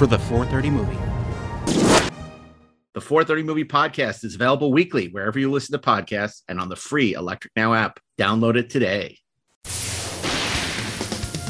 [0.00, 0.96] for the 430 movie.
[2.94, 6.74] The 430 Movie Podcast is available weekly wherever you listen to podcasts and on the
[6.74, 8.00] free Electric Now app.
[8.18, 9.19] Download it today.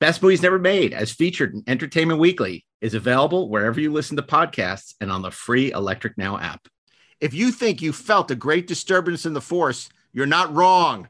[0.00, 4.22] Best Movies Never Made, as featured in Entertainment Weekly, is available wherever you listen to
[4.22, 6.66] podcasts and on the free Electric Now app.
[7.20, 11.08] If you think you felt a great disturbance in the force, you're not wrong.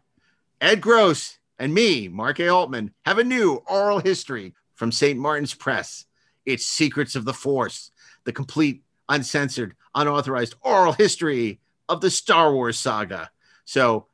[0.60, 2.48] Ed Gross and me, Mark A.
[2.48, 5.18] Altman, have a new oral history from St.
[5.18, 6.05] Martin's Press.
[6.44, 7.90] It's Secrets of the Force,
[8.24, 13.30] the complete, uncensored, unauthorized oral history of the Star Wars saga.
[13.64, 14.08] So,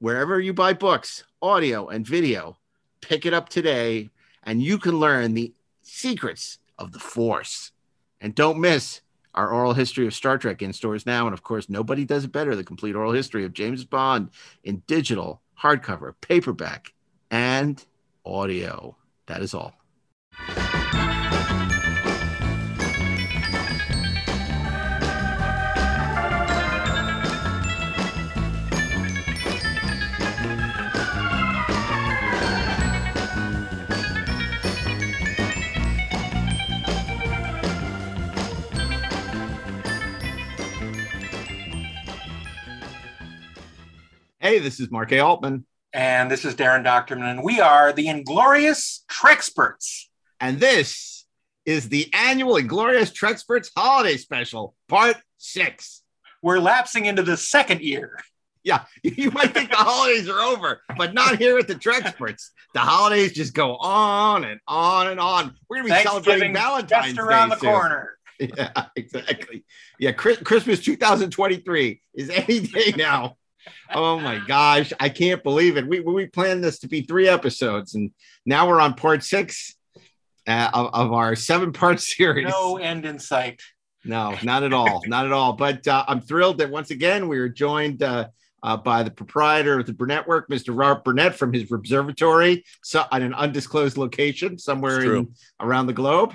[0.00, 2.58] wherever you buy books, audio, and video,
[3.00, 4.10] pick it up today
[4.42, 7.72] and you can learn the secrets of the force.
[8.20, 9.00] And don't miss
[9.34, 12.32] our oral history of star trek in stores now and of course nobody does it
[12.32, 14.30] better the complete oral history of james bond
[14.64, 16.92] in digital hardcover paperback
[17.30, 17.84] and
[18.24, 18.96] audio.
[19.26, 19.74] That is all
[44.40, 48.08] hey this is mark a altman And this is Darren Dochterman, and we are the
[48.08, 50.04] Inglorious Treksperts.
[50.40, 51.26] and this
[51.66, 56.02] is the annual inglorious treksperts holiday special part six
[56.42, 58.18] We're lapsing into the second year.
[58.64, 62.48] Yeah, you might think the holidays are over, but not here at the Treksperts.
[62.74, 65.54] The holidays just go on and on and on.
[65.70, 67.70] We're gonna be celebrating Valentine's just around Day the soon.
[67.72, 68.14] corner.
[68.40, 69.64] Yeah, exactly.
[69.98, 73.36] Yeah, Christmas 2023 is any day now.
[73.94, 75.86] Oh my gosh, I can't believe it.
[75.86, 78.10] We we planned this to be three episodes, and
[78.44, 79.76] now we're on part six
[80.46, 82.48] uh, of, of our seven part series.
[82.48, 83.62] No end in sight.
[84.04, 85.02] No, not at all.
[85.06, 85.52] not at all.
[85.52, 88.28] But uh, I'm thrilled that once again we are joined uh,
[88.62, 90.76] uh, by the proprietor of the Burnett Work, Mr.
[90.76, 96.34] Robert Burnett, from his observatory so, at an undisclosed location somewhere in, around the globe.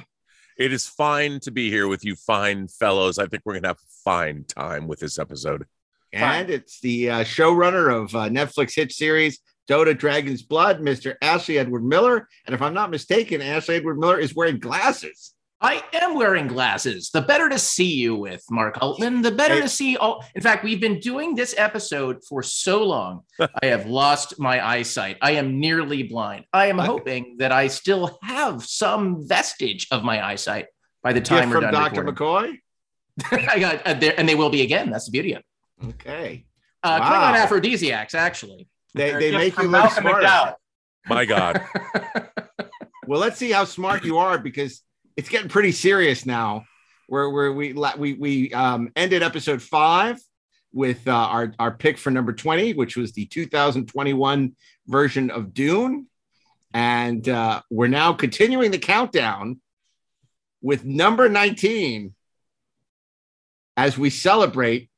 [0.57, 3.17] It is fine to be here with you, fine fellows.
[3.17, 5.65] I think we're going to have a fine time with this episode.
[6.13, 11.15] And it's the uh, showrunner of uh, Netflix hit series Dota Dragon's Blood, Mr.
[11.21, 12.27] Ashley Edward Miller.
[12.45, 15.33] And if I'm not mistaken, Ashley Edward Miller is wearing glasses.
[15.61, 17.09] I am wearing glasses.
[17.13, 19.21] The better to see you with, Mark Altman.
[19.21, 19.61] The better Hey.
[19.61, 20.25] to see all.
[20.35, 23.21] In fact, we've been doing this episode for so long.
[23.39, 25.17] I have lost my eyesight.
[25.21, 26.43] I am nearly blind.
[26.51, 30.65] I am hoping that I still have some vestige of my eyesight
[31.01, 31.73] by the Gift time we're from done.
[31.73, 32.03] Dr.
[32.03, 32.59] recording.
[33.21, 33.47] McCoy.
[33.49, 34.89] I got, uh, there, and they will be again.
[34.89, 35.45] That's the beauty of it.
[35.83, 36.45] Okay.
[36.81, 37.31] Uh, Wow.
[37.33, 38.67] Klingon aphrodisiacs, actually.
[38.93, 40.27] They, They're they make you from look Malcolm smarter.
[40.27, 40.55] McDowell.
[41.07, 41.61] My God.
[43.05, 44.81] Well, let's see how smart you are because
[45.17, 46.65] it's getting pretty serious now.
[47.07, 50.19] Where where we we we um, ended episode five
[50.71, 54.55] with uh, our our pick for number twenty, which was the 2021
[54.87, 56.07] version of Dune,
[56.73, 59.59] and uh, we're now continuing the countdown
[60.61, 62.15] with number 19
[63.75, 64.89] as we celebrate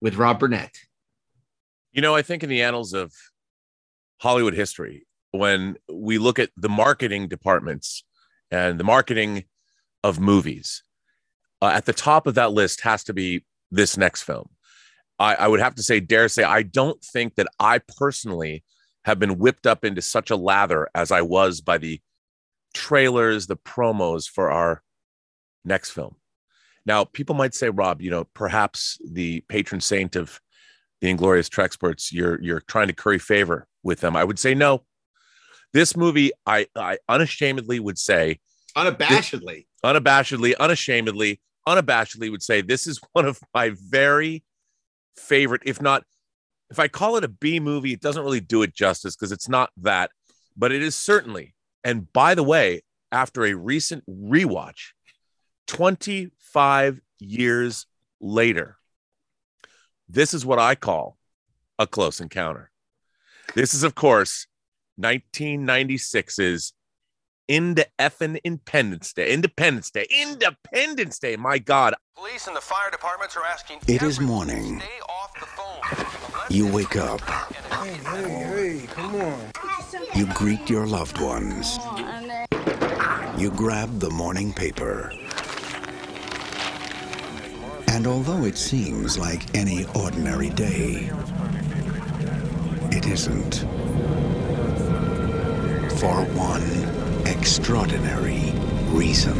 [0.00, 0.74] with Rob Burnett.
[1.92, 3.12] You know, I think in the annals of
[4.20, 8.04] Hollywood history, when we look at the marketing departments
[8.50, 9.44] and the marketing
[10.02, 10.82] of movies,
[11.62, 14.48] uh, at the top of that list has to be this next film.
[15.18, 18.62] I, I would have to say, dare say, I don't think that I personally
[19.04, 22.00] have been whipped up into such a lather as I was by the
[22.74, 24.82] trailers, the promos for our
[25.64, 26.16] next film.
[26.86, 30.40] Now, people might say, Rob, you know, perhaps the patron saint of
[31.00, 34.16] the Inglorious Treksperts, you're you're trying to curry favor with them.
[34.16, 34.84] I would say no.
[35.72, 38.38] This movie, I I unashamedly would say,
[38.76, 44.44] unabashedly, unabashedly, unashamedly, unabashedly would say this is one of my very
[45.16, 46.04] favorite, if not,
[46.70, 49.48] if I call it a B movie, it doesn't really do it justice because it's
[49.48, 50.10] not that,
[50.56, 51.54] but it is certainly.
[51.84, 54.92] And by the way, after a recent rewatch,
[56.56, 57.84] 25 years
[58.18, 58.78] later,
[60.08, 61.18] this is what I call
[61.78, 62.70] a close encounter.
[63.54, 64.46] This is, of course,
[64.98, 66.72] 1996's
[67.46, 69.34] into effing Independence Day.
[69.34, 70.06] Independence Day.
[70.10, 71.36] Independence Day.
[71.36, 71.94] My God.
[72.16, 73.80] Police and the fire departments are asking.
[73.86, 74.80] It is morning.
[76.48, 77.20] You wake up.
[77.20, 79.50] Hey, hey, hey, come on.
[80.14, 81.78] You greet your loved ones.
[83.36, 85.12] You grab the morning paper.
[87.88, 91.10] And although it seems like any ordinary day,
[92.90, 93.64] it isn't.
[95.98, 96.62] For one
[97.26, 98.52] extraordinary
[98.90, 99.36] reason.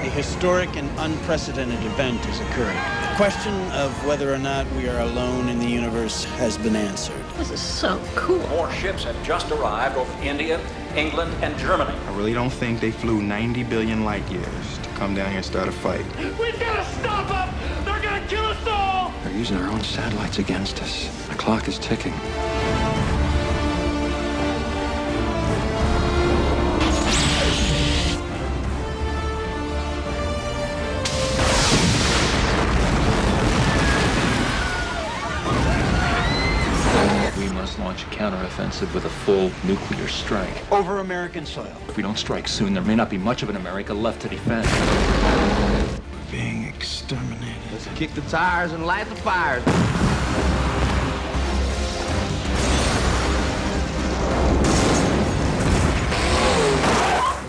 [0.00, 2.76] A historic and unprecedented event has occurred.
[3.10, 7.22] The question of whether or not we are alone in the universe has been answered.
[7.36, 8.38] This is so cool.
[8.48, 10.58] More ships have just arrived over India,
[10.96, 11.96] England, and Germany.
[12.06, 15.44] I really don't think they flew 90 billion light years to come down here and
[15.44, 16.04] start a fight.
[16.38, 17.84] We've gotta stop them!
[17.84, 19.12] They're gonna kill us all!
[19.24, 21.26] They're using our own satellites against us.
[21.28, 22.14] The clock is ticking.
[38.80, 40.72] Counteroffensive with a full nuclear strike.
[40.72, 41.72] Over American soil.
[41.88, 44.28] If we don't strike soon, there may not be much of an America left to
[44.28, 44.66] defend.
[46.12, 47.56] We're being exterminated.
[47.72, 49.64] Let's kick the tires and light the fires.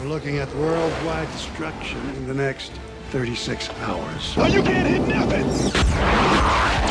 [0.02, 2.72] We're looking at worldwide destruction in the next
[3.12, 4.34] 36 hours.
[4.38, 6.91] Oh, you can't hit nothing!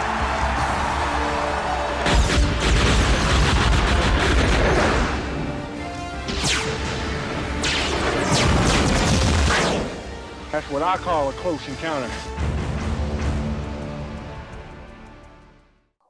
[10.51, 12.11] That's what I call a close encounter.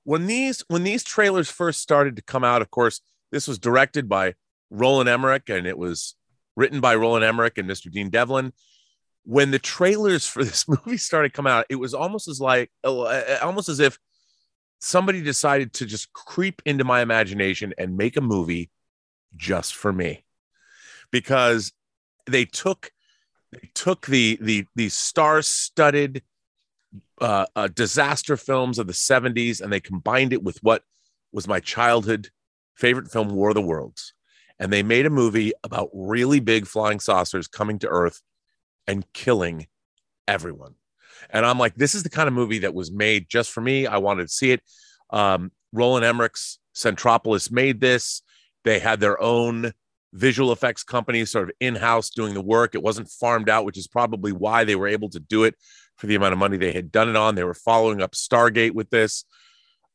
[0.04, 3.02] When these when these trailers first started to come out, of course,
[3.32, 4.34] this was directed by
[4.72, 6.16] Roland Emmerich and it was
[6.56, 7.92] written by Roland Emmerich and Mr.
[7.92, 8.52] Dean Devlin.
[9.26, 13.02] When the trailers for this movie started coming out, it was almost as like uh,
[13.02, 14.00] uh, uh, almost as if
[14.80, 18.71] somebody decided to just creep into my imagination and make a movie
[19.36, 20.26] just for me
[21.12, 21.71] because
[22.26, 22.92] they took
[23.52, 26.24] they took the the the star-studded
[27.20, 30.84] uh, uh, disaster films of the 70s and they combined it with what
[31.31, 32.30] was my childhood
[32.76, 34.14] favorite film war of the worlds.
[34.60, 38.22] And they made a movie about really big flying saucers coming to earth
[38.88, 39.68] and killing
[40.28, 40.76] everyone.
[41.30, 43.88] And i'm like this is the kind of movie that was made just for me.
[43.88, 44.62] I wanted to see it.
[45.10, 48.22] Um, roland emmerich's centropolis made this.
[48.64, 49.74] They had their own
[50.13, 52.75] visual effects company sort of in-house doing the work.
[52.75, 55.56] It wasn't farmed out which is probably why they were able to do it
[55.97, 57.35] for the amount of money they had done it on.
[57.35, 59.25] They were following up stargate with this.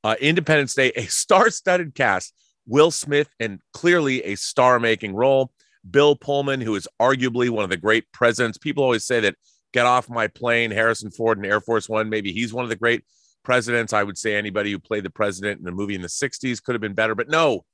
[0.05, 2.33] Uh, independence day a star-studded cast.
[2.67, 5.53] Will smith and clearly a star-making role.
[5.89, 8.59] Bill pullman who is arguably one of the great presidents.
[8.59, 9.37] People always say that
[9.73, 12.09] get off my plane harrison ford and air force one.
[12.09, 13.05] Maybe he's one of the great
[13.45, 13.93] presidents.
[13.93, 16.75] I would say anybody who played the president in a movie in the 60s could
[16.75, 17.65] have been better but no.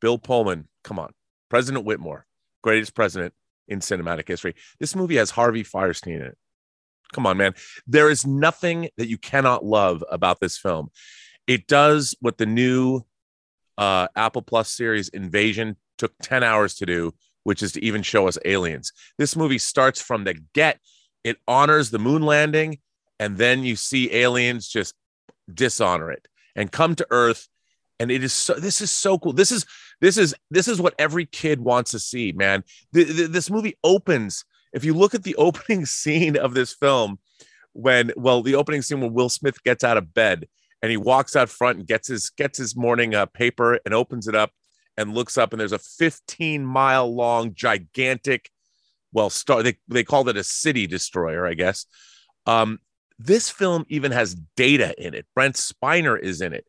[0.00, 1.12] Bill pullman come on
[1.52, 2.24] President Whitmore,
[2.62, 3.34] greatest president
[3.68, 4.54] in cinematic history.
[4.80, 6.38] This movie has Harvey Fierstein in it.
[7.12, 7.54] Come on, man.
[7.86, 10.88] There is nothing that you cannot love about this film.
[11.46, 13.02] It does what the new
[13.76, 17.12] uh, Apple Plus series Invasion took 10 hours to do
[17.44, 18.92] which is to even show us aliens.
[19.18, 20.80] This movie starts from the get.
[21.24, 22.78] It honors the moon landing,
[23.18, 24.94] and then you see aliens just
[25.52, 27.48] dishonor it and come to Earth.
[28.00, 28.54] And it is so.
[28.54, 29.32] This is so cool.
[29.32, 29.64] This is
[30.02, 32.64] this is this is what every kid wants to see, man.
[32.92, 34.44] The, the, this movie opens.
[34.74, 37.18] If you look at the opening scene of this film,
[37.72, 40.46] when well, the opening scene when Will Smith gets out of bed
[40.82, 44.28] and he walks out front and gets his gets his morning uh, paper and opens
[44.28, 44.50] it up
[44.96, 48.50] and looks up and there's a 15 mile long gigantic
[49.12, 51.86] well star they, they called it a city destroyer i guess
[52.46, 52.78] um,
[53.18, 56.66] this film even has data in it brent spiner is in it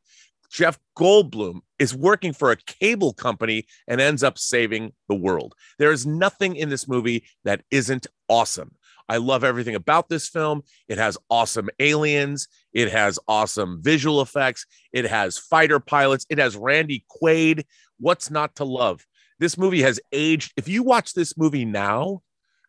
[0.54, 5.92] jeff goldblum is working for a cable company and ends up saving the world there
[5.92, 8.72] is nothing in this movie that isn't awesome
[9.10, 10.64] I love everything about this film.
[10.88, 12.48] It has awesome aliens.
[12.72, 14.66] It has awesome visual effects.
[14.92, 16.26] It has fighter pilots.
[16.30, 17.66] It has Randy Quaid.
[18.00, 19.06] What's not to love?
[19.40, 20.54] This movie has aged.
[20.56, 22.22] If you watch this movie now,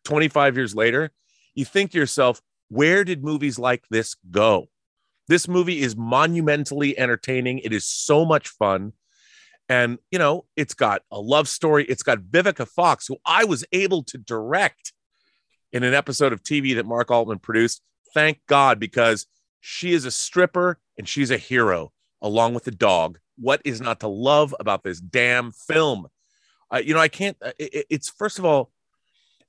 [0.03, 1.11] 25 years later,
[1.53, 4.67] you think to yourself, where did movies like this go?
[5.27, 7.59] This movie is monumentally entertaining.
[7.59, 8.93] It is so much fun.
[9.67, 11.85] And, you know, it's got a love story.
[11.85, 14.93] It's got Vivica Fox, who I was able to direct
[15.71, 17.81] in an episode of TV that Mark Altman produced.
[18.13, 19.25] Thank God, because
[19.59, 21.91] she is a stripper and she's a hero
[22.21, 23.17] along with the dog.
[23.37, 26.07] What is not to love about this damn film?
[26.71, 27.35] Uh, you know, I can't.
[27.41, 28.71] Uh, it, it's first of all,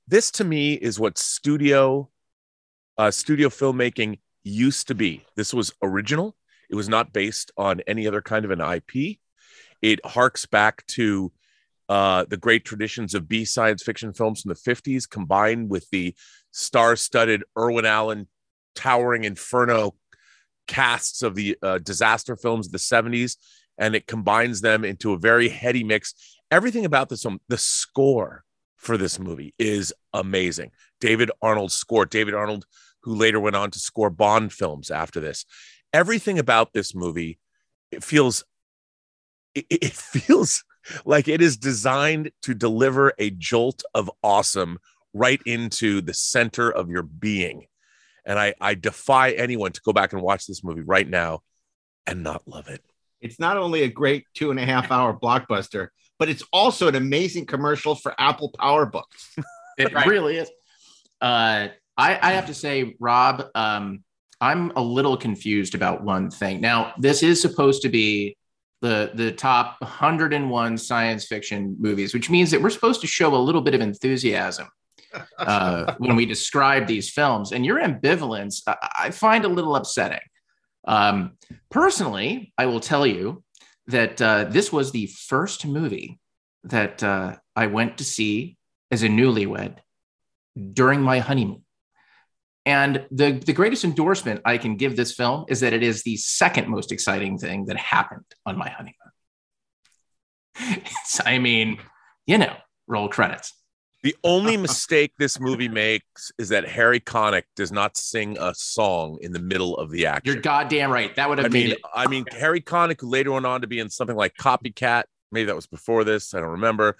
[0.07, 2.09] this to me is what studio,
[2.97, 5.25] uh, studio filmmaking used to be.
[5.35, 6.35] This was original.
[6.69, 9.17] It was not based on any other kind of an IP.
[9.81, 11.31] It harks back to
[11.89, 16.15] uh, the great traditions of B science fiction films from the 50s, combined with the
[16.51, 18.27] star studded Irwin Allen
[18.75, 19.95] towering inferno
[20.67, 23.37] casts of the uh, disaster films of the 70s.
[23.77, 26.13] And it combines them into a very heady mix.
[26.51, 28.43] Everything about this film, the score
[28.75, 30.71] for this movie is amazing.
[30.99, 32.65] David Arnold's score, David Arnold,
[33.03, 35.45] who later went on to score Bond films after this.
[35.93, 37.39] Everything about this movie,
[37.91, 38.43] it feels,
[39.55, 40.63] it, it feels
[41.05, 44.79] like it is designed to deliver a jolt of awesome
[45.13, 47.65] right into the center of your being.
[48.25, 51.41] And I, I defy anyone to go back and watch this movie right now
[52.05, 52.83] and not love it.
[53.21, 55.89] It's not only a great two and a half hour blockbuster,
[56.19, 59.03] but it's also an amazing commercial for Apple PowerBooks.
[59.77, 60.07] It right.
[60.07, 60.49] really is.
[61.21, 64.03] Uh, I, I, have to say, Rob, um,
[64.39, 66.61] I'm a little confused about one thing.
[66.61, 68.37] Now, this is supposed to be
[68.81, 73.37] the the top 101 science fiction movies, which means that we're supposed to show a
[73.37, 74.67] little bit of enthusiasm
[75.37, 77.51] uh, when we describe these films.
[77.51, 80.19] And your ambivalence, I, I find a little upsetting.
[80.87, 81.37] Um,
[81.69, 83.43] personally, I will tell you
[83.87, 86.19] that uh, this was the first movie
[86.63, 88.57] that uh, I went to see
[88.91, 89.77] as a newlywed
[90.73, 91.63] during my honeymoon.
[92.67, 96.17] And the, the greatest endorsement I can give this film is that it is the
[96.17, 98.93] second most exciting thing that happened on my honeymoon.
[101.25, 101.77] I mean,
[102.25, 102.53] you know,
[102.85, 103.53] roll credits.
[104.03, 109.17] The only mistake this movie makes is that Harry Connick does not sing a song
[109.21, 110.33] in the middle of the action.
[110.33, 111.15] You're goddamn right.
[111.15, 111.77] That would have I mean, it.
[111.93, 115.05] I mean, Harry Connick, who later went on to be in something like Copycat.
[115.31, 116.33] Maybe that was before this.
[116.33, 116.97] I don't remember.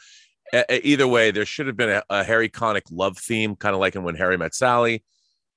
[0.70, 3.98] either way, there should have been a, a Harry Connick love theme, kind of like
[3.98, 5.04] in When Harry Met Sally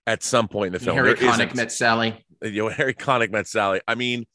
[0.06, 0.96] at some point in the film.
[0.96, 2.24] Harry Connick met Sally.
[2.42, 3.80] You know, Harry Connick met Sally.
[3.86, 4.26] I mean,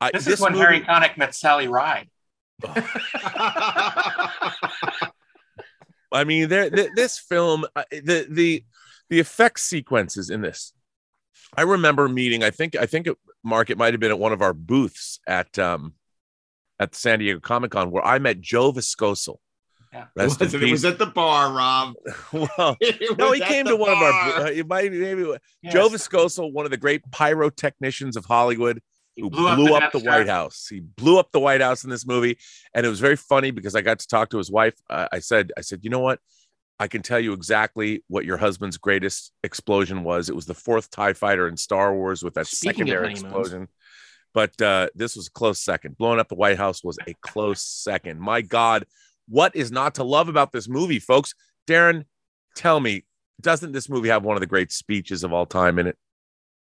[0.00, 0.64] I, this, this, is when movie...
[0.64, 2.08] Harry Connick met Sally Ride.
[6.12, 8.64] I mean, there this film, uh, the the
[9.08, 10.72] the effect sequences in this.
[11.56, 12.42] I remember meeting.
[12.44, 15.20] I think I think it, Mark, it might have been at one of our booths
[15.26, 15.94] at um
[16.78, 19.36] at the San Diego Comic Con where I met Joe Viskocil.
[19.92, 20.06] Yeah.
[20.16, 21.94] It, was, it was at the bar, Rob.
[22.32, 22.76] well,
[23.18, 24.08] no, he came to one bar.
[24.08, 24.46] of our.
[24.46, 25.72] Uh, might maybe yes.
[25.72, 28.80] Joe Viskocil, one of the great pyrotechnicians of Hollywood,
[29.16, 30.68] who blew, blew up, the, up the White House.
[30.70, 32.38] He blew up the White House in this movie,
[32.72, 34.74] and it was very funny because I got to talk to his wife.
[34.88, 36.20] Uh, I said, I said, you know what?
[36.78, 40.30] I can tell you exactly what your husband's greatest explosion was.
[40.30, 43.68] It was the fourth Tie Fighter in Star Wars with that Speaking secondary explosion.
[44.32, 45.98] But uh, this was a close second.
[45.98, 48.20] Blowing up the White House was a close second.
[48.20, 48.86] My God,
[49.30, 51.34] what is not to love about this movie, folks?
[51.66, 52.04] Darren,
[52.56, 53.04] tell me,
[53.40, 55.96] doesn't this movie have one of the great speeches of all time in it?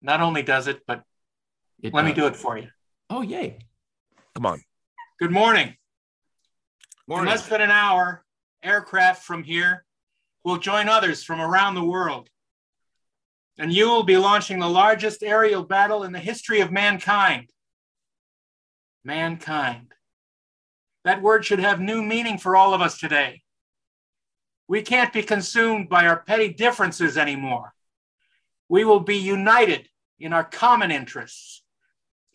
[0.02, 1.04] Not only does it, but
[1.84, 2.10] it let does.
[2.10, 2.70] me do it for you.
[3.10, 3.60] Oh, yay.
[4.34, 4.62] Come on.
[5.20, 5.76] Good morning.
[7.08, 7.28] morning.
[7.28, 8.24] In less than an hour,
[8.64, 9.84] aircraft from here
[10.46, 12.30] will join others from around the world.
[13.58, 17.50] And you will be launching the largest aerial battle in the history of mankind.
[19.04, 19.95] Mankind.
[21.06, 23.44] That word should have new meaning for all of us today.
[24.68, 27.74] We can't be consumed by our petty differences anymore.
[28.68, 29.88] We will be united
[30.20, 31.62] in our common interests.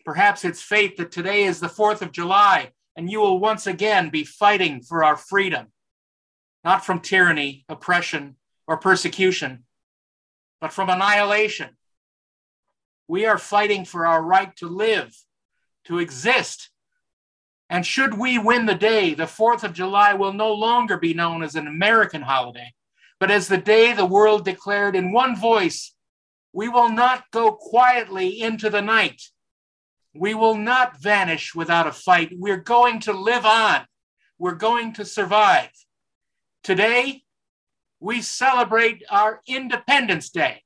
[0.05, 4.09] Perhaps it's fate that today is the 4th of July and you will once again
[4.09, 5.67] be fighting for our freedom,
[6.63, 8.37] not from tyranny, oppression,
[8.67, 9.65] or persecution,
[10.61, 11.75] but from annihilation.
[13.09, 15.13] We are fighting for our right to live,
[15.85, 16.70] to exist.
[17.71, 21.41] And should we win the day, the 4th of July will no longer be known
[21.41, 22.73] as an American holiday,
[23.17, 25.95] but as the day the world declared in one voice
[26.53, 29.21] we will not go quietly into the night.
[30.13, 32.33] We will not vanish without a fight.
[32.33, 33.85] We're going to live on.
[34.37, 35.69] We're going to survive.
[36.63, 37.23] Today,
[38.01, 40.63] we celebrate our Independence Day.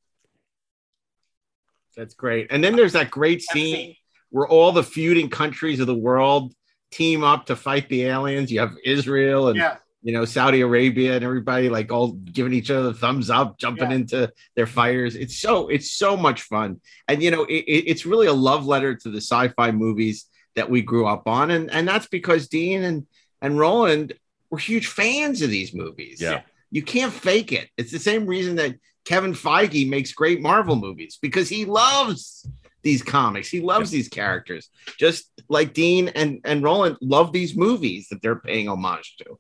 [1.95, 2.47] That's great.
[2.49, 3.95] And then there's that great scene
[4.31, 6.53] where all the feuding countries of the world
[6.95, 8.51] team up to fight the aliens.
[8.51, 9.77] You have Israel and yeah.
[10.01, 13.97] you know Saudi Arabia and everybody like all giving each other thumbs up, jumping Yeah.
[13.97, 14.19] into
[14.55, 15.15] their fires.
[15.15, 18.65] It's so it's so much fun, and you know it, it- it's really a love
[18.65, 20.25] letter to the sci-fi movies
[20.55, 23.05] that we grew up on, and and that's because Dean and
[23.41, 24.13] and Roland
[24.49, 26.21] were huge fans of these movies.
[26.21, 26.41] Yeah.
[26.71, 27.67] you can't fake it.
[27.77, 28.75] It's the same reason that
[29.05, 32.47] Kevin Feige makes great Marvel movies because he loves
[32.85, 33.49] these comics.
[33.49, 38.39] He loves these characters, just like Dean and and Roland love these movies that they're
[38.39, 39.37] paying homage to.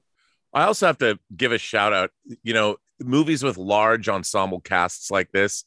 [0.53, 2.09] I also have to give a shout out.
[2.43, 5.63] You know, movies with large ensemble casts like this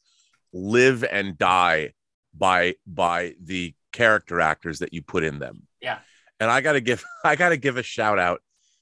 [0.53, 1.93] live and die
[2.37, 5.63] by by the character actors that you put in them.
[5.81, 5.99] Yeah.
[6.39, 8.41] And I got to give I got to give a shout out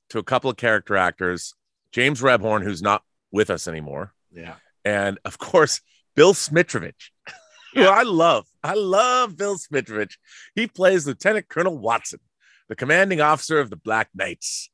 [0.10, 1.54] to a couple of character actors,
[1.92, 4.56] James Rebhorn, who's not with us anymore, Yeah.
[4.86, 5.82] and of course
[6.16, 7.12] Bill Smitrovich,
[7.74, 8.46] who I love.
[8.64, 10.16] I love Bill Smitrovich.
[10.56, 12.20] He plays Lieutenant Colonel Watson,
[12.70, 14.70] the commanding officer of the Black Knights,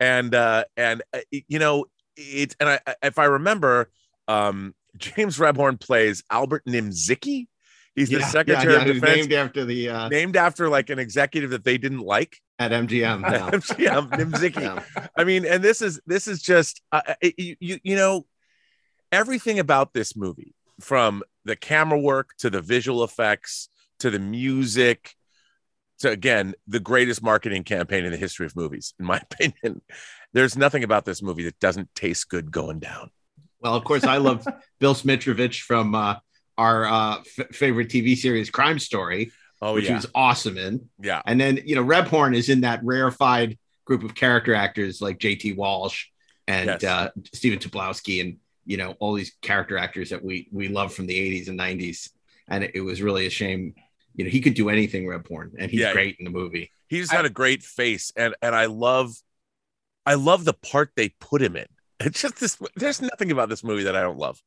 [0.00, 1.86] and uh, and uh, you know
[2.16, 2.54] it.
[2.60, 3.90] And I, if I remember,
[4.28, 7.46] um, James Rebhorn plays Albert Nimzicki.
[7.96, 10.68] He's the Yeah, Secretary yeah, of yeah, who's Defense, named after the uh, named after
[10.68, 13.20] like an executive that they didn't like at MGM.
[13.22, 13.50] yeah.
[13.50, 15.08] MGM Nimzicki.
[15.16, 18.26] I mean, and this is this is just uh, it- you, you you know
[19.12, 23.68] everything about this movie from the camera work to the visual effects
[24.00, 25.14] to the music
[26.00, 29.80] to again the greatest marketing campaign in the history of movies in my opinion
[30.32, 33.10] there's nothing about this movie that doesn't taste good going down
[33.60, 34.44] Well, of course, I love
[34.80, 36.16] Bill Smitrovich from uh,
[36.58, 39.30] our uh, f- favorite TV series, Crime Story,
[39.62, 40.88] oh which yeah he was awesome in.
[41.00, 45.18] yeah And then, you know, Rebhorn is in that rarefied group of character actors like
[45.18, 46.06] JT Walsh
[46.48, 46.84] and Yes.
[46.84, 51.06] uh, Stephen Tobolowsky and, you know, all these character actors that we we love from
[51.06, 52.10] the 80s and 90s.
[52.48, 53.74] And it, it was really a shame.
[54.14, 55.92] You know, he could do anything, Rebhorn, and he's Yeah.
[55.92, 56.70] great in the movie.
[56.88, 59.16] he just had a great face and and i love
[60.06, 61.66] i love the part they put him in
[62.00, 64.40] it's just this there's nothing about this movie that i don't love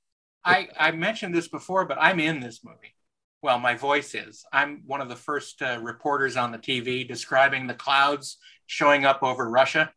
[0.46, 2.96] I, I mentioned this before, but I'm in this movie.
[3.42, 4.46] Well, my voice is.
[4.54, 9.24] I'm one of the first uh, reporters on the TV describing the clouds showing up
[9.24, 9.92] over Russia.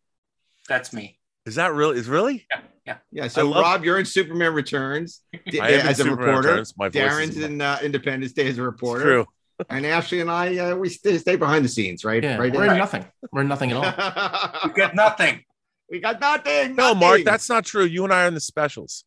[0.69, 1.20] That's me.
[1.51, 2.97] Is that really is really Yeah, yeah.
[3.13, 3.29] Yeah.
[3.29, 6.49] So, love- Rob, you're in Superman Returns d- I am in as a Superman reporter.
[6.51, 6.75] Returns.
[6.79, 9.03] My voice is Darren's in in uh, Independence Day as a reporter.
[9.03, 9.27] true
[9.69, 12.23] And Ashley and I, uh, we stay, stay behind the scenes, right?
[12.23, 12.53] Yeah, right.
[12.53, 12.73] we're Dan?
[12.73, 13.05] in nothing.
[13.33, 14.61] We're in nothing at all.
[14.69, 15.45] You got nothing.
[15.91, 16.77] we got nothing.
[16.77, 19.05] no mark that's not true you and i are in the specials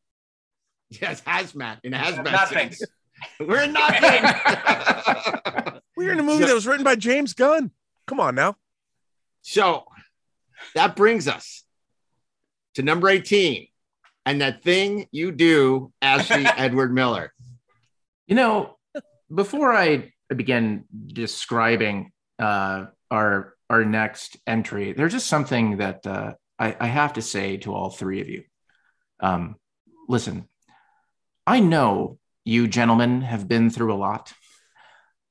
[0.90, 2.26] yes, hazmat in hazmat.
[2.32, 2.72] Nothing.
[2.72, 2.92] suits.
[3.40, 4.22] We're in nothing.
[5.96, 7.72] we're in a movie So- that was written by james gunn
[8.06, 8.58] come on now
[9.42, 9.86] so
[10.76, 11.63] that brings us
[12.76, 13.68] to number 18
[14.26, 17.34] and that thing you do, Ashley Edward Miller.
[18.28, 18.78] You know,
[19.34, 26.76] before I begin describing uh, our our next entry, there's just something that uh, I,
[26.80, 28.44] I have to say to all three of you.
[29.20, 29.56] Um,
[30.08, 30.48] listen,
[31.48, 34.34] I know you gentlemen have been through a lot,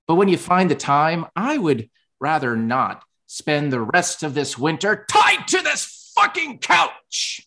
[0.07, 1.89] but when you find the time, I would
[2.21, 7.47] rather not spend the rest of this winter tied to this fucking couch.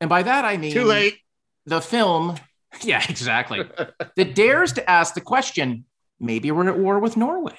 [0.00, 1.18] And by that I mean Too late.
[1.64, 2.36] the film,
[2.82, 3.62] yeah, exactly,
[4.16, 5.84] that dares to ask the question
[6.20, 7.58] maybe we're at war with Norway.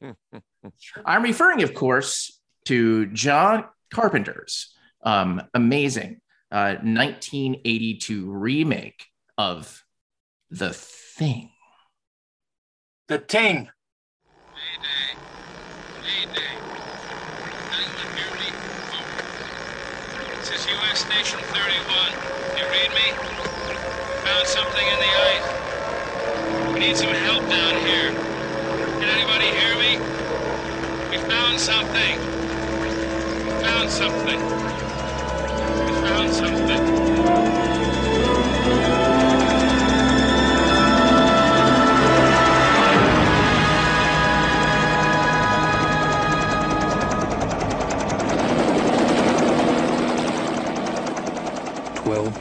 [1.04, 9.06] I'm referring, of course, to John Carpenter's um, amazing uh, 1982 remake
[9.38, 9.84] of
[10.50, 11.50] The Thing.
[13.08, 13.68] The Ting.
[20.92, 22.12] This Station 31.
[22.58, 23.12] You read me?
[24.24, 26.74] Found something in the ice.
[26.74, 28.10] We need some help down here.
[29.00, 29.96] Can anybody hear me?
[31.10, 32.18] We found something.
[32.20, 34.38] We Found something.
[35.86, 37.21] We found something.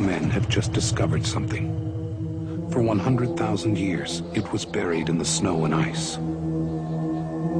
[0.02, 1.70] Men have just discovered something.
[2.72, 6.18] For 100,000 years, it was buried in the snow and ice.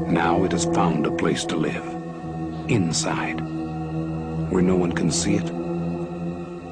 [0.08, 1.86] Now it has found a place to live.
[2.70, 3.40] Inside.
[4.52, 5.50] Where no one can see it,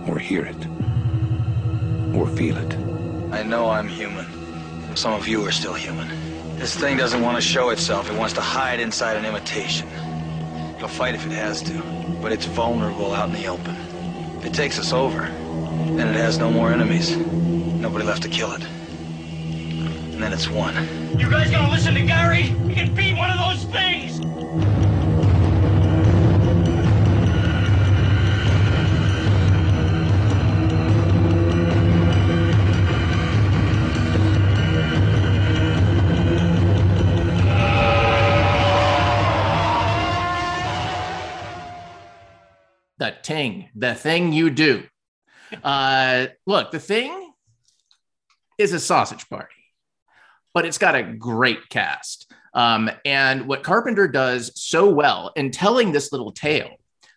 [0.10, 0.68] or hear it,
[2.16, 2.74] or feel it.
[3.32, 4.26] I know I'm human.
[4.96, 6.10] Some of you are still human.
[6.58, 8.12] This thing doesn't want to show itself.
[8.12, 9.88] It wants to hide inside an imitation.
[10.76, 11.82] It'll fight if it has to,
[12.22, 13.76] but it's vulnerable out in the open.
[14.40, 15.30] If it takes us over,
[15.98, 17.16] then it has no more enemies.
[17.16, 18.64] Nobody left to kill it.
[18.64, 20.76] And then it's won.
[21.18, 22.44] You guys gonna listen to Gary?
[22.44, 24.20] He can beat one of those things!
[43.00, 44.84] the ting, the thing you do.
[45.64, 47.32] Uh, look, the thing
[48.58, 49.56] is a sausage party,
[50.54, 52.32] but it's got a great cast.
[52.54, 56.72] Um, and what Carpenter does so well in telling this little tale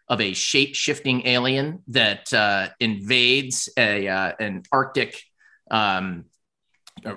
[0.09, 5.23] of a shape shifting alien that uh, invades a, uh, an Arctic
[5.71, 6.27] um,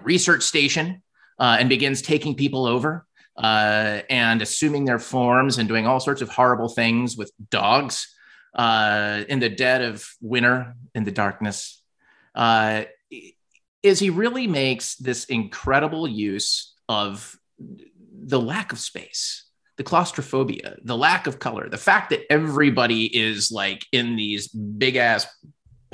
[0.03, 1.03] research station
[1.39, 3.05] uh, and begins taking people over
[3.37, 8.14] uh, and assuming their forms and doing all sorts of horrible things with dogs
[8.55, 11.81] uh, in the dead of winter in the darkness
[12.35, 12.83] uh,
[13.83, 19.43] is he really makes this incredible use of the lack of space
[19.77, 24.95] the claustrophobia the lack of color the fact that everybody is like in these big
[24.95, 25.27] ass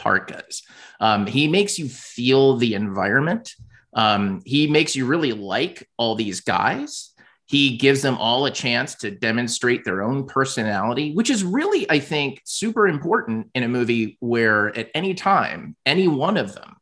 [0.01, 0.63] parkas.
[0.99, 3.53] Um, he makes you feel the environment.
[3.93, 7.10] Um, he makes you really like all these guys
[7.51, 11.99] he gives them all a chance to demonstrate their own personality, which is really, I
[11.99, 16.77] think, super important in a movie where at any time, any one of them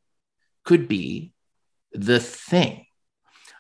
[0.64, 1.34] could be
[1.92, 2.86] the thing.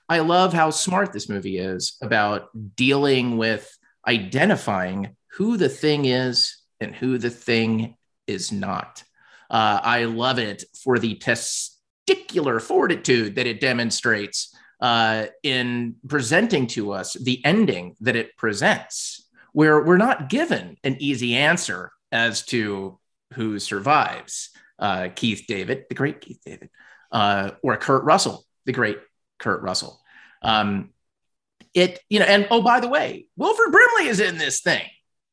[0.08, 3.76] I love how smart this movie is about dealing with
[4.08, 7.96] identifying who the thing is and who the thing
[8.28, 9.04] is not.
[9.50, 16.94] Uh, I love it for the testicular fortitude that it demonstrates uh, in presenting to
[16.94, 22.98] us the ending that it presents, where we're not given an easy answer as to
[23.34, 26.70] who survives uh, Keith David, the great Keith David,
[27.12, 28.98] uh, or Kurt Russell, the great
[29.38, 30.00] Kurt Russell.
[30.42, 30.92] Um,
[31.74, 34.88] it, you know, and oh, by the way, Wilford Brimley is in this thing,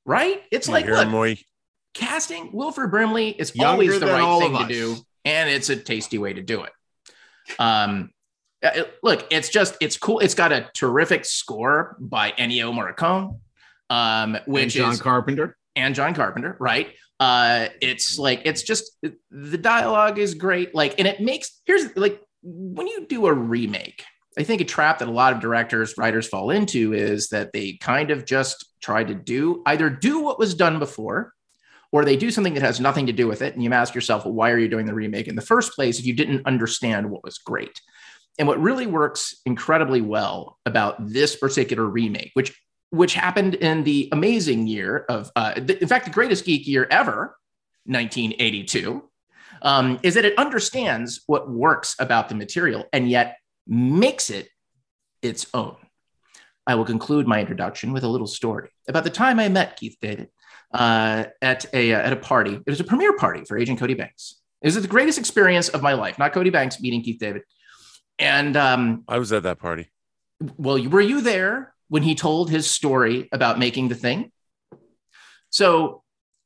[0.05, 0.43] right?
[0.51, 1.39] It's like, look,
[1.95, 6.19] casting Wilford Brimley is Younger always the right thing to do, and it's a tasty
[6.19, 6.73] way to do it.
[7.59, 8.11] Um,
[8.75, 10.21] it- look, it's just it's cool.
[10.21, 13.39] It's got a terrific score by Ennio Morricone,
[13.91, 16.89] um, which is John is Carpenter and John Carpenter, right?
[17.19, 18.99] Uh, it's like it's just
[19.31, 20.75] the dialogue is great.
[20.75, 24.05] Like, and it makes here's like when you do a remake.
[24.39, 27.79] I think a trap that a lot of directors, writers fall into is that they
[27.81, 31.33] kind of just try to do either do what was done before,
[31.91, 33.55] or they do something that has nothing to do with it.
[33.55, 35.99] And you ask yourself, well, why are you doing the remake in the first place
[35.99, 37.81] if you didn't understand what was great?
[38.39, 42.55] And what really works incredibly well about this particular remake, which
[42.91, 47.37] which happened in the amazing year of, uh, in fact, the greatest geek year ever,
[47.85, 49.03] 1982,
[49.63, 54.49] um, is that it understands what works about the material and yet makes it
[55.21, 55.77] its own.
[56.67, 59.97] I will conclude my introduction with a little story about the time I met Keith
[60.01, 60.29] David
[60.73, 62.55] uh, at a uh, at a party.
[62.55, 64.41] It was a premiere party for Agent Cody Banks.
[64.63, 66.19] It was the greatest experience of my life.
[66.19, 67.43] Not Cody Banks meeting Keith David,
[68.19, 69.89] and um, I was at that party.
[70.57, 74.33] well, were you there when he told his story about making the thing?
[75.51, 76.03] So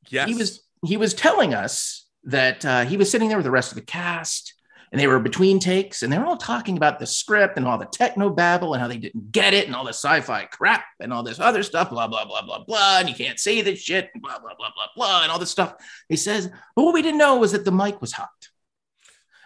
[0.09, 0.28] yes.
[0.28, 3.72] he was he was telling us that uh, he was sitting there with the rest
[3.72, 4.54] of the cast,
[4.92, 7.78] and they were between takes, and they were all talking about the script and all
[7.78, 11.12] the techno babble and how they didn't get it and all the sci-fi crap and
[11.12, 14.11] all this other stuff, blah blah blah blah blah, and you can't say this shit,
[14.12, 15.74] and blah blah blah blah blah, and all this stuff.
[16.09, 18.49] He says, but what we didn't know was that the mic was hot,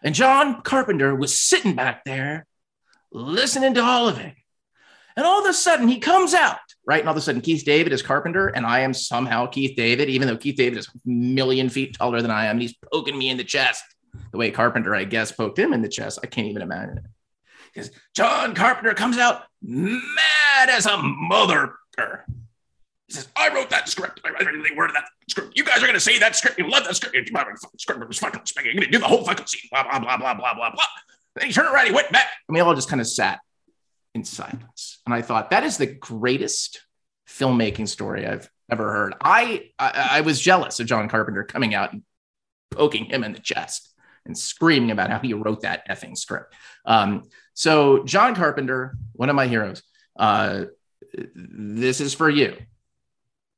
[0.03, 2.47] and John Carpenter was sitting back there
[3.13, 4.35] listening to all of it.
[5.17, 7.01] And all of a sudden he comes out, right?
[7.01, 10.09] And all of a sudden Keith David is Carpenter, and I am somehow Keith David,
[10.09, 12.57] even though Keith David is a million feet taller than I am.
[12.57, 13.85] And he's poking me in the chest
[14.33, 16.19] the way Carpenter, I guess, poked him in the chest.
[16.23, 17.05] I can't even imagine it.
[17.73, 21.75] Because John Carpenter comes out mad as a mother.
[23.15, 24.21] Says, I wrote that script.
[24.25, 25.57] I read every word of that script.
[25.57, 26.59] You guys are going to say that script.
[26.59, 27.15] You love that script.
[27.15, 29.69] You're going to do the whole fucking scene.
[29.71, 30.85] Blah, blah, blah, blah, blah, blah, blah.
[31.37, 32.29] Then he turned around, he went back.
[32.49, 33.41] And we all just kind of sat
[34.15, 35.01] in silence.
[35.07, 36.81] And I thought, that is the greatest
[37.29, 39.15] filmmaking story I've ever heard.
[39.21, 42.03] I, I, I was jealous of John Carpenter coming out and
[42.71, 43.93] poking him in the chest
[44.27, 46.55] and screaming about how he wrote that effing script.
[46.85, 47.25] Um,
[47.55, 49.83] so, John Carpenter, one of my heroes,
[50.17, 50.65] uh,
[51.35, 52.57] this is for you.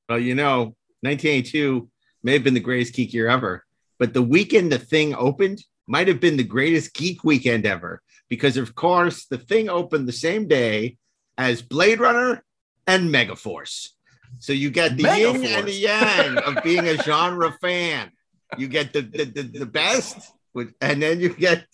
[0.08, 1.88] Well, you know, 1982
[2.22, 3.64] may have been the greatest geek year ever,
[3.98, 8.56] but the weekend the thing opened might have been the greatest geek weekend ever because,
[8.56, 10.96] of course, the thing opened the same day
[11.38, 12.44] as Blade Runner
[12.86, 13.90] and Megaforce.
[14.38, 18.10] So you get the yin and the yang of being a genre fan.
[18.58, 21.64] You get the the, the, the best, with, and then you get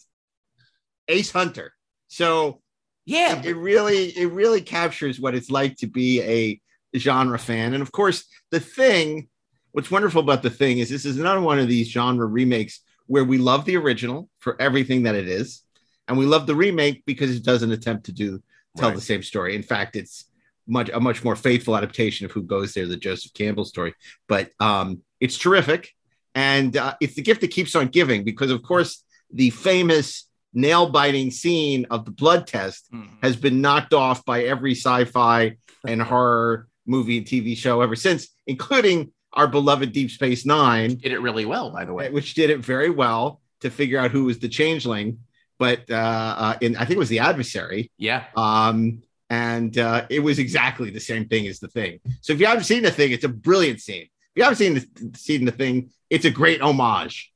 [1.08, 1.74] Ace Hunter.
[2.08, 2.60] So
[3.04, 6.60] yeah, it, it, really it really captures what it's like to be a
[6.96, 7.74] genre fan.
[7.74, 9.28] And of course, the thing.
[9.72, 13.24] What's wonderful about the thing is this is another one of these genre remakes where
[13.24, 15.62] we love the original for everything that it is,
[16.06, 18.42] and we love the remake because it doesn't attempt to do
[18.76, 18.94] tell right.
[18.94, 19.56] the same story.
[19.56, 20.26] In fact, it's
[20.66, 23.94] much a much more faithful adaptation of Who Goes There, the Joseph Campbell story.
[24.28, 25.90] But um, it's terrific,
[26.34, 30.88] and uh, it's the gift that keeps on giving because, of course, the famous nail
[30.88, 33.08] biting scene of the blood test mm.
[33.22, 38.28] has been knocked off by every sci-fi and horror movie and TV show ever since,
[38.46, 40.96] including our beloved Deep Space Nine.
[40.96, 42.10] Did it really well, by the way.
[42.10, 45.18] Which did it very well to figure out who was the changeling.
[45.58, 47.90] But uh, uh, in I think it was the adversary.
[47.96, 48.24] Yeah.
[48.36, 52.00] Um, and uh, it was exactly the same thing as the thing.
[52.20, 54.02] So if you haven't seen the thing, it's a brilliant scene.
[54.02, 57.32] If you haven't seen the, seen the thing, it's a great homage.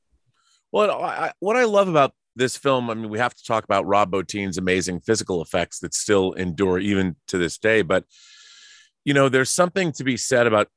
[0.71, 3.87] Well, I, what I love about this film, I mean, we have to talk about
[3.87, 7.81] Rob Bottin's amazing physical effects that still endure even to this day.
[7.81, 8.03] But
[9.07, 10.67] you know, there's something to be said about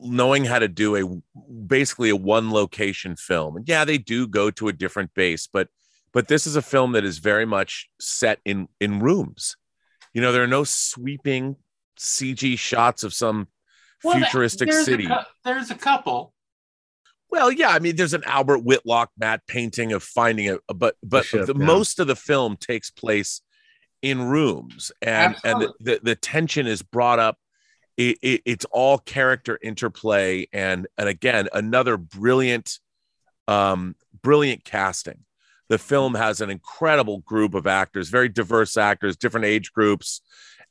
[0.00, 3.58] knowing how to do a basically a one location film.
[3.58, 5.68] And yeah, they do go to a different base, but
[6.14, 9.56] but this is a film that is very much set in in rooms.
[10.14, 11.56] You know, there are no sweeping
[12.00, 13.48] CG shots of some
[14.02, 15.04] well, futuristic there's city.
[15.04, 16.32] A, there's a couple.
[17.30, 21.26] Well, yeah, I mean, there's an Albert Whitlock matte painting of finding a, but but
[21.26, 21.66] ship, the, yeah.
[21.66, 23.42] most of the film takes place
[24.02, 25.50] in rooms, and Absolutely.
[25.50, 27.38] and the, the, the tension is brought up.
[27.96, 32.78] It, it, it's all character interplay, and and again, another brilliant,
[33.48, 35.24] um, brilliant casting.
[35.68, 40.20] The film has an incredible group of actors, very diverse actors, different age groups,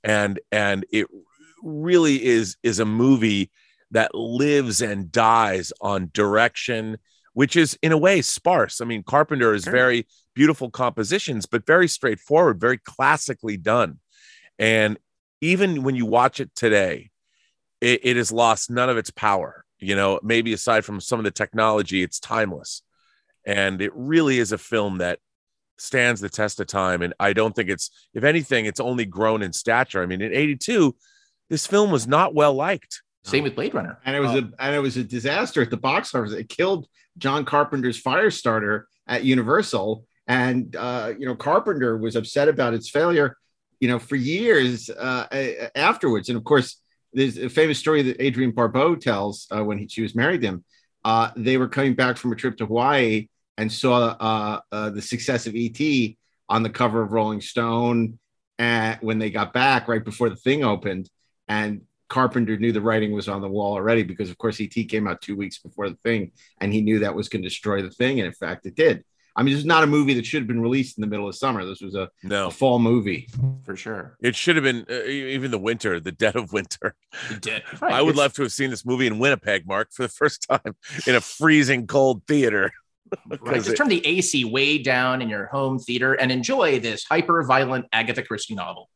[0.03, 1.07] and and it
[1.63, 3.51] really is is a movie
[3.91, 6.97] that lives and dies on direction,
[7.33, 8.81] which is in a way sparse.
[8.81, 13.99] I mean, Carpenter is very beautiful compositions, but very straightforward, very classically done.
[14.59, 14.97] And
[15.41, 17.11] even when you watch it today,
[17.79, 19.65] it, it has lost none of its power.
[19.79, 22.83] You know, maybe aside from some of the technology, it's timeless.
[23.45, 25.19] And it really is a film that
[25.79, 27.01] stands the test of time.
[27.01, 30.03] And I don't think it's, if anything, it's only grown in stature.
[30.03, 30.95] I mean, in 82,
[31.49, 33.01] this film was not well liked.
[33.23, 33.99] Same with Blade Runner.
[34.05, 34.37] And it was oh.
[34.37, 36.33] a and it was a disaster at the box office.
[36.33, 40.05] It killed John Carpenter's Firestarter at Universal.
[40.31, 43.35] And uh, you know, Carpenter was upset about its failure,
[43.81, 45.27] you know, for years uh,
[45.75, 46.29] afterwards.
[46.29, 46.77] And of course,
[47.11, 50.47] there's a famous story that Adrienne Barbeau tells uh, when he, she was married to
[50.47, 50.63] him.
[51.03, 55.01] Uh, they were coming back from a trip to Hawaii and saw uh, uh, the
[55.01, 55.81] success of ET
[56.47, 58.17] on the cover of Rolling Stone
[58.57, 61.09] and when they got back right before the thing opened.
[61.49, 65.09] And Carpenter knew the writing was on the wall already because, of course, ET came
[65.09, 67.89] out two weeks before the thing, and he knew that was going to destroy the
[67.89, 69.03] thing, and in fact, it did.
[69.35, 71.27] I mean, this is not a movie that should have been released in the middle
[71.27, 71.65] of summer.
[71.65, 72.47] This was a, no.
[72.47, 73.29] a fall movie
[73.63, 74.17] for sure.
[74.21, 76.95] It should have been uh, even the winter, the dead of winter.
[77.39, 77.63] Dead.
[77.81, 77.93] Right.
[77.93, 78.17] I would it's...
[78.17, 80.75] love to have seen this movie in Winnipeg, Mark, for the first time
[81.07, 82.71] in a freezing cold theater.
[83.27, 83.55] right.
[83.55, 83.75] Just it...
[83.75, 88.23] turn the AC way down in your home theater and enjoy this hyper violent Agatha
[88.23, 88.89] Christie novel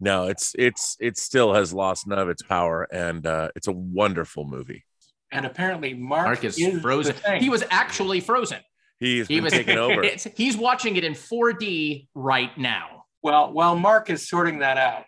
[0.00, 3.72] no, it's it's it still has lost none of its power, and uh, it's a
[3.72, 4.84] wonderful movie.
[5.30, 7.14] And apparently, Mark, Mark is, is frozen.
[7.38, 8.58] He was actually frozen.
[9.00, 10.04] He's he was taken over.
[10.36, 13.06] He's watching it in 4D right now.
[13.22, 15.04] Well, while Mark is sorting that out,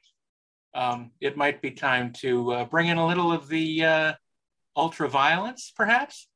[0.75, 4.13] um, it might be time to uh, bring in a little of the uh,
[4.75, 6.27] ultra violence, perhaps.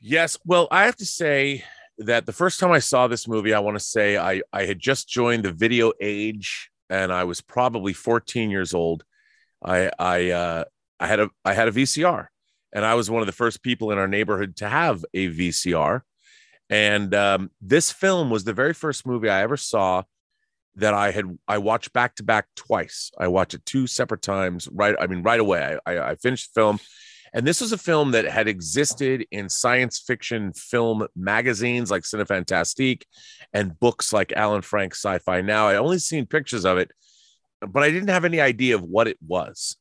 [0.00, 0.36] Yes.
[0.44, 1.64] Well, I have to say
[1.98, 4.78] that the first time I saw this movie, I want to say I I had
[4.78, 9.04] just joined the video age and I was probably 14 years old.
[9.64, 10.64] I I uh,
[11.00, 12.26] I had a I had a VCR,
[12.72, 16.02] and I was one of the first people in our neighborhood to have a VCR.
[16.68, 20.02] And um, this film was the very first movie I ever saw
[20.76, 23.10] that I had I watched back to back twice.
[23.18, 24.68] I watched it two separate times.
[24.70, 25.78] Right, I mean, right away.
[25.86, 26.80] I, I, I finished the film,
[27.32, 33.02] and this was a film that had existed in science fiction film magazines like Cinefantastique
[33.52, 35.68] and books like Alan Frank's Sci-Fi Now.
[35.68, 36.90] I only seen pictures of it,
[37.60, 39.76] but I didn't have any idea of what it was.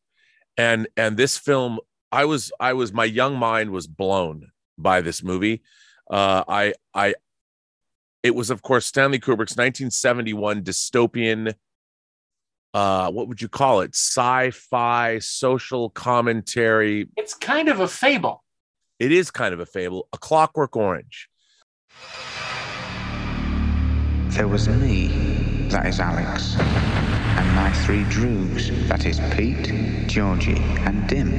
[0.58, 1.80] And and this film,
[2.12, 5.62] I was I was my young mind was blown by this movie.
[6.10, 7.15] Uh, I I
[8.24, 11.54] it was of course Stanley Kubrick's 1971 dystopian
[12.74, 18.44] uh what would you call it sci-fi social commentary It's kind of a fable.
[19.00, 21.30] it is kind of a fable a clockwork orange
[24.30, 31.08] There was me, that is Alex, and my three droogs, that is Pete, Georgie, and
[31.08, 31.32] Dim.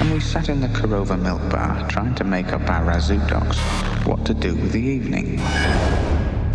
[0.00, 3.20] And we sat in the Korova milk bar trying to make up our razoo
[4.06, 5.36] what to do with the evening.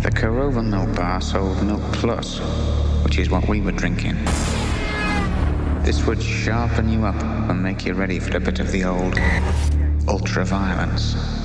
[0.02, 2.40] The Korova milk bar sold Milk Plus,
[3.04, 4.16] which is what we were drinking.
[5.84, 9.16] This would sharpen you up and make you ready for a bit of the old
[10.08, 11.35] ultra violence.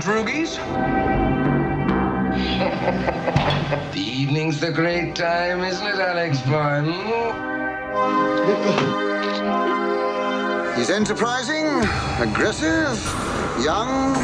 [0.00, 0.56] Droogies.
[3.92, 6.82] the evening's the great time, isn't it, Alex boy?
[10.76, 11.66] He's enterprising,
[12.18, 12.96] aggressive,
[13.62, 14.14] young,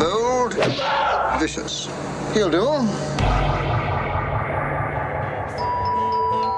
[0.00, 0.54] bold,
[1.38, 1.86] vicious.
[2.34, 2.66] He'll do.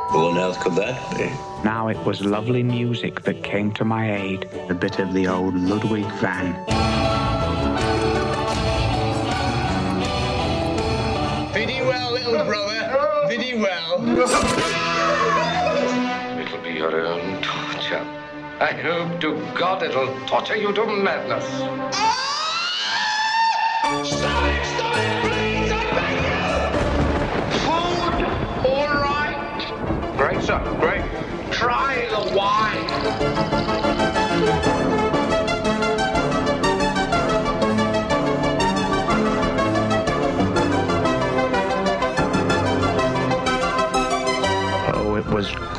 [0.09, 1.31] Who on earth could that be?
[1.65, 5.55] Now it was lovely music that came to my aid, a bit of the old
[5.55, 6.72] Ludwig van.
[16.41, 18.05] It'll be your own torture.
[18.59, 21.47] I hope to God it'll torture you to madness.
[27.63, 28.25] Food,
[28.67, 30.15] all right.
[30.17, 30.59] Great, sir.
[30.81, 31.05] Great.
[31.53, 33.42] Try the wine.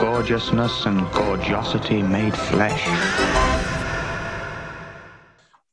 [0.04, 2.86] Gorgeousness and gorgeosity made flesh.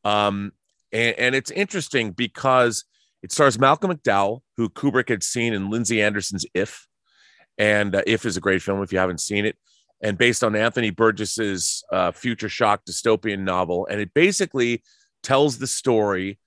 [0.04, 0.52] Um,
[0.92, 2.84] and, and it's interesting because
[3.24, 6.86] it stars Malcolm McDowell, who Kubrick had seen in Lindsay Anderson's If,
[7.58, 9.56] and uh, If is a great film if you haven't seen it,
[10.00, 14.84] and based on Anthony Burgess's uh, future shock dystopian novel, and it basically
[15.24, 16.38] tells the story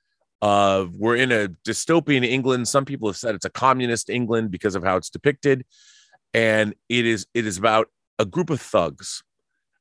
[0.42, 2.70] of we're in a dystopian England.
[2.70, 5.66] Some people have said it's a communist England because of how it's depicted,
[6.34, 7.88] and it is it is about
[8.20, 9.24] a group of thugs,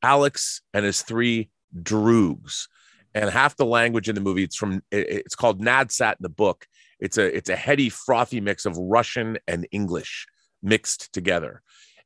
[0.02, 2.68] Alex and his three droogs.
[3.14, 6.66] And half the language in the movie it's from it's called nadsat in the book.
[6.98, 10.26] It's a it's a heady frothy mix of russian and english
[10.62, 11.62] mixed together.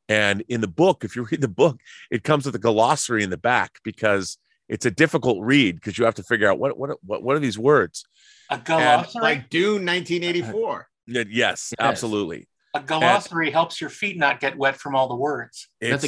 [0.08, 1.80] And in the book if you read the book
[2.10, 6.04] it comes with a glossary in the back because it's a difficult read because you
[6.04, 8.04] have to figure out what what what, what are these words?
[8.50, 9.22] A glossary?
[9.22, 10.88] like Dune 1984.
[11.08, 11.72] Y- yes.
[11.78, 15.68] absolutely A glossary helps your feet not get wet from all the words.
[15.80, 16.02] It's-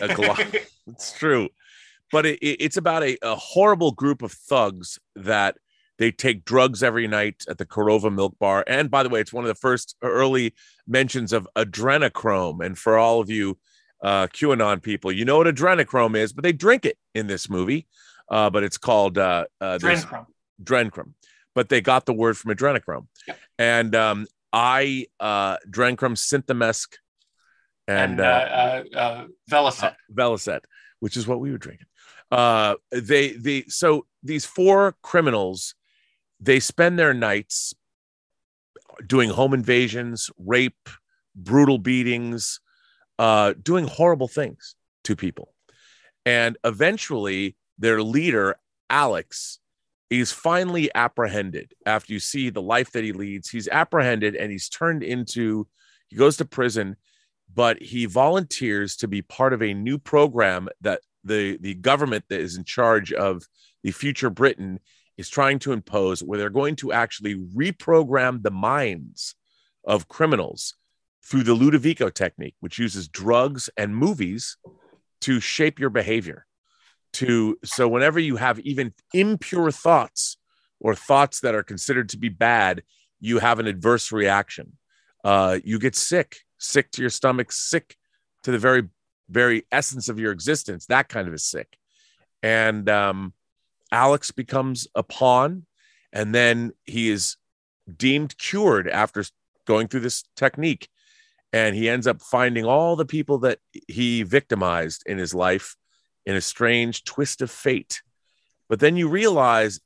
[0.00, 0.34] A glo-
[0.88, 1.48] it's true.
[2.12, 5.56] But it, it- it's about a, a horrible group of thugs that
[5.98, 8.64] they take drugs every night at the Korova Milk Bar.
[8.66, 10.54] And by the way, it's one of the first early
[10.86, 12.64] mentions of adrenochrome.
[12.64, 13.58] And for all of you
[14.02, 17.86] uh, QAnon people, you know what adrenochrome is, but they drink it in this movie.
[18.30, 20.26] Uh, but it's called uh, uh, there's- Adrenochrome.
[20.62, 21.12] Drenchrome.
[21.54, 23.06] But they got the word from adrenochrome.
[23.58, 26.96] And um, I, uh, Drenchrome synthemesc
[27.86, 29.94] and, And, uh, uh, uh, Vellocet.
[30.12, 30.60] Vellocet,
[31.00, 31.86] which is what we were drinking.
[32.30, 35.74] Uh, they the so these four criminals,
[36.38, 37.74] they spend their nights
[39.04, 40.88] doing home invasions, rape,
[41.34, 42.60] brutal beatings,
[43.18, 45.52] uh, doing horrible things to people,
[46.24, 48.56] and eventually their leader
[48.88, 49.59] Alex
[50.10, 53.48] is finally apprehended after you see the life that he leads.
[53.48, 55.66] He's apprehended and he's turned into
[56.08, 56.96] he goes to prison
[57.54, 62.40] but he volunteers to be part of a new program that the the government that
[62.40, 63.46] is in charge of
[63.82, 64.80] the future Britain
[65.16, 69.34] is trying to impose where they're going to actually reprogram the minds
[69.84, 70.74] of criminals
[71.22, 74.56] through the Ludovico technique which uses drugs and movies
[75.20, 76.46] to shape your behavior
[77.12, 80.36] to so whenever you have even impure thoughts
[80.80, 82.82] or thoughts that are considered to be bad
[83.20, 84.76] you have an adverse reaction
[85.24, 87.96] uh, you get sick sick to your stomach sick
[88.42, 88.88] to the very
[89.30, 90.86] very essence of your existence.
[90.86, 91.78] That kind of is sick.
[92.42, 93.32] And um,
[93.92, 95.66] Alex becomes a pawn,
[96.12, 97.36] and then he is
[97.96, 99.24] deemed cured after
[99.66, 100.88] going through this technique.
[101.52, 103.58] And he ends up finding all the people that
[103.88, 105.76] he victimized in his life
[106.26, 108.02] in a strange twist of fate.
[108.68, 109.80] But then you realize,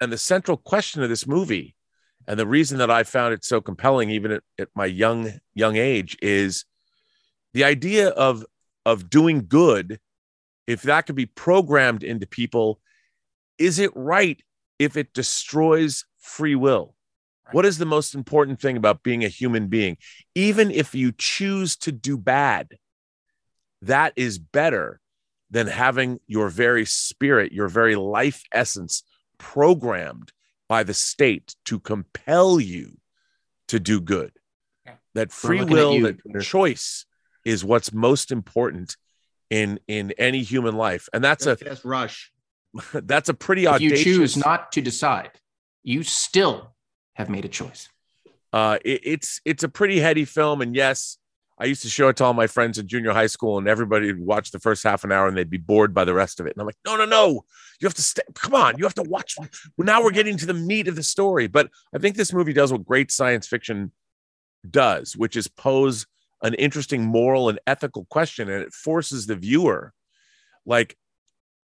[0.00, 1.74] and the central question of this movie,
[2.26, 5.76] and the reason that I found it so compelling, even at, at my young young
[5.76, 6.64] age, is
[7.54, 8.44] the idea of
[8.84, 10.00] of doing good.
[10.66, 12.80] If that could be programmed into people,
[13.58, 14.42] is it right
[14.78, 16.96] if it destroys free will?
[17.52, 19.98] What is the most important thing about being a human being?
[20.34, 22.76] Even if you choose to do bad,
[23.82, 25.00] that is better
[25.50, 29.02] than having your very spirit, your very life essence
[29.38, 30.32] programmed
[30.68, 32.98] by the state to compel you
[33.68, 34.32] to do good.
[35.14, 37.06] That free will, that choice
[37.44, 38.96] is what's most important
[39.48, 41.08] in in any human life.
[41.12, 42.32] And that's a fast rush.
[42.92, 45.30] That's a pretty If audacious you choose not to decide,
[45.82, 46.74] you still
[47.14, 47.88] have made a choice.
[48.52, 51.16] Uh, it, it's it's a pretty heady film, and yes,
[51.58, 54.08] I used to show it to all my friends in junior high school, and everybody
[54.08, 56.46] would watch the first half an hour, and they'd be bored by the rest of
[56.46, 56.52] it.
[56.52, 57.44] And I'm like, no, no, no,
[57.80, 58.22] you have to stay.
[58.34, 59.36] Come on, you have to watch.
[59.38, 61.46] Well, now we're getting to the meat of the story.
[61.46, 63.92] But I think this movie does what great science fiction
[64.68, 66.06] does, which is pose
[66.42, 69.94] an interesting moral and ethical question, and it forces the viewer,
[70.66, 70.96] like,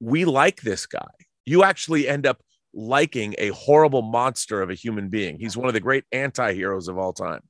[0.01, 1.11] we like this guy.
[1.45, 5.39] You actually end up liking a horrible monster of a human being.
[5.39, 7.43] He's one of the great anti-heroes of all time.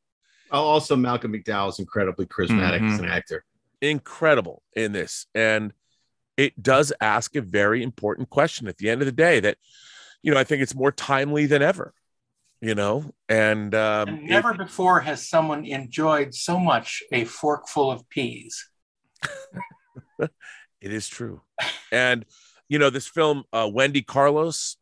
[0.53, 3.05] Oh, also, Malcolm McDowell is incredibly charismatic as Mm-hmm.
[3.05, 3.44] an actor.
[3.80, 5.26] Incredible in this.
[5.34, 5.72] And
[6.36, 9.57] it does ask a very important question at the end of the day that,
[10.22, 11.94] you know, I think it's more timely than ever,
[12.61, 17.66] you know, and, um, And it- never before has someone enjoyed so much a fork
[17.68, 18.68] full of peas.
[20.80, 21.42] It is true.
[21.92, 22.24] And
[22.68, 24.76] you know, this film, uh, Wendy Carlos,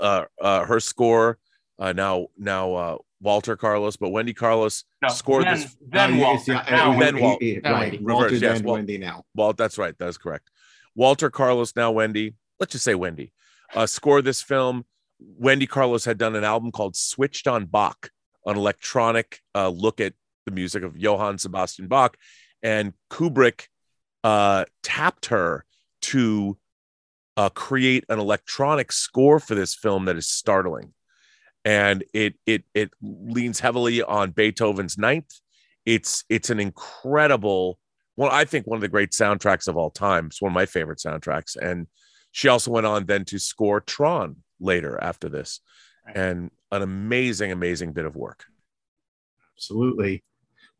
[0.00, 1.38] uh, uh, her score,
[1.78, 5.76] uh, now now uh, Walter Carlos, but Wendy Carlos No, scored then- this.
[5.88, 7.98] then Uh, Walter, it's- now uh, then he- Wal- he- now right, Wendy.
[7.98, 9.24] Walter, Reverse, yes, then Wal- Wendy now.
[9.34, 9.94] Well, that's right.
[9.98, 10.50] That's correct.
[10.94, 12.34] Walter Carlos, now Wendy.
[12.60, 13.32] Let's just say Wendy.
[13.74, 14.84] Uh, scored this film.
[15.18, 18.10] Wendy Carlos had done an album called Switched on Bach,
[18.46, 20.12] an electronic uh, look at
[20.44, 22.16] the music of Johann Sebastian Bach.
[22.62, 23.68] And Kubrick
[24.22, 25.64] uh, tapped her
[26.02, 26.58] to
[27.36, 30.92] uh, create an electronic score for this film that is startling.
[31.64, 35.32] And it it it leans heavily on Beethoven's Ninth.
[35.86, 37.78] It's it's an incredible
[38.16, 40.26] well, I think one of the great soundtracks of all time.
[40.26, 41.56] It's one of my favorite soundtracks.
[41.56, 41.86] And
[42.32, 45.60] she also went on then to score Tron later after this.
[46.14, 48.44] And an amazing, amazing bit of work.
[49.56, 50.22] Absolutely.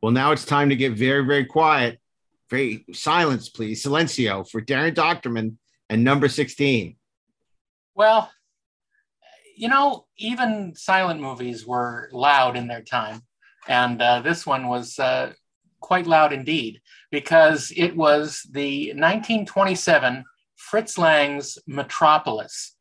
[0.02, 1.98] Well, now it's time to get very, very quiet.
[2.50, 3.82] Very silence, please.
[3.82, 5.56] Silencio for Darren Dochterman
[5.88, 6.96] and number 16.
[7.94, 8.30] Well,
[9.56, 13.22] you know, even silent movies were loud in their time.
[13.68, 15.32] And uh, this one was uh,
[15.80, 16.80] quite loud indeed
[17.10, 20.24] because it was the 1927
[20.56, 22.76] Fritz Lang's Metropolis.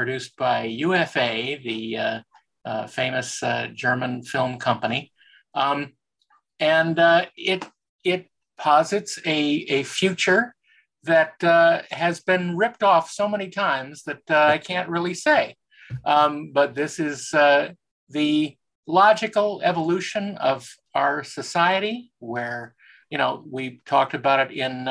[0.00, 2.20] Produced by UFA, the uh,
[2.64, 5.12] uh, famous uh, German film company,
[5.54, 5.92] um,
[6.58, 6.98] and
[7.36, 7.68] it
[8.02, 8.26] it
[8.56, 9.40] posits a
[9.78, 10.54] a future
[11.02, 15.54] that uh, has been ripped off so many times that uh, I can't really say.
[16.06, 17.72] Um, but this is uh,
[18.08, 22.74] the logical evolution of our society, where
[23.10, 24.88] you know we talked about it in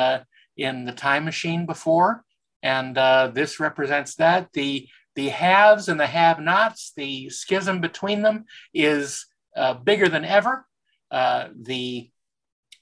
[0.55, 2.23] in the time machine before,
[2.61, 2.95] and
[3.33, 4.49] this represents that.
[4.53, 10.65] The the haves and the have-nots, the schism between them is uh, bigger than ever.
[11.11, 12.09] the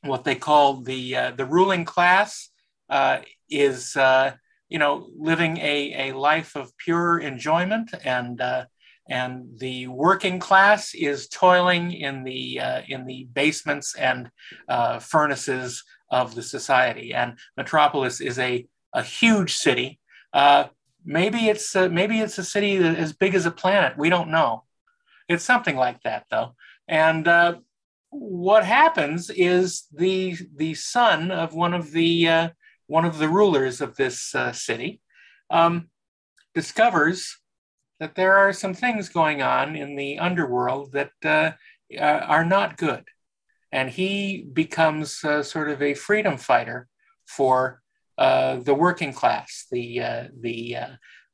[0.04, 2.50] what they call the the ruling class
[2.90, 3.20] uh,
[3.50, 4.32] is uh,
[4.70, 8.66] you know living a, a life of pure enjoyment and uh,
[9.10, 14.30] and the working class is toiling in the uh, in the basements and
[14.68, 20.00] uh, furnaces of the society and metropolis is a, a huge city
[20.34, 20.66] uh,
[21.08, 23.98] maybe it's a, maybe it's a city as big as a planet.
[23.98, 24.66] We don't know.
[25.28, 26.54] It's something like that though.
[26.88, 27.28] And
[28.10, 32.50] what happens is the the son of one of the uh,
[32.88, 35.02] one of the rulers of this uh, city,
[35.50, 35.90] um,
[36.54, 37.38] discovers
[38.00, 41.52] that there are some things going on in the underworld that uh,
[41.98, 43.04] uh are not good.
[43.72, 46.88] And he becomes uh, sort of a freedom fighter
[47.26, 47.82] for
[48.18, 50.76] uh, the working class, the, the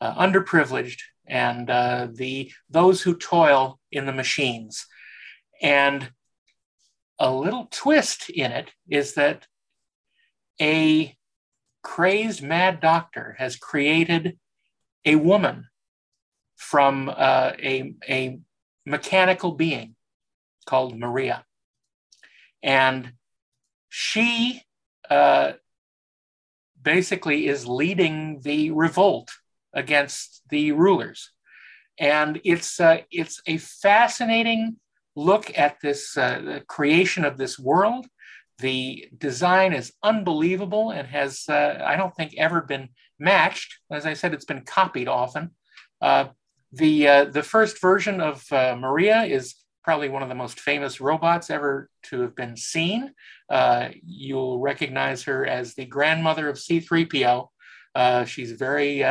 [0.02, 4.86] underprivileged, and the, those who toil in the machines.
[5.62, 6.12] And
[7.20, 9.48] a little twist in it is that
[10.62, 11.16] a
[11.84, 14.38] crazed mad doctor has created
[15.06, 15.68] a woman
[16.56, 18.40] from uh, a, a
[18.86, 19.96] mechanical being
[20.66, 21.46] called Maria.
[22.62, 23.14] And
[23.90, 24.62] she
[25.10, 25.54] uh,
[26.84, 29.32] basically is leading the revolt
[29.74, 31.32] against the rulers.
[31.98, 34.78] And it's, uh, it's a fascinating
[35.16, 38.08] look at this uh, creation of this world
[38.60, 43.80] the design is unbelievable and has, uh, I don't think, ever been matched.
[43.92, 45.52] As I said, it's been copied often.
[46.02, 46.28] Uh,
[46.72, 51.02] the, uh, the first version of uh, Maria is probably one of the most famous
[51.02, 53.14] robots ever to have been seen.
[53.50, 57.48] Uh, you'll recognize her as the grandmother of C3PO.
[57.96, 59.04] Uh, she's very,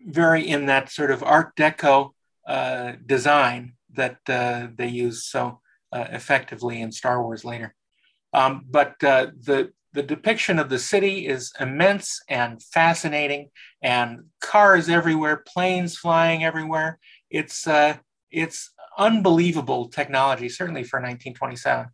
[0.00, 2.10] very in that sort of Art Deco
[3.06, 5.60] design that they use so
[5.92, 7.74] effectively in Star Wars later.
[8.32, 13.50] Um, but uh, the the depiction of the city is immense and fascinating,
[13.82, 16.98] and cars everywhere, planes flying everywhere.
[17.28, 17.96] It's uh,
[18.30, 21.86] it's unbelievable technology, certainly for 1927.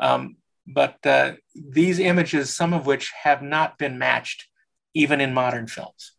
[0.00, 0.36] Um,
[0.66, 4.46] but uh, these images, some of which have not been matched,
[4.94, 6.12] even in modern films.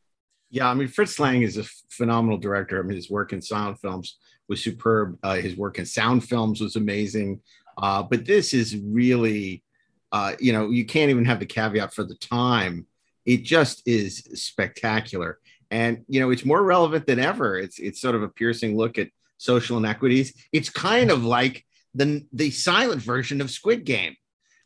[0.50, 2.80] Yeah, I mean Fritz Lang is a phenomenal director.
[2.80, 4.18] I mean his work in silent films
[4.48, 5.18] was superb.
[5.24, 7.42] Uh, his work in sound films was amazing.
[7.78, 9.64] Uh, but this is really,
[10.12, 12.86] uh, you know, you can't even have the caveat for the time.
[13.26, 15.40] It just is spectacular,
[15.72, 17.58] and you know, it's more relevant than ever.
[17.58, 19.08] It's it's sort of a piercing look at
[19.44, 20.34] social inequities.
[20.52, 24.16] It's kind of like the the silent version of Squid Game,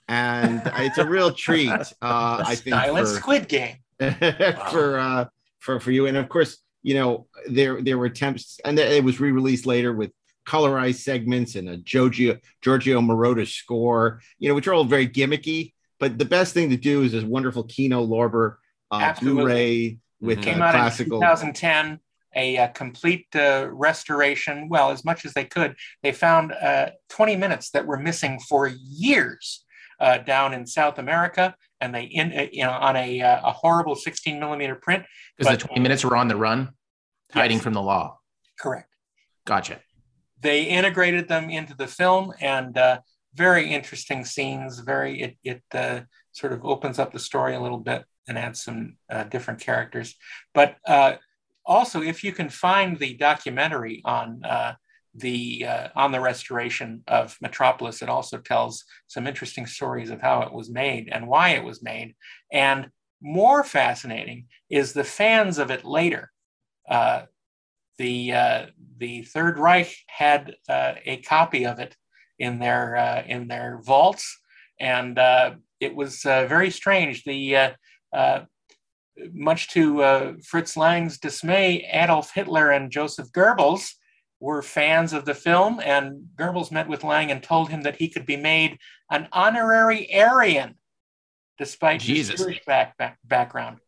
[0.07, 1.71] and it's a real treat.
[2.01, 5.25] Uh, I think silent for, Squid Game for uh,
[5.59, 9.19] for for you, and of course, you know, there there were attempts, and it was
[9.19, 10.11] re-released later with
[10.45, 15.73] colorized segments and a Giorgio Giorgio Moroder score, you know, which are all very gimmicky.
[15.99, 18.57] But the best thing to do is this wonderful Kino Lorber
[18.91, 21.17] uh, Blu-ray with Came uh, out classical.
[21.17, 21.99] in 2010,
[22.35, 24.69] a, uh complete uh, restoration.
[24.69, 28.67] Well, as much as they could, they found uh, 20 minutes that were missing for
[28.67, 29.65] years
[29.99, 33.51] uh, down in South America, and they in uh, you know on a, uh, a
[33.51, 35.05] horrible 16 millimeter print.
[35.37, 36.69] Because the 20 minutes were on the run,
[37.33, 38.19] hiding from the law.
[38.59, 38.89] Correct.
[39.45, 39.79] Gotcha.
[40.41, 42.99] they integrated them into the film and uh,
[43.33, 46.01] very interesting scenes very it, it uh,
[46.33, 50.15] sort of opens up the story a little bit and adds some uh, different characters
[50.53, 51.13] but uh,
[51.67, 54.73] also if you can find the documentary on uh,
[55.13, 60.41] the uh, on the restoration of metropolis it also tells some interesting stories of how
[60.41, 62.15] it was made and why it was made.
[62.51, 62.89] And
[63.21, 66.31] more fascinating is the fans of it later.
[66.87, 67.23] Uh,
[67.97, 68.65] the uh,
[68.97, 71.95] the Third Reich had uh, a copy of it
[72.37, 74.39] in their uh, in their vaults,
[74.79, 75.17] and
[75.79, 77.23] it was very strange.
[77.23, 77.75] The
[79.33, 83.89] much to uh, Fritz Lang's dismay, Adolf Hitler and Joseph Goebbels
[84.39, 88.09] were fans of the film, and Goebbels met with Lang and told him that he
[88.09, 88.77] could be made
[89.09, 90.75] an honorary Aryan,
[91.57, 92.33] despite Jesus.
[92.33, 93.79] his Jewish back, back, background.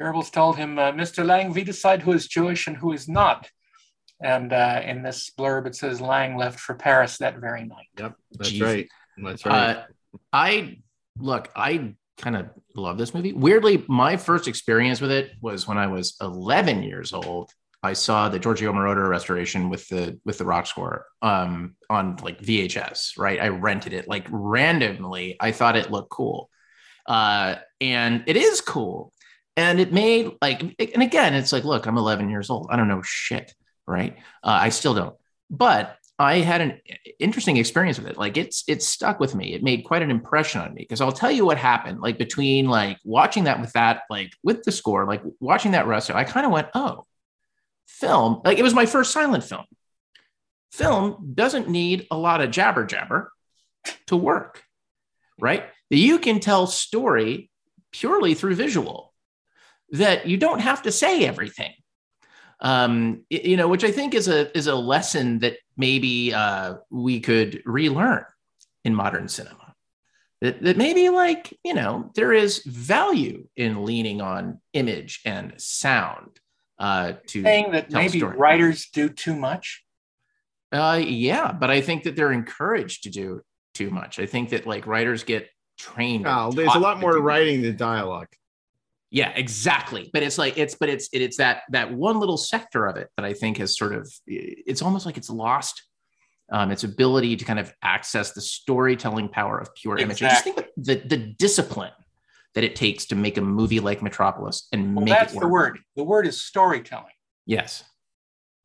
[0.00, 1.24] Goebbels told him, uh, Mr.
[1.24, 3.48] Lang, we decide who is Jewish and who is not.
[4.22, 7.88] And uh, in this blurb, it says Lang left for Paris that very night.
[7.98, 8.66] Yep, that's Jesus.
[8.66, 8.88] right.
[9.18, 9.76] That's right.
[9.76, 9.84] Uh,
[10.32, 10.78] I
[11.18, 13.32] look, I kind of love this movie.
[13.32, 17.50] Weirdly, my first experience with it was when I was 11 years old.
[17.82, 22.40] I saw the Giorgio Moroder restoration with the with the rock score um, on like
[22.40, 23.18] VHS.
[23.18, 25.36] Right, I rented it like randomly.
[25.40, 26.48] I thought it looked cool,
[27.06, 29.12] uh, and it is cool.
[29.56, 32.68] And it made like, and again, it's like, look, I'm 11 years old.
[32.70, 33.52] I don't know shit,
[33.86, 34.16] right?
[34.42, 35.16] Uh, I still don't.
[35.50, 36.80] But I had an
[37.18, 38.16] interesting experience with it.
[38.16, 39.54] Like it's it stuck with me.
[39.54, 42.00] It made quite an impression on me because I'll tell you what happened.
[42.00, 46.14] Like between like watching that with that like with the score, like watching that resto,
[46.14, 47.02] I kind of went, oh,
[47.88, 48.40] film.
[48.44, 49.64] Like it was my first silent film.
[50.70, 53.32] Film doesn't need a lot of jabber jabber
[54.06, 54.62] to work,
[55.40, 55.64] right?
[55.90, 57.50] You can tell story
[57.90, 59.12] purely through visual.
[59.90, 61.74] That you don't have to say everything
[62.62, 67.20] um, you know, which I think is a is a lesson that maybe uh, we
[67.20, 68.24] could relearn
[68.84, 69.74] in modern cinema.
[70.40, 76.38] That, that maybe like you know there is value in leaning on image and sound
[76.78, 79.84] uh, to saying that maybe writers do too much.
[80.70, 83.42] Uh, yeah, but I think that they're encouraged to do
[83.74, 84.20] too much.
[84.20, 85.48] I think that like writers get
[85.78, 86.26] trained.
[86.28, 88.28] Oh, there's a lot more writing than dialogue.
[89.12, 90.08] Yeah, exactly.
[90.10, 93.10] But it's like it's but it's it, it's that that one little sector of it
[93.16, 95.82] that I think has sort of it's almost like it's lost
[96.50, 100.22] um, its ability to kind of access the storytelling power of pure image.
[100.22, 101.92] I just think the the discipline
[102.54, 105.48] that it takes to make a movie like Metropolis and well, make that's it the
[105.48, 105.78] word.
[105.94, 107.12] The word is storytelling.
[107.44, 107.84] Yes,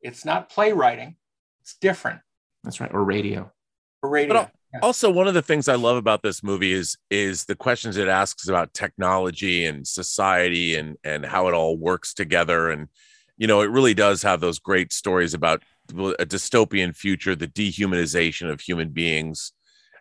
[0.00, 1.16] it's not playwriting.
[1.60, 2.20] It's different.
[2.64, 2.92] That's right.
[2.94, 3.52] Or radio.
[4.02, 4.34] Or radio.
[4.34, 7.96] But also one of the things i love about this movie is is the questions
[7.96, 12.70] it asks about technology and society and and how it all works together.
[12.70, 12.88] And
[13.36, 18.50] you know it really does have those great stories about a dystopian future the dehumanization
[18.50, 19.52] of human beings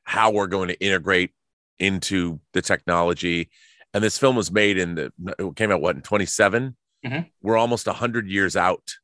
[0.03, 1.31] how we're going to integrate
[1.79, 3.49] into the technology.
[3.93, 7.19] And this film was made in the it came out what in 27 mm-hmm.
[7.41, 8.95] we're almost 100 years out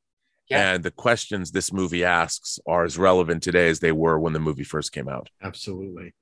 [0.50, 0.74] yeah.
[0.74, 4.40] And the questions this movie asks are as relevant today as they were when the
[4.40, 5.30] movie first came out.
[5.42, 6.14] Absolutely.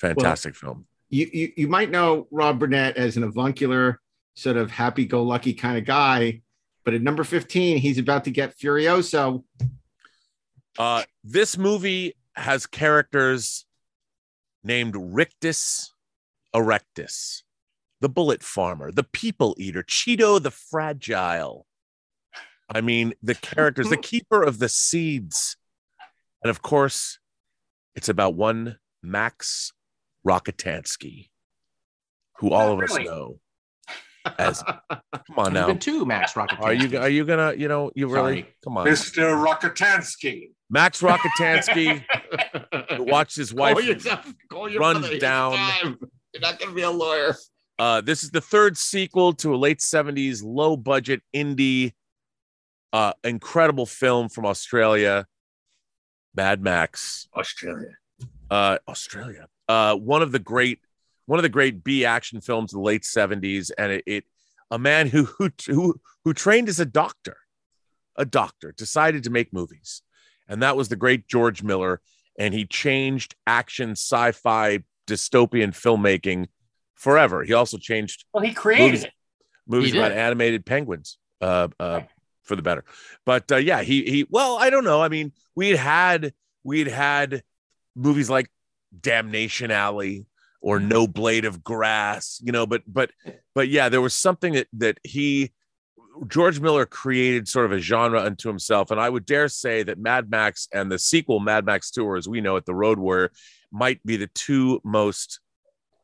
[0.00, 0.86] Fantastic well, film.
[1.10, 4.00] You, you you might know Rob Burnett as an avuncular,
[4.34, 6.42] sort of happy-go-lucky kind of guy,
[6.84, 9.44] but at number 15, he's about to get Furioso.
[10.78, 13.66] Uh, this movie has characters
[14.62, 15.92] named Rictus
[16.54, 17.42] Erectus,
[18.00, 21.66] the bullet farmer, the people eater, Cheedo the fragile,
[22.70, 25.56] I mean, the characters, the keeper of the seeds.
[26.42, 27.18] And of course,
[27.96, 29.72] it's about one Max
[30.26, 31.30] Rockatansky,
[32.38, 33.02] who all of really.
[33.02, 33.40] us know
[34.38, 35.64] as come on now.
[35.64, 36.62] Even two Max Rockatansky.
[36.62, 38.54] Are you are you gonna, you know, you really Sorry.
[38.62, 38.86] come on.
[38.86, 39.44] Mr.
[39.44, 40.50] Rockatansky.
[40.70, 42.04] Max Rockatansky
[42.98, 45.56] watched his wife Call yourself, call your run brother, down.
[45.56, 45.98] time.
[46.34, 47.34] You're not going to be a lawyer.
[47.78, 51.92] Uh, this is the third sequel to a late 70s low budget indie
[52.92, 55.26] uh, incredible film from Australia,
[56.34, 57.28] Mad Max.
[57.36, 57.96] Australia.
[58.50, 59.48] Uh, Australia.
[59.68, 60.80] Uh, one of the great,
[61.26, 64.24] one of the great B action films of the late seventies, and it, it,
[64.70, 67.36] a man who who who who trained as a doctor,
[68.16, 70.02] a doctor, decided to make movies,
[70.48, 72.00] and that was the great George Miller,
[72.38, 76.46] and he changed action, sci-fi, dystopian filmmaking
[76.94, 77.44] forever.
[77.44, 78.24] He also changed.
[78.32, 79.06] Well, he created movies,
[79.66, 81.18] movies He about animated penguins.
[81.40, 82.00] Uh, uh,
[82.48, 82.84] for the better.
[83.24, 84.26] But uh, yeah, he he.
[84.28, 85.00] Well, I don't know.
[85.02, 86.32] I mean, we'd had
[86.64, 87.42] we'd had
[87.94, 88.50] movies like
[88.98, 90.26] Damnation Alley
[90.60, 92.66] or No Blade of Grass, you know.
[92.66, 93.10] But but
[93.54, 95.52] but yeah, there was something that that he
[96.26, 99.98] George Miller created sort of a genre unto himself, and I would dare say that
[99.98, 103.30] Mad Max and the sequel Mad Max Two, as we know it, The Road Warrior,
[103.70, 105.40] might be the two most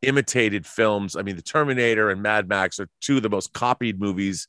[0.03, 1.17] imitated films.
[1.17, 4.49] I mean, The Terminator and Mad Max are two of the most copied movies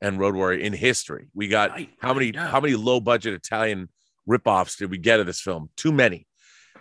[0.00, 1.28] and Road Warrior in history.
[1.34, 3.88] We got how many how many low budget Italian
[4.28, 5.70] ripoffs did we get of this film?
[5.76, 6.26] Too many.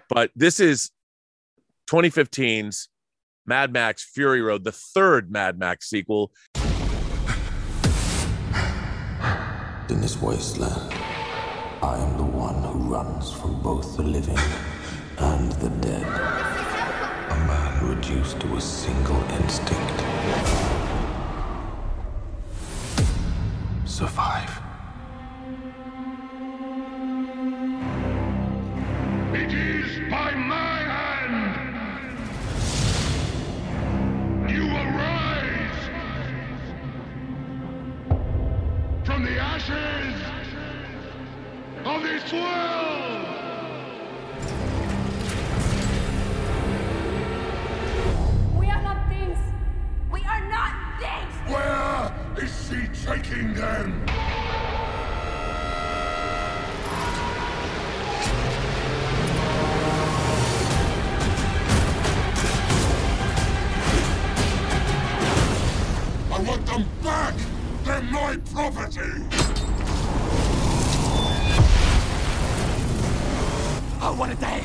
[0.10, 0.92] But this is
[1.90, 2.90] 2015's
[3.46, 6.32] Mad Max Fury Road, the third Mad Max sequel.
[9.88, 10.94] In this wasteland,
[11.84, 14.40] I am the one who runs from both the living
[15.20, 16.04] and the dead.
[16.04, 20.75] A man reduced to a single instinct.
[23.96, 24.52] Survive.
[29.34, 32.20] It is by my hand.
[34.52, 35.90] You arise
[39.06, 40.22] from the ashes
[41.86, 43.15] of this world.
[53.06, 54.04] Taking them!
[66.32, 67.36] I want them back!
[67.84, 69.02] They're my property!
[74.02, 74.62] Oh, what a day!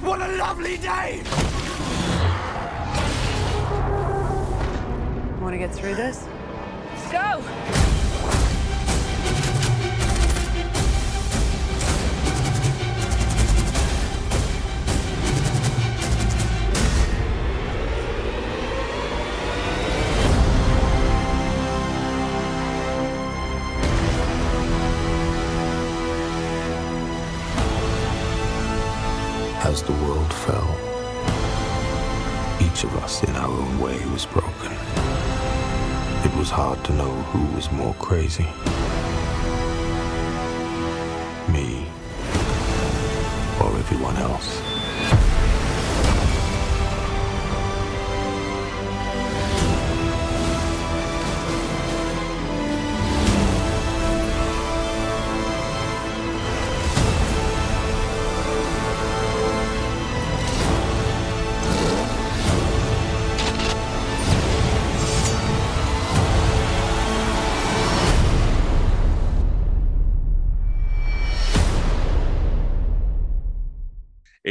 [0.00, 1.73] What a lovely day!
[5.44, 6.26] Want to get through this?
[6.94, 7.42] Let's go!
[29.60, 30.70] As the world fell,
[32.62, 34.83] each of us in our own way was broken.
[36.44, 38.46] It was hard to know who was more crazy.
[41.50, 41.86] Me
[43.62, 44.73] or everyone else.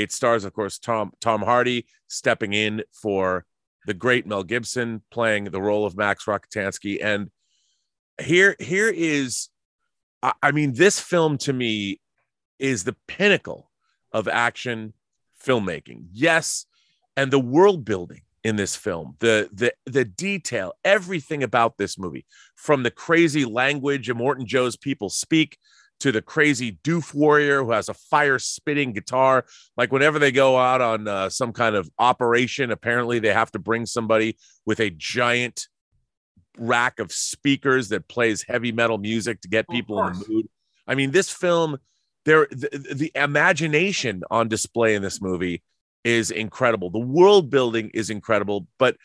[0.04, 3.46] It stars, of course, Tom Tom Hardy stepping in for
[3.86, 7.04] the great Mel Gibson, playing the role of Max Rockatansky.
[7.04, 7.32] And
[8.22, 9.50] here, here is,
[10.22, 12.00] I, I mean, this film to me
[12.60, 13.72] is the pinnacle
[14.12, 14.94] of action
[15.44, 16.08] filmmaking.
[16.12, 16.66] Yes,
[17.18, 22.26] and the world building in this film, the the the detail, everything about this movie,
[22.56, 25.58] from the crazy language Immortan Joe's people speak
[26.04, 29.46] to the crazy doof warrior who has a fire spitting guitar.
[29.78, 33.60] Like whenever they go out on uh, some kind of operation, apparently they have to
[33.60, 34.36] bring somebody
[34.66, 35.70] with a giant
[36.58, 40.50] rack of speakers that plays heavy metal music to get people in the mood.
[40.86, 41.78] I mean, this film,
[42.26, 45.64] there the, the imagination on display in this movie
[46.04, 46.90] is incredible.
[46.90, 48.98] The world building is incredible, but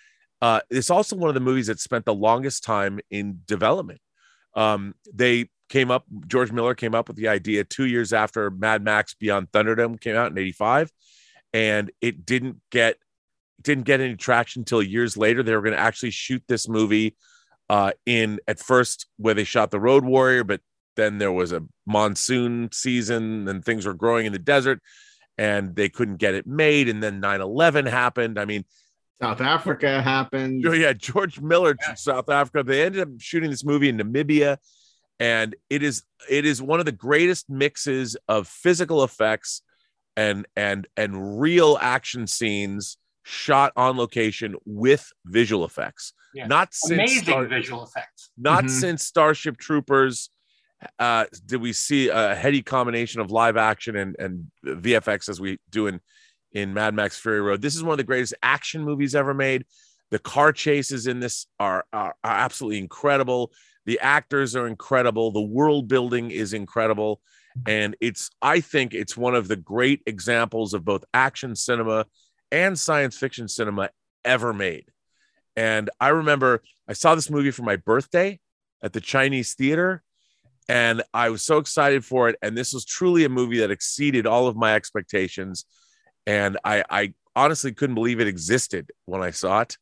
[0.43, 4.01] uh, it's also one of the movies that spent the longest time in development.
[4.57, 8.83] Um, they came up, George Miller came up with the idea two years after Mad
[8.83, 10.91] Max Beyond Thunderdome came out in 85.
[11.53, 12.97] And it didn't get
[13.61, 15.43] didn't get any traction until years later.
[15.43, 17.17] They were going to actually shoot this movie
[17.69, 20.61] uh, in at first where they shot the Road Warrior, but
[20.97, 24.81] then there was a monsoon season and things were growing in the desert
[25.37, 26.89] and they couldn't get it made.
[26.89, 28.39] And then 9 11 happened.
[28.39, 28.65] I mean,
[29.21, 30.65] South Africa happened.
[30.67, 31.95] Oh, yeah, George Miller, yeah.
[31.95, 32.63] South Africa.
[32.63, 34.59] They ended up shooting this movie in Namibia
[35.21, 39.63] and it is it is one of the greatest mixes of physical effects
[40.17, 46.47] and and and real action scenes shot on location with visual effects Yeah.
[46.47, 48.31] not since Amazing Star- visual effects.
[48.37, 48.71] not Mhm.
[48.71, 50.31] since starship troopers
[50.99, 55.59] uh did we see a heady combination of live action and and vfx as we
[55.71, 56.01] do in
[56.53, 59.67] in mad max fury road this is one of the greatest action movies ever made
[60.11, 63.53] the car chases in this are are, are absolutely incredible
[63.89, 65.31] the actors are incredible.
[65.31, 67.23] The world building is incredible.
[67.67, 72.05] And it's i think it's one of the great examples of both action cinema
[72.53, 73.89] and science fiction cinema
[74.27, 74.91] ever made.
[75.57, 78.39] And i remember i saw this movie for my birthday
[78.83, 80.03] at the chinese theater
[80.69, 82.37] and i was so excited for it.
[82.43, 85.65] And this was truly a movie that exceeded all of my expectations.
[86.27, 89.79] And i i honestly couldn't believe it existed when i saw it.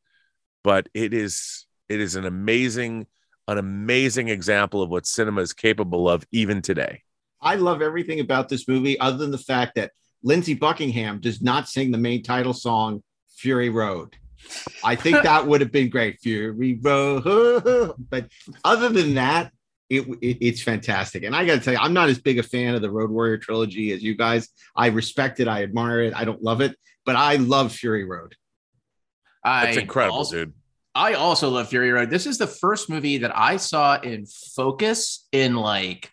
[0.62, 3.08] But it is it is an amazing
[3.48, 7.02] an amazing example of what cinema is capable of even today
[7.40, 9.92] I love everything about this movie, other than the fact that
[10.22, 13.02] Lindsey Buckingham does not sing the main title song,
[13.36, 14.16] Fury Road.
[14.82, 17.94] I think that would have been great, Fury Road.
[18.10, 18.28] But
[18.64, 19.52] other than that,
[19.90, 21.22] it, it- it's fantastic.
[21.24, 23.10] And I got to tell you, I'm not as big a fan of the Road
[23.10, 24.48] Warrior trilogy as you guys.
[24.74, 26.74] I respect it, I admire it, I don't love it,
[27.04, 28.34] but I love Fury Road.
[29.44, 30.54] I That's incredible, also- dude.
[30.96, 32.08] I also love Fury Road.
[32.08, 36.10] This is the first movie that I saw in focus in like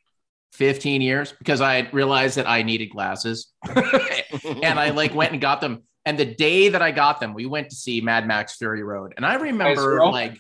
[0.51, 3.47] 15 years because I realized that I needed glasses.
[3.65, 5.83] and I like went and got them.
[6.05, 9.13] And the day that I got them, we went to see Mad Max Fury Road.
[9.15, 10.37] And I remember like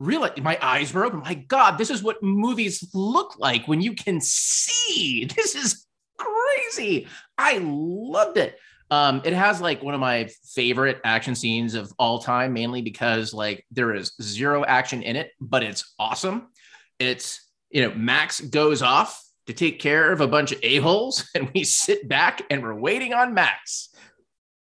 [0.00, 1.20] really my eyes were open.
[1.20, 5.30] My God, this is what movies look like when you can see.
[5.36, 5.86] This is
[6.18, 7.06] crazy.
[7.38, 8.58] I loved it.
[8.94, 13.34] Um, it has like one of my favorite action scenes of all time, mainly because
[13.34, 16.46] like there is zero action in it, but it's awesome.
[17.00, 21.50] It's, you know, Max goes off to take care of a bunch of a-holes, and
[21.52, 23.88] we sit back and we're waiting on Max.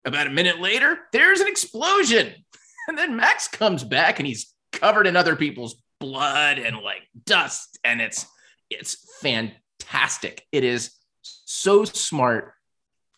[0.05, 2.35] About a minute later, there's an explosion.
[2.89, 7.81] And then Max comes back and he's covered in other people's blood and like dust.
[7.83, 8.25] And it's
[8.71, 10.47] it's fantastic.
[10.53, 12.53] It is so smart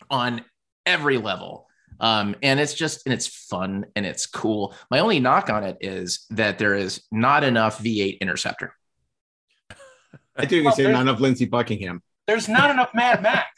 [0.09, 0.43] on
[0.89, 1.67] every level.
[2.01, 4.75] Um, and it's just and it's fun and it's cool.
[4.91, 8.73] My only knock on it is that there is not enough V8 interceptor.
[10.37, 12.03] I think you Well, say there's- not enough Lindsey Buckingham.
[12.29, 13.49] There's not enough Mad Max.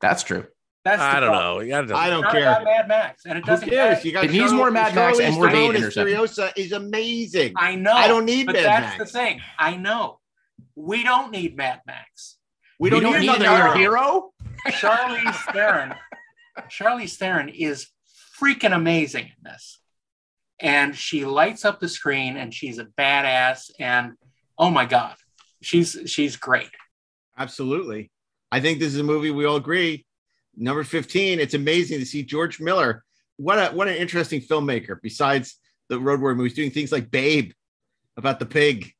[0.00, 0.46] That's true.
[0.84, 1.54] That's I don't problem.
[1.56, 1.60] know.
[1.60, 2.42] You gotta- I don't care.
[2.42, 3.68] enough Mad Max, and it Who doesn't.
[3.68, 4.04] cares?
[4.04, 7.54] You got It needs more Mad Max and more Charlize V8 Theron as is amazing.
[7.56, 7.92] I know.
[7.92, 9.12] I don't need but Mad that's Max.
[9.12, 9.40] the thing.
[9.58, 10.20] I know.
[10.76, 12.36] We don't need Mad Max.
[12.78, 14.32] We don't need another Charlize- hero.
[14.68, 15.94] Charlize Theron.
[16.68, 17.88] Charlize Theron is
[18.40, 19.78] freaking amazing in this,
[20.60, 23.70] and she lights up the screen, and she's a badass.
[23.78, 24.12] And
[24.58, 25.16] oh my god,
[25.60, 26.70] she's she's great.
[27.36, 28.10] Absolutely.
[28.50, 30.04] I think this is a movie we all agree.
[30.54, 33.04] Number 15, it's amazing to see George Miller.
[33.36, 35.56] What a what an interesting filmmaker besides
[35.88, 37.52] the road warrior movies, doing things like Babe
[38.16, 38.92] about the pig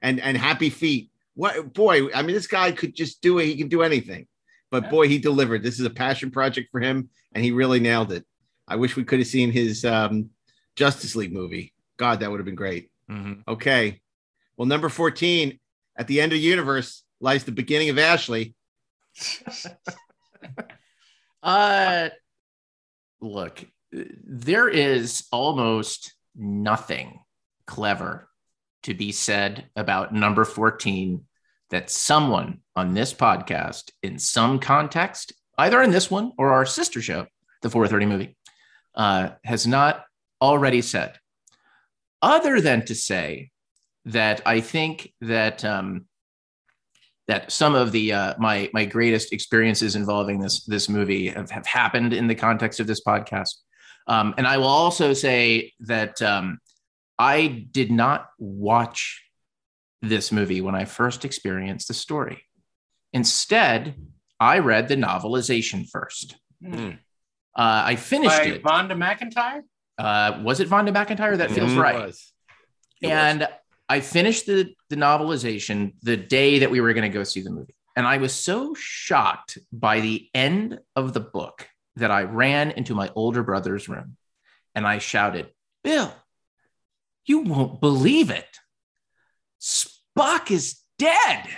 [0.00, 1.10] and and Happy Feet.
[1.34, 4.26] What boy, I mean, this guy could just do it, he can do anything.
[4.74, 5.62] But boy, he delivered.
[5.62, 8.26] This is a passion project for him, and he really nailed it.
[8.66, 10.30] I wish we could have seen his um,
[10.74, 11.72] Justice League movie.
[11.96, 12.90] God, that would have been great.
[13.46, 14.00] Okay.
[14.56, 15.60] Well, number 14,
[15.94, 18.56] at the end of the universe lies the beginning of Ashley.
[21.40, 22.08] Uh,
[23.20, 23.62] look,
[23.92, 27.20] there is almost nothing
[27.66, 28.30] clever
[28.84, 31.22] to be said about number 14
[31.70, 37.00] that someone on this podcast, in some context, either in this one or our sister
[37.00, 37.26] show,
[37.62, 38.36] the 430 movie,
[38.94, 40.04] uh, has not
[40.40, 41.18] already said,
[42.22, 43.50] other than to say
[44.06, 46.06] that I think that um,
[47.26, 51.66] that some of the uh, my my greatest experiences involving this this movie have, have
[51.66, 53.54] happened in the context of this podcast.
[54.06, 56.58] Um, and I will also say that um,
[57.18, 59.24] I did not watch
[60.08, 62.42] this movie when I first experienced the story.
[63.12, 63.94] Instead,
[64.40, 66.36] I read the novelization first.
[66.66, 66.92] Uh,
[67.56, 68.62] I finished By it.
[68.62, 69.62] Vonda McIntyre.
[69.96, 71.36] Uh, was it Vonda McIntyre?
[71.36, 71.80] That feels Mhm.
[71.82, 71.94] right.
[71.96, 72.32] It was.
[73.02, 73.48] and
[73.88, 77.50] I finished the the novelization the day that we were going to go see the
[77.50, 82.70] movie, and I was so shocked by the end of the book that I ran
[82.72, 84.16] into my older brother's room,
[84.74, 85.52] and I shouted,
[85.84, 86.12] "Bill,
[87.26, 88.58] you won't believe it!
[90.16, 91.48] Spock is dead!"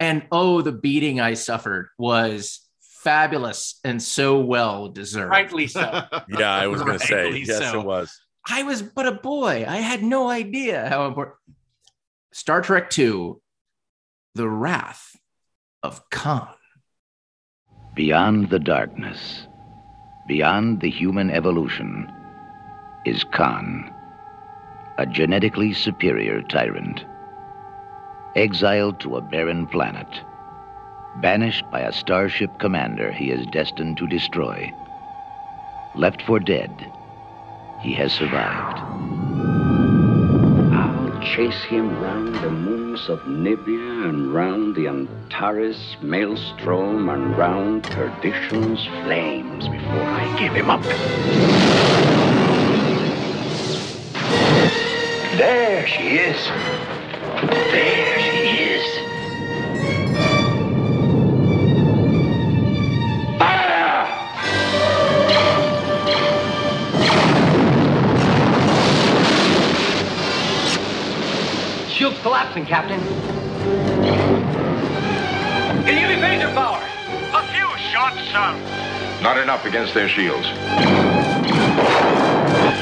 [0.00, 5.30] And oh, the beating I suffered was fabulous and so well deserved.
[5.30, 6.02] Rightly so.
[6.28, 7.80] Yeah, I was going to say Rightly yes, so.
[7.80, 8.20] it was.
[8.46, 9.64] I was but a boy.
[9.66, 11.36] I had no idea how important.
[12.32, 13.34] Star Trek II,
[14.34, 15.16] The Wrath
[15.82, 16.54] of Khan.
[17.94, 19.46] Beyond the darkness,
[20.28, 22.10] beyond the human evolution,
[23.04, 23.92] is Khan,
[24.98, 27.04] a genetically superior tyrant.
[28.34, 30.08] Exiled to a barren planet,
[31.20, 34.72] banished by a starship commander he is destined to destroy.
[35.94, 36.70] Left for dead,
[37.80, 38.78] he has survived.
[40.74, 47.84] I'll chase him round the moons of Nibia and round the Antares maelstrom and round
[47.84, 52.37] perdition's flames before I give him up.
[55.38, 56.48] There she is.
[57.70, 58.38] There she
[58.74, 58.84] is.
[71.88, 72.98] Shield's collapsing, Captain.
[75.84, 76.82] Can you give me phaser power?
[77.32, 79.22] A few shots, sir.
[79.22, 80.48] Not enough against their shields.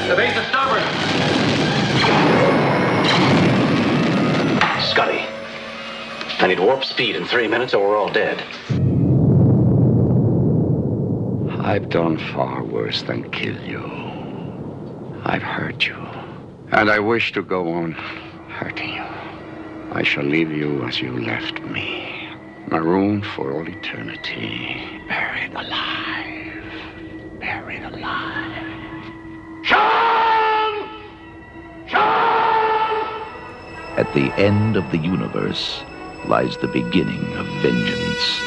[0.07, 1.06] The base is starboard.
[6.47, 8.41] I need warp speed in three minutes or we're all dead.
[11.59, 13.83] I've done far worse than kill you.
[15.25, 15.97] I've hurt you.
[16.71, 19.03] And I wish to go on hurting you.
[19.91, 22.29] I shall leave you as you left me,
[22.71, 26.63] marooned for all eternity, buried alive,
[27.41, 28.63] buried alive.
[33.97, 35.83] At the end of the universe
[36.27, 38.41] lies the beginning of vengeance.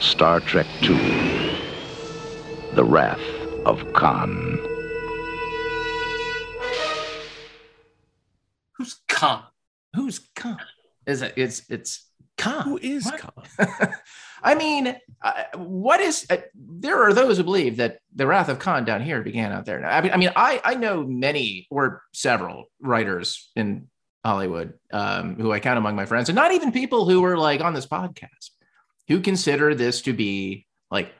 [0.00, 0.96] Star Trek II
[2.74, 3.20] The Wrath
[3.66, 4.58] of Khan.
[8.76, 9.42] Who's Khan?
[9.94, 10.58] Who's Khan?
[11.06, 11.34] Is it?
[11.36, 12.08] It's it's
[12.38, 12.62] Khan.
[12.64, 13.20] Who is What?
[13.20, 13.88] Khan?
[14.42, 16.26] I mean, uh, what is?
[16.28, 19.64] Uh, there are those who believe that the Wrath of Khan down here began out
[19.64, 19.84] there.
[19.84, 23.88] I mean, I mean, I I know many or several writers in
[24.24, 27.60] Hollywood um, who I count among my friends, and not even people who were like
[27.60, 28.50] on this podcast,
[29.08, 31.12] who consider this to be like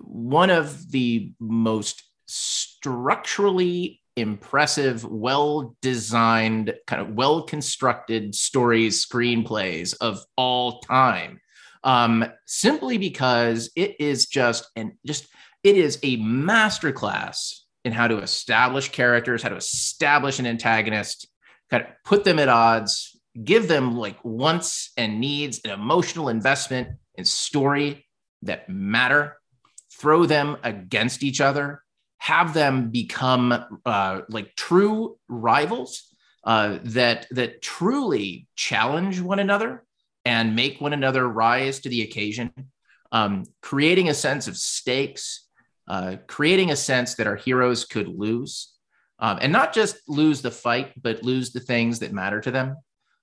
[0.00, 10.24] one of the most structurally impressive, well designed, kind of well constructed stories, screenplays of
[10.36, 11.40] all time.
[11.84, 15.28] Um, simply because it is just and just
[15.62, 21.28] it is a masterclass in how to establish characters, how to establish an antagonist,
[21.70, 26.88] kind of put them at odds, give them like wants and needs, an emotional investment
[27.16, 28.06] and story
[28.42, 29.36] that matter,
[29.92, 31.82] throw them against each other,
[32.18, 36.14] have them become uh, like true rivals
[36.44, 39.84] uh, that that truly challenge one another
[40.24, 42.52] and make one another rise to the occasion,
[43.12, 45.46] um, creating a sense of stakes,
[45.88, 48.75] uh, creating a sense that our heroes could lose,
[49.18, 52.76] um, and not just lose the fight, but lose the things that matter to them,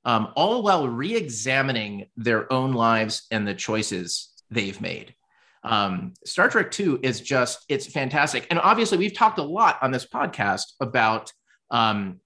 [0.06, 5.16] um, all while re-examining their own lives and the choices they've made.
[5.64, 8.48] Um, Star Trek 2 is just, it's fantastic.
[8.50, 11.32] And obviously, we've talked a lot on this podcast about,
[11.72, 12.20] um,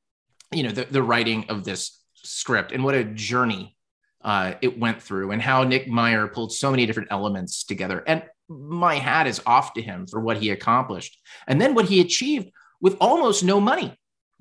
[0.52, 3.76] you know, the, the writing of this script and what a journey
[4.24, 8.04] uh, it went through and how Nick Meyer pulled so many different elements together.
[8.08, 11.18] And my hat is off to him for what he accomplished.
[11.48, 12.50] And then what he achieved
[12.82, 13.98] with almost no money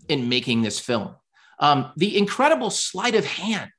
[0.08, 1.14] in making this film.
[1.58, 3.70] Um, the incredible sleight of hand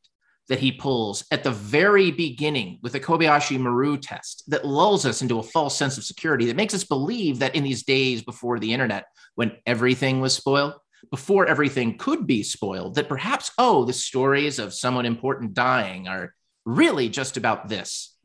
[0.50, 5.22] that he pulls at the very beginning with the Kobayashi Maru test that lulls us
[5.22, 8.60] into a false sense of security that makes us believe that in these days before
[8.60, 9.06] the internet,
[9.36, 10.74] when everything was spoiled,
[11.12, 16.34] before everything could be spoiled, that perhaps, oh, the stories of someone important dying are
[16.66, 18.16] really just about this.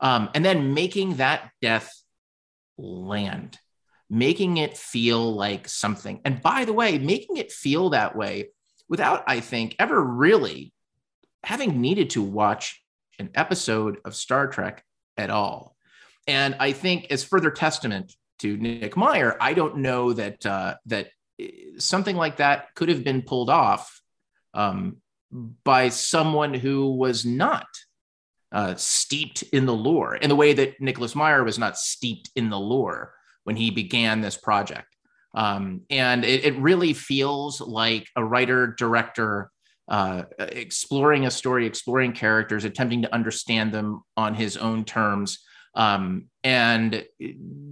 [0.00, 1.92] Um, and then making that death
[2.76, 3.58] land,
[4.10, 6.20] making it feel like something.
[6.24, 8.50] And by the way, making it feel that way
[8.88, 10.72] without, I think, ever really
[11.44, 12.82] having needed to watch
[13.18, 14.84] an episode of Star Trek
[15.16, 15.76] at all.
[16.26, 21.08] And I think, as further testament to Nick Meyer, I don't know that uh, that
[21.78, 24.00] something like that could have been pulled off
[24.54, 24.98] um,
[25.64, 27.66] by someone who was not
[28.52, 32.50] uh, steeped in the lore in the way that Nicholas Meyer was not steeped in
[32.50, 33.14] the lore
[33.48, 34.94] when he began this project.
[35.34, 39.50] Um, and it, it, really feels like a writer director
[39.88, 45.38] uh, exploring a story, exploring characters, attempting to understand them on his own terms,
[45.74, 47.06] um, and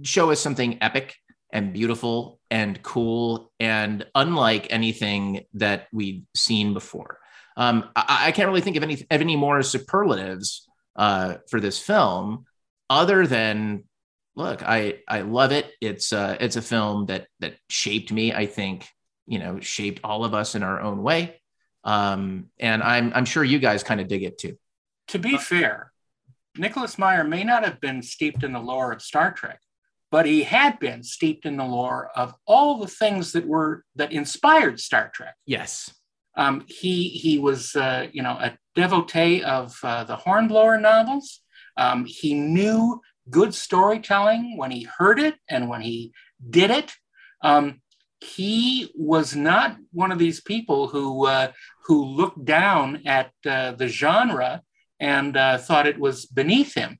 [0.01, 1.13] show us something epic
[1.53, 7.19] and beautiful and cool and unlike anything that we've seen before.
[7.55, 11.77] Um, I, I, can't really think of any of any more superlatives uh, for this
[11.77, 12.45] film,
[12.89, 13.83] other than
[14.37, 15.73] look, I I love it.
[15.81, 18.31] It's uh, it's a film that that shaped me.
[18.31, 18.87] I think
[19.25, 21.41] you know shaped all of us in our own way,
[21.83, 24.57] um, and I'm I'm sure you guys kind of dig it too.
[25.09, 25.91] To be fair,
[26.55, 29.59] Nicholas Meyer may not have been steeped in the lore of Star Trek,
[30.11, 34.11] but he had been steeped in the lore of all the things that were that
[34.13, 35.35] inspired Star Trek.
[35.45, 35.93] Yes.
[36.35, 41.41] Um, he he was uh, you know a devotee of uh, the Hornblower novels.
[41.75, 46.13] Um, he knew good storytelling when he heard it and when he
[46.49, 46.93] did it.
[47.41, 47.81] Um,
[48.19, 51.51] he was not one of these people who uh,
[51.85, 54.61] who looked down at uh, the genre
[54.99, 56.99] and uh, thought it was beneath him.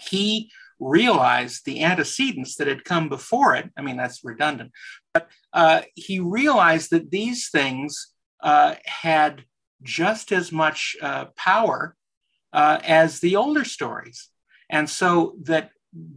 [0.00, 0.50] He
[0.80, 3.70] realized the antecedents that had come before it.
[3.76, 4.72] I mean, that's redundant,
[5.14, 9.44] but uh, he realized that these things uh, had
[9.82, 11.94] just as much uh, power
[12.52, 14.29] as the older stories,
[14.70, 15.70] and so that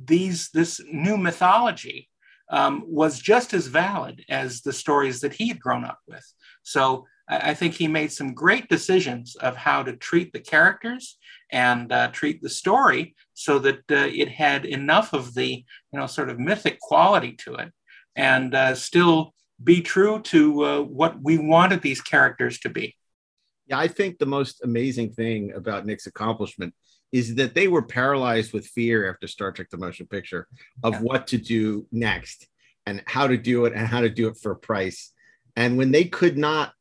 [0.05, 2.09] these this new mythology
[2.49, 6.25] um, was just as valid as the stories that he had grown up with.
[6.61, 11.17] So I think he made some great decisions of how to treat the characters
[11.51, 16.07] and uh, treat the story so that uh, it had enough of the you know
[16.07, 17.71] sort of mythic quality to it
[18.15, 19.33] and uh, still
[19.63, 22.95] be true to uh, what we wanted these characters to be.
[23.67, 26.73] Yeah, I think the most amazing thing about Nick's accomplishment
[27.13, 30.47] is that they were paralyzed with fear after Star Trek: The Motion Picture
[30.83, 30.99] of yeah.
[30.99, 32.47] what to do next
[32.85, 35.13] and how to do it and how to do it for a price.
[35.55, 36.73] And when they could not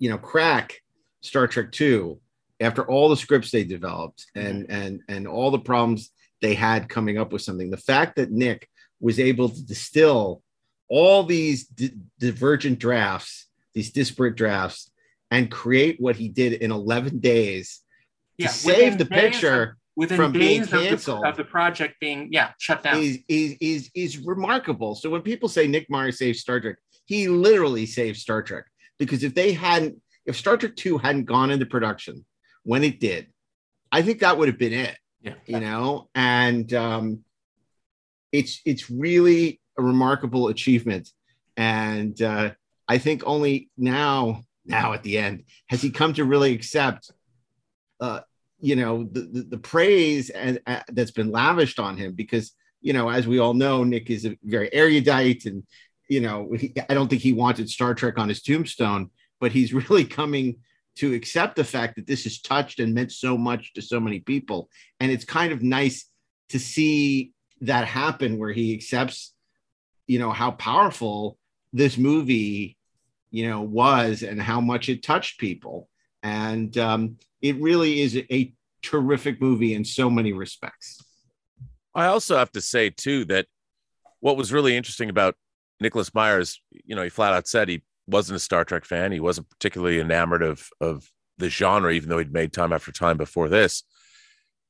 [0.00, 0.82] you know crack
[1.20, 2.20] Star Trek Two
[2.58, 4.72] after all the scripts they developed and mm-hmm.
[4.72, 6.10] and and all the problems
[6.40, 7.70] they had coming up with something.
[7.70, 8.68] The fact that Nick
[9.00, 10.42] was able to distill
[10.88, 13.48] all these di- divergent drafts
[13.78, 14.90] these disparate drafts,
[15.30, 17.82] and create what he did in 11 days
[18.38, 22.28] Yeah, save the picture within from being days of the, canceled of the project being
[22.30, 23.02] yeah shut down.
[23.02, 24.94] is, is is is remarkable.
[24.94, 28.64] So when people say Nick Meyer saved Star Trek, he literally saved Star Trek
[28.98, 32.24] because if they hadn't, if Star Trek Two hadn't gone into production
[32.62, 33.26] when it did,
[33.90, 34.96] I think that would have been it.
[35.20, 37.24] Yeah, you know, and um,
[38.30, 41.10] it's it's really a remarkable achievement,
[41.56, 42.52] and uh,
[42.86, 47.10] I think only now now at the end has he come to really accept
[48.00, 48.20] uh,
[48.60, 52.92] you know the, the, the praise and uh, that's been lavished on him because you
[52.92, 55.62] know as we all know nick is a very erudite and
[56.08, 59.72] you know he, i don't think he wanted star trek on his tombstone but he's
[59.90, 60.56] really coming
[60.98, 64.18] to accept the fact that this has touched and meant so much to so many
[64.18, 64.68] people.
[64.98, 66.10] And it's kind of nice
[66.48, 69.34] to see that happen where he accepts
[70.06, 71.36] you know how powerful
[71.72, 72.78] this movie
[73.30, 75.88] you know was and how much it touched people.
[76.22, 81.00] And um, it really is a terrific movie in so many respects.
[81.94, 83.46] I also have to say too that
[84.20, 85.34] what was really interesting about
[85.80, 89.12] Nicholas Meyer's, you know, he flat out said he wasn't a Star Trek fan.
[89.12, 91.08] He wasn't particularly enamored of of
[91.38, 93.84] the genre, even though he'd made time after time before this.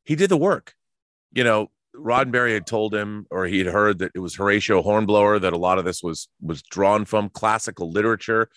[0.05, 0.75] He did the work.
[1.33, 5.39] You know, Roddenberry had told him, or he had heard that it was Horatio Hornblower
[5.39, 8.49] that a lot of this was was drawn from classical literature.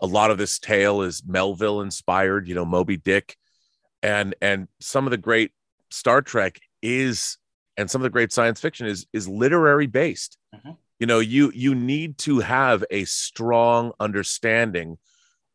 [0.00, 2.48] A lot of this tale is Melville inspired.
[2.48, 3.36] You know, Moby Dick
[4.02, 5.52] and and some of the great
[5.90, 7.38] Star Trek is
[7.76, 10.36] and some of the great science fiction is is literary based.
[10.54, 10.72] Mm-hmm.
[10.98, 14.98] You know, you you need to have a strong understanding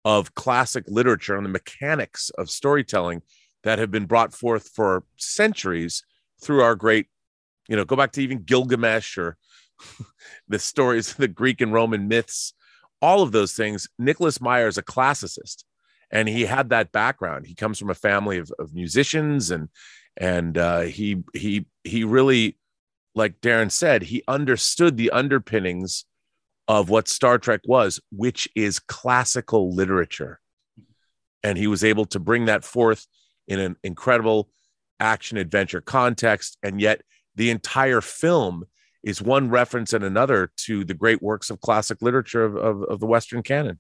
[0.06, 3.22] of classic literature and the mechanics of storytelling
[3.64, 6.04] that have been brought forth for centuries
[6.42, 7.08] through our great,
[7.68, 9.38] you know, go back to even Gilgamesh or
[10.48, 12.54] the stories, of the Greek and Roman myths,
[13.02, 13.88] all of those things.
[14.00, 15.64] Nicholas Meyer is a classicist
[16.12, 17.46] and he had that background.
[17.46, 19.70] He comes from a family of, of musicians, and
[20.16, 22.58] and uh, he he he really,
[23.16, 26.06] like Darren said, he understood the underpinnings
[26.68, 30.40] of what Star Trek was, which is classical literature,
[31.44, 33.06] and he was able to bring that forth
[33.48, 34.50] in an incredible
[35.00, 37.02] action adventure context, and yet
[37.36, 38.66] the entire film
[39.04, 43.00] is one reference and another to the great works of classic literature of, of, of
[43.00, 43.80] the Western canon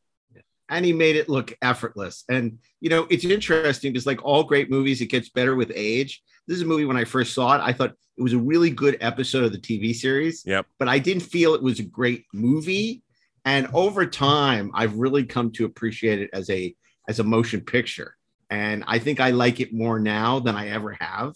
[0.69, 2.23] and he made it look effortless.
[2.29, 6.21] And you know, it's interesting because like all great movies, it gets better with age.
[6.47, 8.69] This is a movie when I first saw it, I thought it was a really
[8.69, 10.43] good episode of the TV series.
[10.45, 10.65] Yep.
[10.79, 13.03] But I didn't feel it was a great movie.
[13.45, 16.75] And over time, I've really come to appreciate it as a
[17.07, 18.15] as a motion picture.
[18.49, 21.33] And I think I like it more now than I ever have.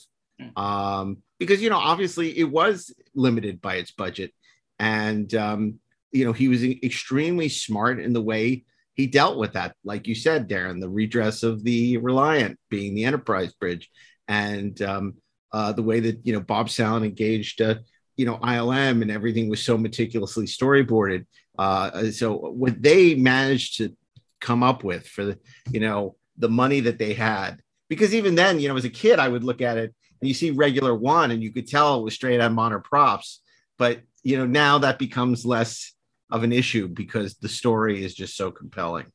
[0.55, 4.33] Um, because you know, obviously it was limited by its budget.
[4.79, 5.79] And um,
[6.11, 8.65] you know, he was extremely smart in the way
[9.01, 13.05] he dealt with that, like you said, Darren, the redress of the Reliant being the
[13.05, 13.89] Enterprise bridge,
[14.27, 15.15] and um,
[15.51, 17.75] uh, the way that you know Bob Sallin engaged, uh,
[18.15, 21.25] you know, ILM and everything was so meticulously storyboarded.
[21.57, 23.95] Uh, so what they managed to
[24.39, 25.39] come up with for the,
[25.71, 29.17] you know, the money that they had, because even then, you know, as a kid,
[29.17, 32.03] I would look at it and you see regular one, and you could tell it
[32.03, 33.41] was straight on modern props,
[33.79, 35.91] but you know, now that becomes less
[36.31, 39.07] of an issue because the story is just so compelling.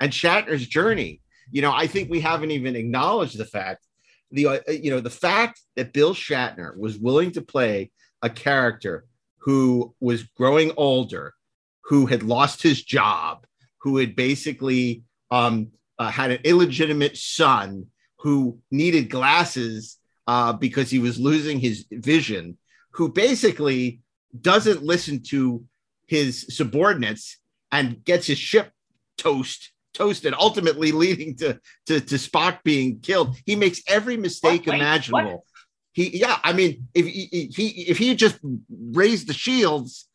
[0.00, 1.20] And Shatner's journey,
[1.50, 3.84] you know, I think we haven't even acknowledged the fact
[4.30, 7.90] the uh, you know the fact that Bill Shatner was willing to play
[8.22, 9.06] a character
[9.38, 11.34] who was growing older,
[11.82, 13.46] who had lost his job,
[13.78, 15.68] who had basically um,
[15.98, 17.86] uh, had an illegitimate son
[18.18, 22.58] who needed glasses uh, because he was losing his vision,
[22.90, 24.00] who basically
[24.38, 25.64] doesn't listen to
[26.08, 27.38] his subordinates
[27.70, 28.72] and gets his ship
[29.16, 33.36] toast toasted, ultimately leading to, to, to Spock being killed.
[33.44, 34.76] He makes every mistake What?
[34.76, 35.30] Imaginable.
[35.32, 35.40] what?
[35.92, 38.38] He, yeah, I mean, if he, he if he just
[38.70, 40.08] raised the shields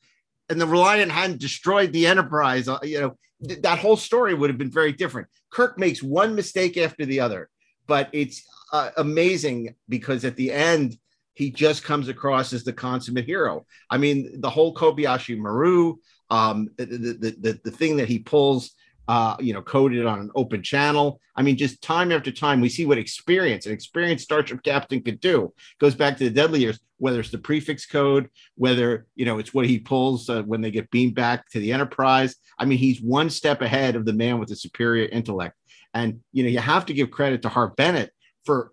[0.49, 4.49] and the Reliant hadn't destroyed the Enterprise, uh, you know, th- that whole story would
[4.49, 5.27] have been very different.
[5.51, 7.49] Kirk makes one mistake after the other,
[7.85, 10.97] but it's uh, amazing because at the end
[11.33, 13.65] he just comes across as the consummate hero.
[13.89, 15.95] I mean, the whole Kobayashi Maru,
[16.29, 18.71] um, the, the, the, the thing that he pulls,
[19.07, 21.19] uh, you know, coded on an open channel.
[21.35, 25.19] I mean, just time after time, we see what experience, an experienced Starship captain could
[25.19, 25.53] do.
[25.79, 29.53] Goes back to the deadly years, whether it's the prefix code, whether, you know, it's
[29.53, 32.35] what he pulls uh, when they get beamed back to the Enterprise.
[32.57, 35.57] I mean, he's one step ahead of the man with the superior intellect.
[35.93, 38.11] And, you know, you have to give credit to Harve Bennett
[38.45, 38.71] for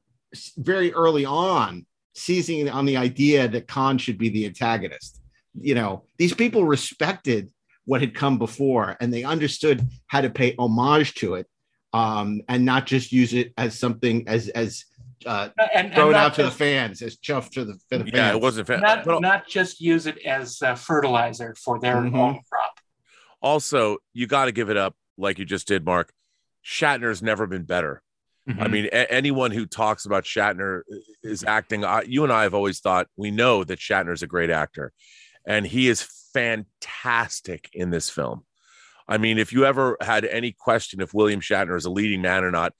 [0.56, 5.20] very early on seizing on the idea that Khan should be the antagonist.
[5.54, 7.50] You know, these people respected
[7.84, 11.46] what had come before, and they understood how to pay homage to it,
[11.92, 14.84] um, and not just use it as something as as
[15.26, 18.06] uh, And- and thrown not out to the fans as chuff to the, for the
[18.06, 18.36] Yeah, fans.
[18.36, 22.14] it wasn't fan- Not, but- not just use it as uh, fertilizer for their Mhm.
[22.16, 22.80] own crop.
[23.42, 26.12] also you got to give it up like you just did mark
[26.64, 28.02] shatner's never been better
[28.58, 28.70] i Mhm.
[28.70, 30.82] mean a- anyone who talks about shatner
[31.22, 34.26] is acting I, you and i have always thought we know that Shatner is a
[34.26, 34.92] great actor
[35.46, 36.02] and he is
[36.34, 38.44] fantastic in this film
[39.08, 42.44] i mean if you ever had any question if william shatner is a leading man
[42.44, 42.72] or not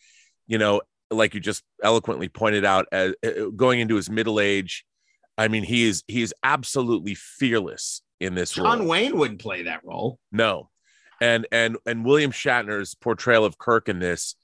[0.47, 0.81] you know
[1.11, 4.85] like you just eloquently pointed out as uh, going into his middle age
[5.39, 9.63] i mean he is he is absolutely fearless in this role John Wayne wouldn't play
[9.65, 10.19] that role.
[10.31, 10.69] no.
[11.23, 14.37] And and and William Shatner's portrayal of Kirk in this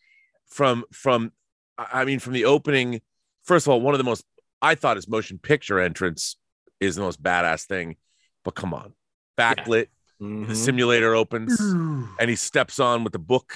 [0.49, 1.33] from from
[1.79, 3.01] I I mean from the opening
[3.45, 4.25] first of all one of the most
[4.63, 6.37] I thought his motion picture entrance
[6.81, 7.97] is the most badass thing
[8.45, 8.93] but come on.
[9.39, 9.87] Backlit
[10.21, 10.49] Mhm.
[10.49, 13.55] the simulator opens and he steps on with the book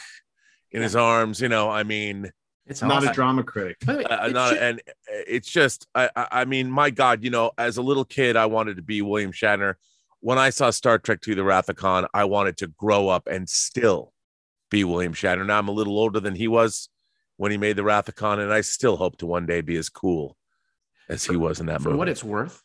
[0.72, 2.30] in his arms you know I mean
[2.66, 3.78] It's Not a drama critic.
[3.88, 7.30] Way, uh, it not, should- and it's just I, I I mean my god you
[7.30, 9.74] know as a little kid i wanted to be william shatner.
[10.20, 13.26] When i saw star trek II the wrath of khan i wanted to grow up
[13.26, 14.12] and still
[14.70, 16.88] be william shatner now i'm a little older than he was
[17.36, 19.76] when he made the wrath of khan and i still hope to one day be
[19.76, 20.36] as cool
[21.08, 22.62] as he was in that for movie what it's worth,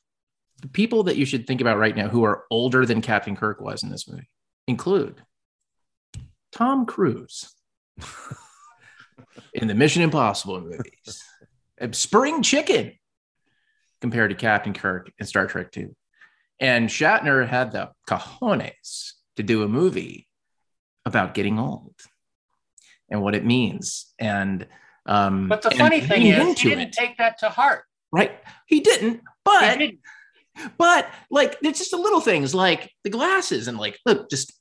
[0.61, 3.59] the people that you should think about right now who are older than Captain Kirk
[3.59, 4.29] was in this movie
[4.67, 5.21] include
[6.51, 7.53] Tom Cruise
[9.53, 11.23] in the Mission Impossible movies,
[11.77, 12.93] and Spring Chicken
[13.99, 15.93] compared to Captain Kirk in Star Trek 2.
[16.59, 20.27] And Shatner had the cojones to do a movie
[21.05, 21.93] about getting old
[23.09, 24.13] and what it means.
[24.19, 24.67] And
[25.05, 27.83] um, But the funny thing is, he didn't it take that to heart.
[28.11, 28.31] right?
[28.67, 29.99] He didn't, but He didn't.
[30.77, 34.53] but like it's just the little things like the glasses and like look, just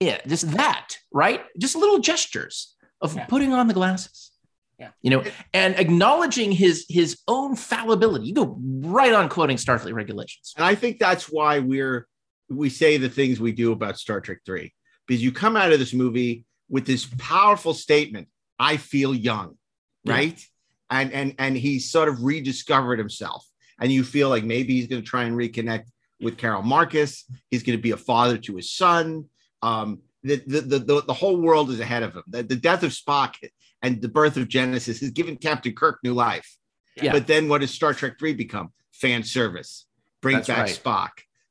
[0.00, 1.42] yeah, just that, right?
[1.58, 3.26] Just little gestures of Yeah.
[3.26, 4.30] putting on the glasses.
[4.78, 4.92] Yeah.
[5.02, 8.28] You know, and acknowledging his his own fallibility.
[8.28, 10.54] You go right on quoting Starfleet regulations.
[10.56, 12.06] And I think that's why we're
[12.48, 14.72] we say the things we do about Star Trek 3
[15.10, 18.28] because you come out of this movie with this powerful statement,
[18.60, 19.58] I feel young,
[20.04, 20.12] Yeah.
[20.12, 20.40] right?
[20.88, 23.44] And and and he's sort of rediscovered himself.
[23.80, 25.86] And you feel like maybe he's going to try and reconnect
[26.20, 27.24] with Carol Marcus.
[27.50, 29.24] He's going to be a father to his son.
[29.62, 32.22] Um, the, the, the, the, the whole world is ahead of him.
[32.28, 33.34] The, the death of Spock
[33.82, 36.48] and the birth of Genesis has given Captain Kirk new life.
[36.94, 37.10] Yeah.
[37.10, 38.72] But then what does Star Trek 3 become?
[38.92, 39.86] Fan service.
[40.20, 40.80] Bring That's back right.
[40.84, 41.10] Spock.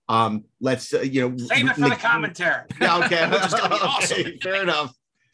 [0.10, 2.64] Um, let's uh, you know Save it for the commentary.
[2.81, 4.19] Yeah, okay, Which is gonna be awesome.
[4.19, 4.94] Okay, fair enough.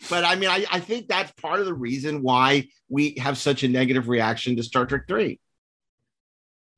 [0.09, 3.63] But I mean, I, I think that's part of the reason why we have such
[3.63, 5.39] a negative reaction to Star Trek 3.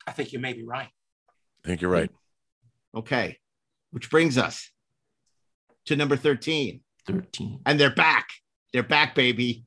[0.05, 0.87] I think you may be right.
[1.65, 2.09] i think you're right
[2.95, 3.37] Okay.
[3.91, 4.71] Which brings us
[5.85, 6.81] to number 13.
[7.05, 7.59] 13.
[7.65, 8.27] And they're back.
[8.73, 9.65] They're back, baby.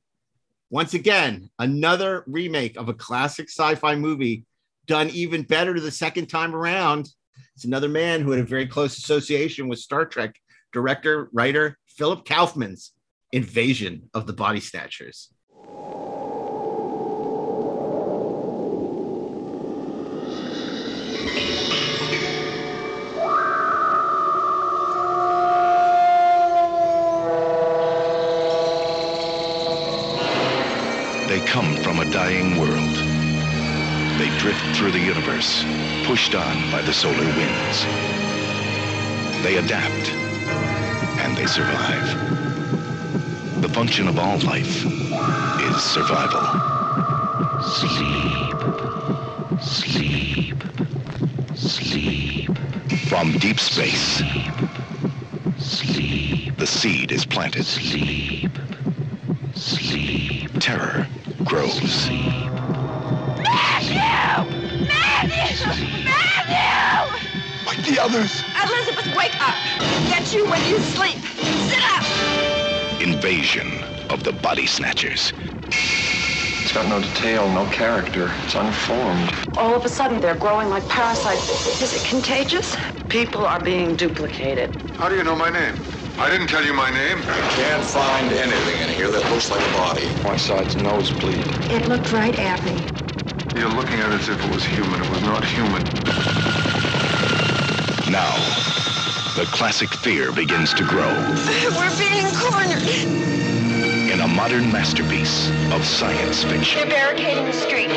[0.70, 4.44] Once again, another remake of a classic sci fi movie
[4.86, 7.08] done even better the second time around.
[7.54, 10.36] It's another man who had a very close association with Star Trek,
[10.72, 12.92] director, writer Philip Kaufman's
[13.32, 15.28] Invasion of the Body Snatchers.
[31.28, 33.09] They come from a dying world.
[34.20, 35.64] They drift through the universe,
[36.04, 37.84] pushed on by the solar winds.
[39.42, 40.10] They adapt,
[41.20, 42.04] and they survive.
[43.62, 46.42] The function of all life is survival.
[47.62, 48.56] Sleep.
[49.62, 50.62] Sleep.
[51.56, 52.58] Sleep.
[53.08, 54.22] From deep space.
[55.56, 56.58] Sleep.
[56.58, 57.64] The seed is planted.
[57.64, 58.52] Sleep.
[59.54, 60.50] Sleep.
[60.60, 61.06] Terror
[61.42, 62.10] grows.
[62.10, 62.49] Matthew!
[65.00, 66.04] Matthew!
[66.04, 67.66] Matthew!
[67.66, 68.42] Like the others.
[68.62, 69.54] Elizabeth, wake up!
[70.08, 71.18] Get you when you sleep.
[71.68, 72.04] Sit up!
[73.00, 75.32] Invasion of the Body Snatchers.
[75.72, 78.30] It's got no detail, no character.
[78.44, 79.32] It's unformed.
[79.56, 81.48] All of a sudden, they're growing like parasites.
[81.82, 82.76] Is it contagious?
[83.08, 84.76] People are being duplicated.
[84.94, 85.74] How do you know my name?
[86.18, 87.18] I didn't tell you my name.
[87.18, 90.06] I can't find anything in here that looks like a body.
[90.22, 91.46] One side's nosebleed.
[91.72, 93.09] It looked right at me.
[93.54, 95.02] You're looking at it as if it was human.
[95.02, 95.82] It was not human.
[98.10, 98.34] Now,
[99.36, 101.08] the classic fear begins to grow
[101.76, 102.82] We're being cornered.
[104.10, 106.80] in a modern masterpiece of science fiction.
[106.80, 107.90] They're barricading the street.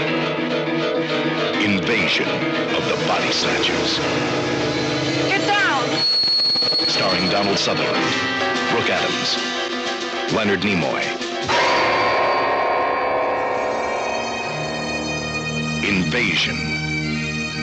[1.64, 2.28] Invasion
[2.76, 4.00] of the Body Snatchers.
[5.30, 6.04] Get down!
[6.88, 8.14] starring Donald Sutherland,
[8.72, 11.23] Brooke Adams, Leonard Nimoy.
[15.95, 16.57] Invasion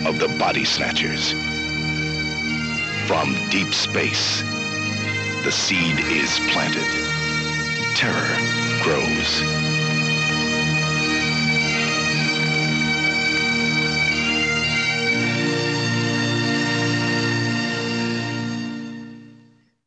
[0.07, 1.33] of the Body Snatchers.
[3.09, 4.43] From deep space,
[5.43, 6.87] the seed is planted.
[7.97, 8.37] Terror
[8.85, 9.43] grows.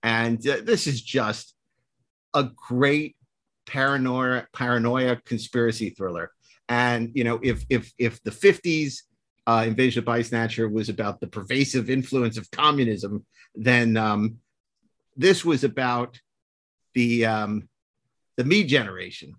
[0.03, 1.53] and uh, this is just
[2.33, 3.15] a great
[3.65, 6.32] paranoia paranoia conspiracy thriller
[6.69, 8.99] and you know if if if the 50s
[9.45, 13.25] uh, invasion of body snatcher was about the pervasive influence of communism
[13.55, 14.37] then um,
[15.15, 16.19] this was about
[16.93, 17.69] the um,
[18.37, 19.35] the me generation.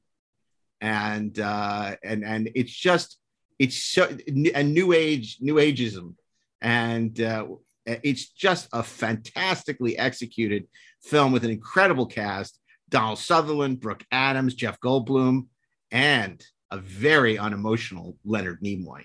[0.80, 3.18] And uh, and and it's just
[3.58, 4.16] it's so
[4.54, 6.14] a new age new ageism.
[6.60, 7.46] And uh,
[7.86, 10.66] it's just a fantastically executed
[11.02, 12.58] film with an incredible cast.
[12.88, 15.46] Donald Sutherland, Brooke Adams, Jeff Goldblum,
[15.90, 19.04] and a very unemotional Leonard Nimoy.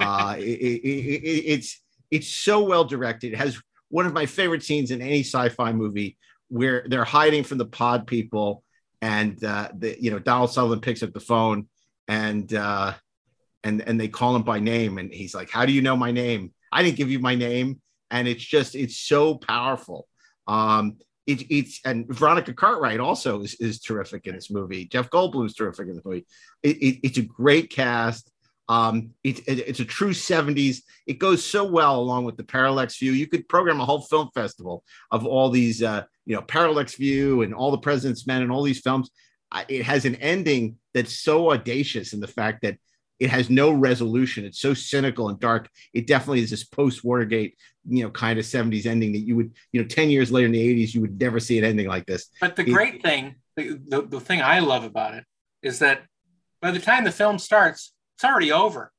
[0.00, 3.32] Uh, it, it, it, it's it's so well directed.
[3.32, 6.16] It has one of my favorite scenes in any sci-fi movie
[6.48, 8.62] where they're hiding from the pod people,
[9.02, 11.68] and uh, the you know Donald Sutherland picks up the phone
[12.08, 12.94] and uh,
[13.64, 16.12] and and they call him by name, and he's like, "How do you know my
[16.12, 16.52] name?
[16.72, 20.06] I didn't give you my name." And it's just it's so powerful.
[20.46, 24.86] Um, it, it's and Veronica Cartwright also is, is terrific in this movie.
[24.86, 26.26] Jeff Goldblum's terrific in the movie.
[26.62, 28.30] It, it, it's a great cast.
[28.68, 30.78] Um, it, it's a true 70s.
[31.06, 33.12] It goes so well along with the Parallax View.
[33.12, 37.42] You could program a whole film festival of all these, uh, you know, Parallax View
[37.42, 39.10] and all the President's Men and all these films.
[39.68, 42.76] It has an ending that's so audacious in the fact that
[43.18, 44.44] it has no resolution.
[44.44, 45.68] It's so cynical and dark.
[45.94, 47.56] It definitely is this post Watergate,
[47.88, 50.52] you know, kind of 70s ending that you would, you know, 10 years later in
[50.52, 52.26] the 80s, you would never see an ending like this.
[52.40, 55.24] But the It- great thing, the, the, the thing I love about it
[55.62, 56.02] is that
[56.60, 58.92] by the time the film starts, it's already over.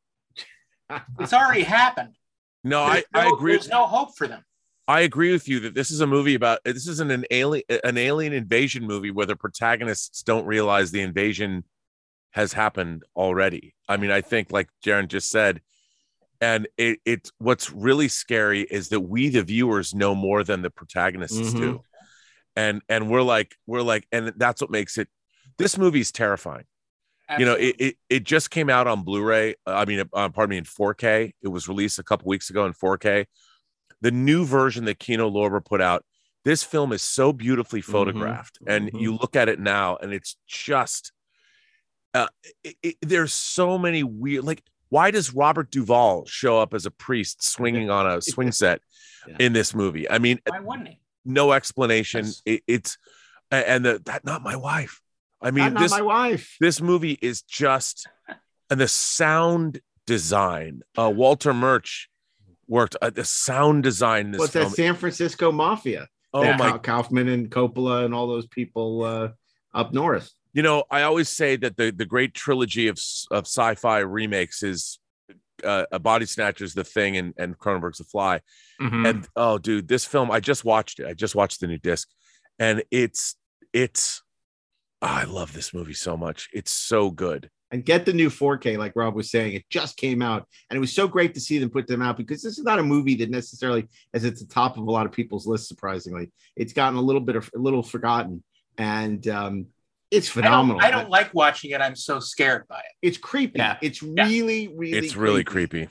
[1.19, 2.15] It's already happened.
[2.63, 3.51] No, I, There's I agree.
[3.53, 4.43] There's no hope for them.
[4.87, 7.97] I agree with you that this is a movie about this isn't an alien an
[7.97, 11.65] alien invasion movie where the protagonists don't realize the invasion
[12.37, 13.73] has happened already.
[13.89, 15.59] I mean, I think like Darren just said,
[16.39, 20.69] and it it's what's really scary is that we the viewers know more than the
[20.69, 21.57] protagonists Mhm.
[21.59, 21.83] do.
[22.55, 25.09] And and we're like we're like and that's what makes it
[25.57, 26.65] this movie is terrifying.
[27.39, 29.55] You know, it, it it just came out on Blu-ray.
[29.65, 31.33] I mean, uh, pardon me, in 4K.
[31.41, 33.25] It was released a couple weeks ago in 4K.
[34.01, 36.05] The new version that Kino Lorber put out.
[36.45, 41.11] This film is so beautifully photographed, and you look at it now, and it's just.
[42.13, 42.27] Uh,
[42.63, 44.43] it, it- there's so many weird.
[44.43, 48.81] Like, why does Robert Duvall show up as a priest swinging on a swing set
[49.39, 50.09] in this movie?
[50.09, 50.99] I mean, Why wouldn't he?
[51.25, 52.25] no explanation.
[52.45, 52.97] It, it's
[53.51, 55.01] and the that not my wife.
[55.41, 56.55] I mean, Not- not this my wife.
[56.59, 58.07] This movie is just
[58.69, 60.81] and the sound design.
[60.97, 62.09] Uh, Walter Murch
[62.67, 64.69] worked uh, the sound design this What's film.
[64.69, 66.07] that San Francisco Mafia?
[66.33, 69.29] Oh my- Kau- Kaufman and Coppola and all those people uh,
[69.73, 70.31] up north.
[70.57, 72.97] You know, I always say that the the great trilogy of
[73.29, 74.97] of sci-fi remakes is
[75.63, 78.41] uh, a Body Snatchers, The Thing, and and Cronenberg's The Fly.
[78.81, 79.07] Mhm.
[79.07, 81.05] And oh, dude, this film I just watched it.
[81.05, 82.07] I just watched the new disc,
[82.57, 83.35] and it's
[83.71, 84.23] it's.
[85.03, 86.49] oh, I love this movie so much.
[86.53, 87.51] It's so good.
[87.69, 89.53] and get the new 4K, like Rob was saying.
[89.53, 92.17] It just came out, and it was so great to see them put them out
[92.17, 95.05] because this is not a movie that necessarily is at the top of a lot
[95.05, 95.67] of people's lists.
[95.67, 98.41] Surprisingly, it's gotten a little bit of a little forgotten,
[98.79, 99.67] and um,
[100.11, 100.81] it's I don't, phenomenal.
[100.81, 101.81] I don't like watching it.
[101.81, 102.85] I'm so scared by it.
[103.01, 103.59] It's creepy.
[103.59, 103.77] Yeah.
[103.81, 104.97] It's really, really.
[104.97, 105.89] It's really creepy.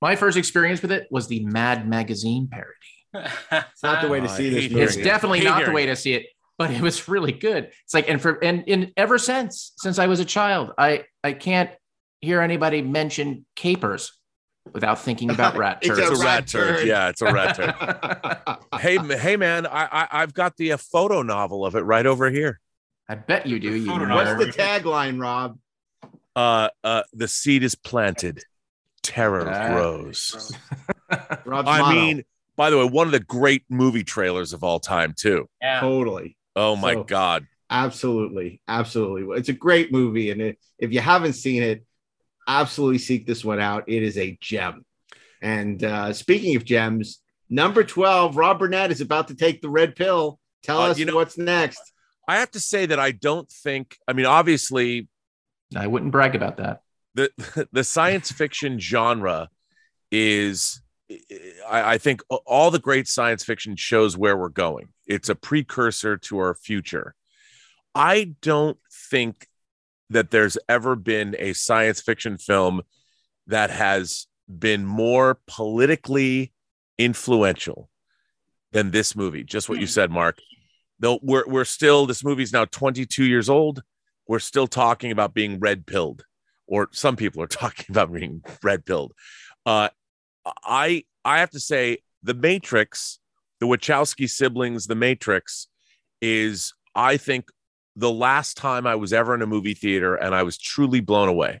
[0.00, 3.28] My first experience with it was the Mad Magazine parody.
[3.52, 4.84] It's not the way to Oh, see this hate movie.
[4.84, 6.26] It's definitely Hate not the way to see it,
[6.58, 7.70] but it was really good.
[7.84, 11.32] It's like, and for and and ever since since I was a child, I I
[11.32, 11.70] can't
[12.20, 14.12] hear anybody mention capers
[14.72, 16.00] without thinking about rat It's turds.
[16.00, 16.76] It's a rat rat turd.
[16.78, 16.86] turd.
[16.88, 18.58] Yeah, it's a rat turd.
[18.80, 22.30] hey, hey, man, I, I I've got the uh, photo novel of it right over
[22.30, 22.60] here.
[23.08, 23.74] I bet you do.
[23.74, 25.58] You What's the tagline, Rob?
[26.34, 28.42] Uh, uh, the seed is planted,
[29.02, 29.68] terror Ah.
[29.72, 30.52] grows.
[31.44, 31.94] Rob's I motto.
[31.94, 32.24] mean,
[32.56, 35.48] by the way, one of the great movie trailers of all time, too.
[35.60, 35.80] Yeah.
[35.80, 36.36] totally.
[36.56, 37.46] Oh my So- god.
[37.70, 39.36] Absolutely, absolutely.
[39.38, 41.84] It's a great movie, and it, if you haven't seen it,
[42.46, 43.84] absolutely seek this one out.
[43.88, 44.84] It is a gem.
[45.42, 47.20] And uh, speaking of gems,
[47.50, 50.38] number twelve, Rob Burnett is about to take the red pill.
[50.62, 51.80] Tell Uh, us you know- what's next.
[52.26, 53.98] I have to say that I don't think.
[54.08, 55.08] I mean, obviously,
[55.76, 56.82] I wouldn't brag about that.
[57.14, 59.48] the the science fiction genre
[60.10, 60.80] is
[61.68, 64.88] I, I think all the great science fiction shows where we're going.
[65.06, 67.14] It's a precursor to our future.
[67.94, 68.78] I don't
[69.10, 69.46] think
[70.10, 72.82] that there's ever been a science fiction film
[73.46, 76.52] that has been more politically
[76.98, 77.88] influential
[78.72, 79.44] than this movie.
[79.44, 79.90] Just what you hmm.
[79.90, 80.38] said, Mark.
[81.04, 83.82] Though we're we're still this movie's now 22 years old.
[84.26, 86.24] We're still talking about being red pilled,
[86.66, 89.12] or some people are talking about being red pilled.
[89.66, 89.90] Uh,
[90.64, 93.18] I I have to say, The Matrix,
[93.60, 95.68] the Wachowski siblings, The Matrix,
[96.22, 97.50] is I think
[97.94, 101.28] the last time I was ever in a movie theater and I was truly blown
[101.28, 101.60] away.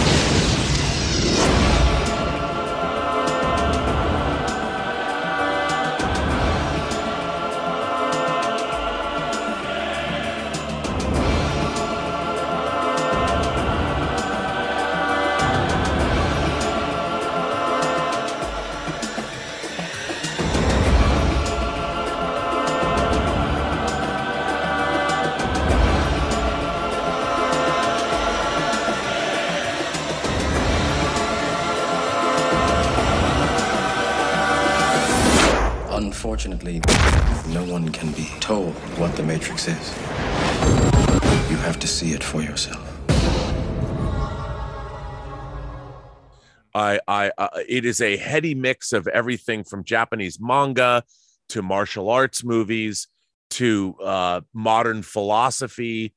[47.21, 51.03] I, uh, it is a heady mix of everything from Japanese manga
[51.49, 53.07] to martial arts movies
[53.51, 56.13] to uh, modern philosophy.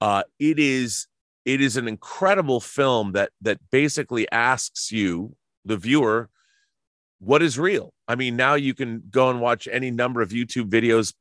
[0.00, 1.06] Uh, it is,
[1.44, 6.30] it is an incredible film that that basically asks you, the viewer,
[7.18, 7.92] what is real.
[8.08, 11.12] I mean, now you can go and watch any number of YouTube videos.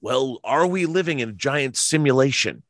[0.00, 2.62] Well, are we living in a giant simulation?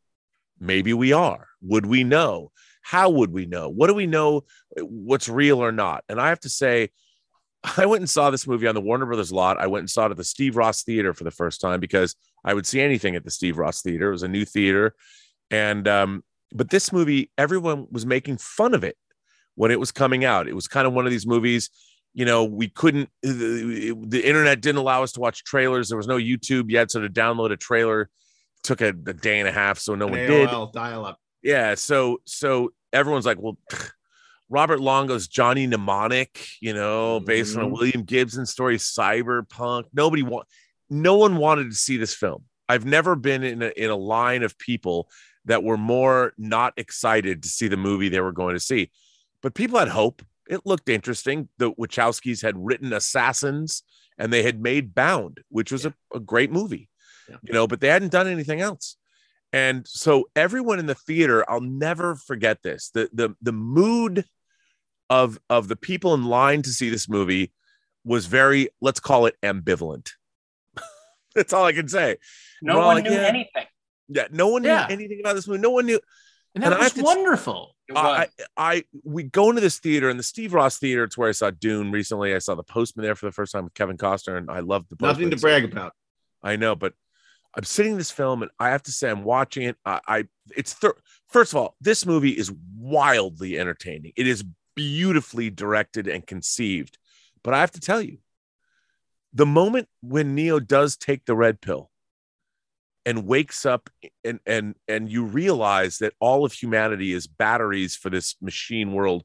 [0.59, 1.49] Maybe we are.
[1.63, 2.51] Would we know?
[2.83, 3.69] How would we know?
[3.69, 4.45] What do we know
[4.81, 6.05] what's real or not?
[6.09, 6.91] And I have to say,
[7.77, 9.59] I went and saw this movie on the Warner Brothers lot.
[9.59, 12.17] I went and saw it at the Steve Ross Theater for the first time because
[12.45, 14.09] I would see anything at the Steve Ross Theater.
[14.09, 14.95] It was a new theater.
[15.51, 18.97] And, um, but this movie, everyone was making fun of it
[19.55, 20.49] when it was coming out.
[20.49, 21.71] It was kind of one of these movies,
[22.15, 25.89] you know, we couldn't, the, the internet didn't allow us to watch trailers.
[25.89, 26.91] There was no YouTube yet.
[26.91, 28.11] So to download a trailer
[28.63, 29.79] took a, a day and a half.
[29.79, 30.73] So no An one AOL did.
[30.79, 31.19] dial up.
[31.43, 31.75] Yeah.
[31.75, 33.57] So so everyone's like, well,
[34.53, 37.73] Robert Longo's Johnny Mnemonic, you know, based on a Mhm.
[37.73, 39.85] William Gibson story, cyberpunk.
[39.95, 40.47] Nobody want
[40.91, 42.45] no one wanted to see this film.
[42.69, 45.11] I've never been in a, in a line of people
[45.47, 48.91] that were more not excited to see the movie they were going to see.
[49.41, 50.23] But people had hope.
[50.47, 51.49] It looked interesting.
[51.57, 53.83] The Wachowskis had written Assassins
[54.19, 56.91] and they had made Bound, which was a, a great movie,
[57.43, 58.97] you know, but they hadn't done anything else.
[59.53, 62.91] And so everyone in the theater, I'll never forget this.
[62.91, 64.27] The the the mood
[65.13, 67.53] of of the people in line to see this movie
[68.05, 70.13] was very, let's call it ambivalent.
[71.35, 72.17] That's all I can say.
[72.63, 73.19] No one like, knew yeah.
[73.35, 73.67] anything.
[74.09, 74.87] Yeah, no one Yeah.
[74.89, 75.61] knew anything about this movie.
[75.61, 76.01] No one knew.
[76.55, 77.77] And that I was have to- wonderful.
[77.95, 81.05] I, I we go into this theater in the Steve Ross theater.
[81.05, 82.35] It's where I saw Dune recently.
[82.35, 84.89] I saw the Postman there for the first time with Kevin Costner, and I loved
[84.89, 85.25] the Postman.
[85.27, 85.93] Nothing to brag about.
[86.43, 86.95] I know, but
[87.55, 89.77] I'm sitting in this film, and I have to say, I'm watching it.
[89.85, 90.25] I, I
[90.57, 90.97] it's thir-
[91.29, 94.13] first of all, this movie is wildly entertaining.
[94.17, 94.43] It is
[94.75, 96.99] beautifully directed and conceived,
[97.43, 98.19] but I have to tell you,
[99.33, 101.91] the moment when Neo does take the red pill
[103.05, 103.91] and wakes up
[104.25, 109.25] and and and you realize that all of humanity is batteries for this machine world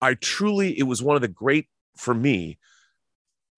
[0.00, 2.58] i truly it was one of the great for me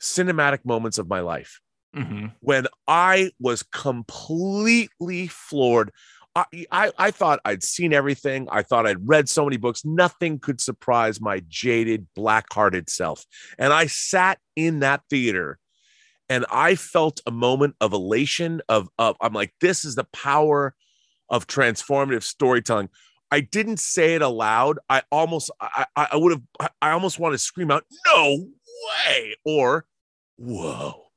[0.00, 1.60] cinematic moments of my life
[1.94, 2.26] mm-hmm.
[2.40, 5.90] when i was completely floored
[6.38, 8.48] I, I, I thought I'd seen everything.
[8.50, 9.84] I thought I'd read so many books.
[9.84, 13.24] Nothing could surprise my jaded, black hearted self.
[13.58, 15.58] And I sat in that theater
[16.28, 20.74] and I felt a moment of elation of, of I'm like, this is the power
[21.30, 22.90] of transformative storytelling.
[23.30, 24.78] I didn't say it aloud.
[24.88, 28.46] I almost I I would have I almost want to scream out, no
[29.06, 29.84] way, or
[30.38, 31.08] whoa.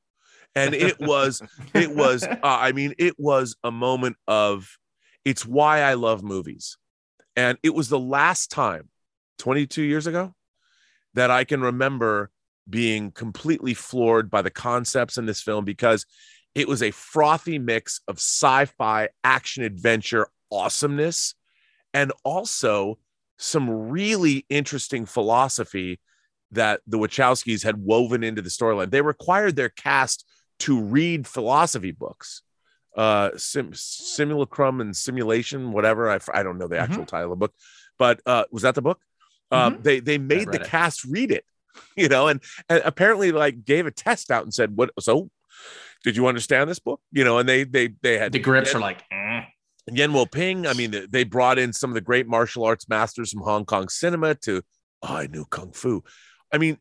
[0.55, 1.41] And it was,
[1.73, 4.77] it was, uh, I mean, it was a moment of
[5.25, 6.77] it's why I love movies.
[7.35, 8.89] And it was the last time
[9.39, 10.33] 22 years ago
[11.13, 12.29] that I can remember
[12.69, 16.05] being completely floored by the concepts in this film because
[16.53, 21.33] it was a frothy mix of sci-fi action adventure awesomeness
[21.93, 22.97] and also
[23.37, 25.99] some really interesting philosophy
[26.51, 28.91] that the Wachowskis had woven into the storyline.
[28.91, 30.25] They required their cast
[30.59, 32.43] to read philosophy books,
[32.95, 36.09] uh, sim- simulacrum and simulation, whatever.
[36.09, 37.15] I, I don't know the actual mm-hmm.
[37.15, 37.53] title of the book,
[37.97, 38.99] but uh, was that the book?
[39.49, 39.81] Uh, mm-hmm.
[39.81, 40.67] they they made the it.
[40.67, 41.45] cast read it
[41.95, 45.29] you know, and, and apparently like gave a test out and said, what, so
[46.03, 47.01] did you understand this book?
[47.11, 49.43] You know, and they, they, they had the grips are like, eh.
[49.87, 50.67] and Yuen Woo-ping.
[50.67, 53.89] I mean, they brought in some of the great martial arts masters from Hong Kong
[53.89, 54.61] cinema to,
[55.03, 56.03] oh, I knew Kung Fu.
[56.51, 56.77] I mean,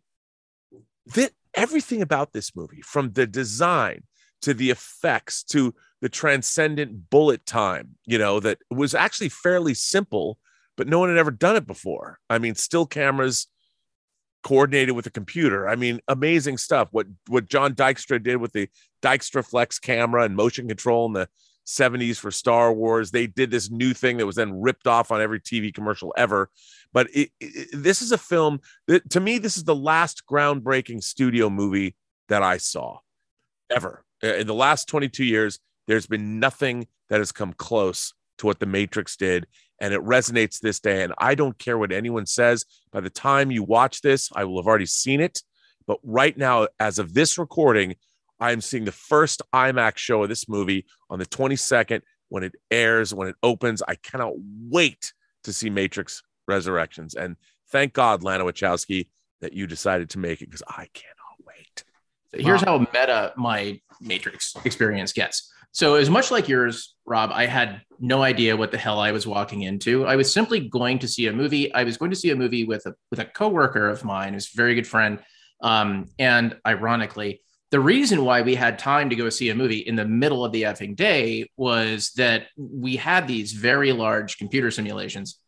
[1.15, 4.05] that everything about this movie from the design
[4.43, 10.39] to the effects to the transcendent bullet time, you know, that was actually fairly simple,
[10.77, 12.18] but no one had ever done it before.
[12.28, 13.47] I mean, still cameras,
[14.43, 15.68] coordinated with a computer.
[15.68, 16.89] I mean, amazing stuff.
[16.93, 18.68] What what John Dykstra did with the
[19.02, 21.28] Dykstraflex camera and motion control in the
[21.66, 23.10] 70s for Star Wars.
[23.10, 26.51] They did this new thing that was then ripped off on every TV commercial ever.
[26.93, 31.02] But it, it, this is a film that to me, this is the last groundbreaking
[31.02, 31.97] studio movie
[32.28, 32.98] that I saw
[33.70, 34.05] ever.
[34.22, 35.60] Uh, in the last 22 years,
[35.90, 39.48] there's been nothing that has come close to what The Matrix did
[39.80, 41.02] and it resonates this day.
[41.02, 42.64] And I don't care what anyone says.
[42.92, 45.42] By the time you watch this, I will have already seen it.
[45.88, 47.96] But right now, as of this recording,
[48.38, 53.12] I'm seeing the first IMAX show of this movie on the 22nd when it airs,
[53.12, 53.82] when it opens.
[53.82, 54.34] I cannot
[54.68, 55.12] wait
[55.42, 57.16] to see Matrix Resurrections.
[57.16, 57.34] And
[57.72, 59.08] thank God, Lana Wachowski,
[59.40, 61.84] that you decided to make it because I cannot wait.
[62.32, 62.78] Here's wow.
[62.78, 65.52] how meta my Matrix experience gets.
[65.72, 69.26] So, as much like yours, Rob, I had no idea what the hell I was
[69.26, 70.05] walking into.
[70.05, 71.72] I was simply going to see a movie.
[71.72, 74.51] I was going to see a movie with a with a coworker of mine, who's
[74.52, 75.20] a very good friend.
[75.62, 79.94] Um, and ironically, the reason why we had time to go see a movie in
[79.94, 85.38] the middle of the effing day was that we had these very large computer simulations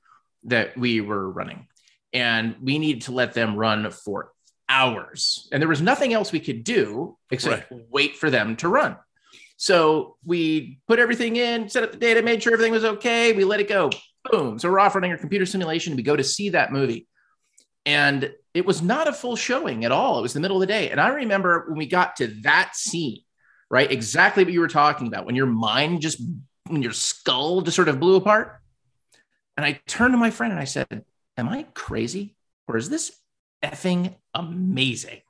[0.44, 1.66] that we were running,
[2.12, 4.32] and we needed to let them run for
[4.68, 5.48] hours.
[5.50, 7.80] And there was nothing else we could do except right.
[7.90, 8.96] wait for them to run.
[9.62, 13.32] So we put everything in, set up the data, made sure everything was okay.
[13.32, 13.90] We let it go.
[14.28, 14.58] Boom.
[14.58, 15.94] So we're off running our computer simulation.
[15.94, 17.06] We go to see that movie.
[17.86, 20.18] And it was not a full showing at all.
[20.18, 20.90] It was the middle of the day.
[20.90, 23.20] And I remember when we got to that scene,
[23.70, 23.88] right?
[23.88, 26.20] Exactly what you were talking about when your mind just,
[26.66, 28.58] when your skull just sort of blew apart.
[29.56, 31.04] And I turned to my friend and I said,
[31.36, 32.34] Am I crazy?
[32.66, 33.16] Or is this
[33.62, 35.20] effing amazing?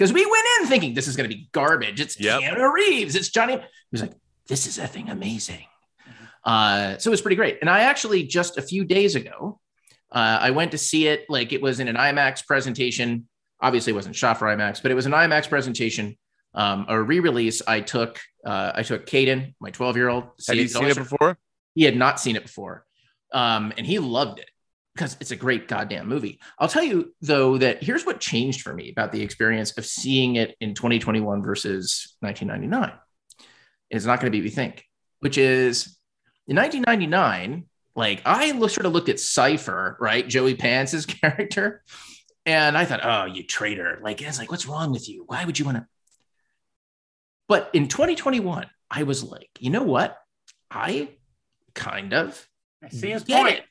[0.00, 2.00] Because we went in thinking this is going to be garbage.
[2.00, 2.40] It's yep.
[2.40, 3.14] Keanu Reeves.
[3.14, 3.52] It's Johnny.
[3.52, 3.60] He
[3.92, 4.14] was like,
[4.48, 5.66] this is effing amazing.
[6.42, 7.58] Uh, so it was pretty great.
[7.60, 9.60] And I actually just a few days ago,
[10.10, 11.26] uh, I went to see it.
[11.28, 13.28] Like it was in an IMAX presentation.
[13.60, 16.16] Obviously, it wasn't shot for IMAX, but it was an IMAX presentation,
[16.54, 17.60] um, a re-release.
[17.68, 20.24] I took uh, I took Caden, my 12 year old.
[20.48, 21.36] Had you seen it before?
[21.74, 22.86] He had not seen it before,
[23.34, 24.50] um, and he loved it
[24.94, 26.40] because it's a great goddamn movie.
[26.58, 30.36] I'll tell you though that here's what changed for me about the experience of seeing
[30.36, 32.98] it in 2021 versus 1999.
[33.90, 34.84] It's not going to be what you think,
[35.20, 35.96] which is
[36.46, 40.26] in 1999, like I sort of looked at Cypher, right?
[40.26, 41.82] Joey Pants's character.
[42.46, 43.98] And I thought, oh, you traitor.
[44.02, 45.24] Like, it's like, what's wrong with you?
[45.26, 45.86] Why would you want to?
[47.48, 50.16] But in 2021, I was like, you know what?
[50.70, 51.10] I
[51.74, 52.48] kind of
[52.82, 53.58] I see his point.
[53.58, 53.64] It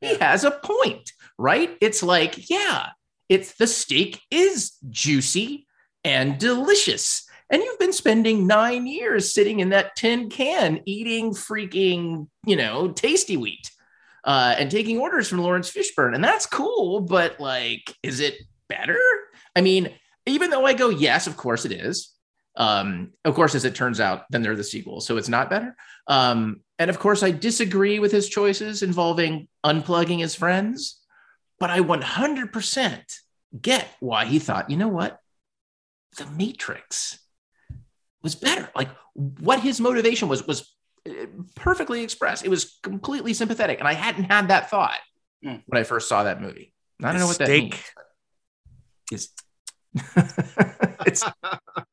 [0.00, 1.76] he has a point, right?
[1.80, 2.88] It's like, yeah,
[3.28, 5.66] it's the steak is juicy
[6.04, 7.26] and delicious.
[7.50, 12.92] And you've been spending nine years sitting in that tin can eating freaking, you know,
[12.92, 13.70] tasty wheat
[14.24, 16.14] uh, and taking orders from Laurence Fishburne.
[16.14, 18.34] And that's cool, but like, is it
[18.68, 18.98] better?
[19.56, 19.90] I mean,
[20.26, 22.14] even though I go, yes, of course it is,
[22.56, 25.76] Um, of course, as it turns out, then they're the sequel, so it's not better.
[26.08, 31.00] Um, and of course, I disagree with his choices involving unplugging his friends,
[31.58, 33.00] but I 100%
[33.60, 35.18] get why he thought, you know what,
[36.16, 37.18] The Matrix
[38.22, 38.68] was better.
[38.76, 40.74] Like what his motivation was was
[41.08, 41.12] uh,
[41.54, 42.44] perfectly expressed.
[42.44, 44.98] It was completely sympathetic, and I hadn't had that thought
[45.44, 45.62] Mm.
[45.66, 46.72] when I first saw that movie.
[47.00, 47.74] I don't know what that means.
[49.12, 49.30] Is
[51.06, 51.24] it's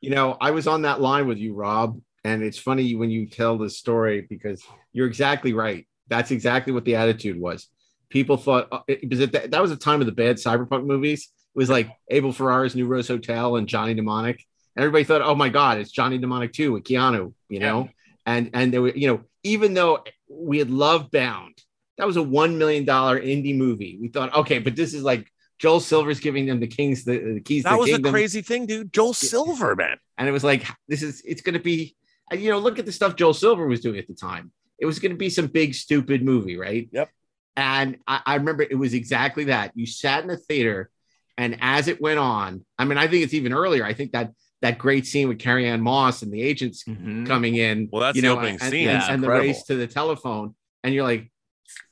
[0.01, 3.27] You know, I was on that line with you, Rob, and it's funny when you
[3.27, 4.63] tell this story because
[4.93, 5.87] you're exactly right.
[6.09, 7.69] That's exactly what the attitude was.
[8.09, 11.31] People thought uh, it that, that was the time of the bad cyberpunk movies.
[11.55, 14.45] It was like Abel Ferrara's New Rose Hotel and Johnny Mnemonic.
[14.77, 17.89] Everybody thought, "Oh my God, it's Johnny Mnemonic too with Keanu," you know.
[18.25, 21.61] And and there were, you know, even though we had Love Bound,
[21.99, 23.99] that was a one million dollar indie movie.
[24.01, 27.41] We thought, okay, but this is like Joel Silver's giving them the kings the, the
[27.41, 27.65] keys.
[27.65, 28.93] That was a crazy thing, dude.
[28.93, 29.97] Joel Silver, man.
[30.19, 31.95] And it was like, this is, it's going to be,
[32.33, 34.53] you know, look at the stuff Joel Silver was doing at the time.
[34.79, 36.89] It was going to be some big, stupid movie, right?
[36.93, 37.11] Yep.
[37.57, 39.73] And I, I remember it was exactly that.
[39.75, 40.91] You sat in the theater,
[41.37, 43.85] and as it went on, I mean, I think it's even earlier.
[43.85, 44.33] I think that
[44.63, 47.27] that great scene with Carrie Ann Moss and the agents mm-hmm.
[47.27, 47.89] coming in.
[47.93, 48.89] Well, that's you the know, opening and, scene.
[48.89, 51.31] and, It's and the race to the telephone, and you're like,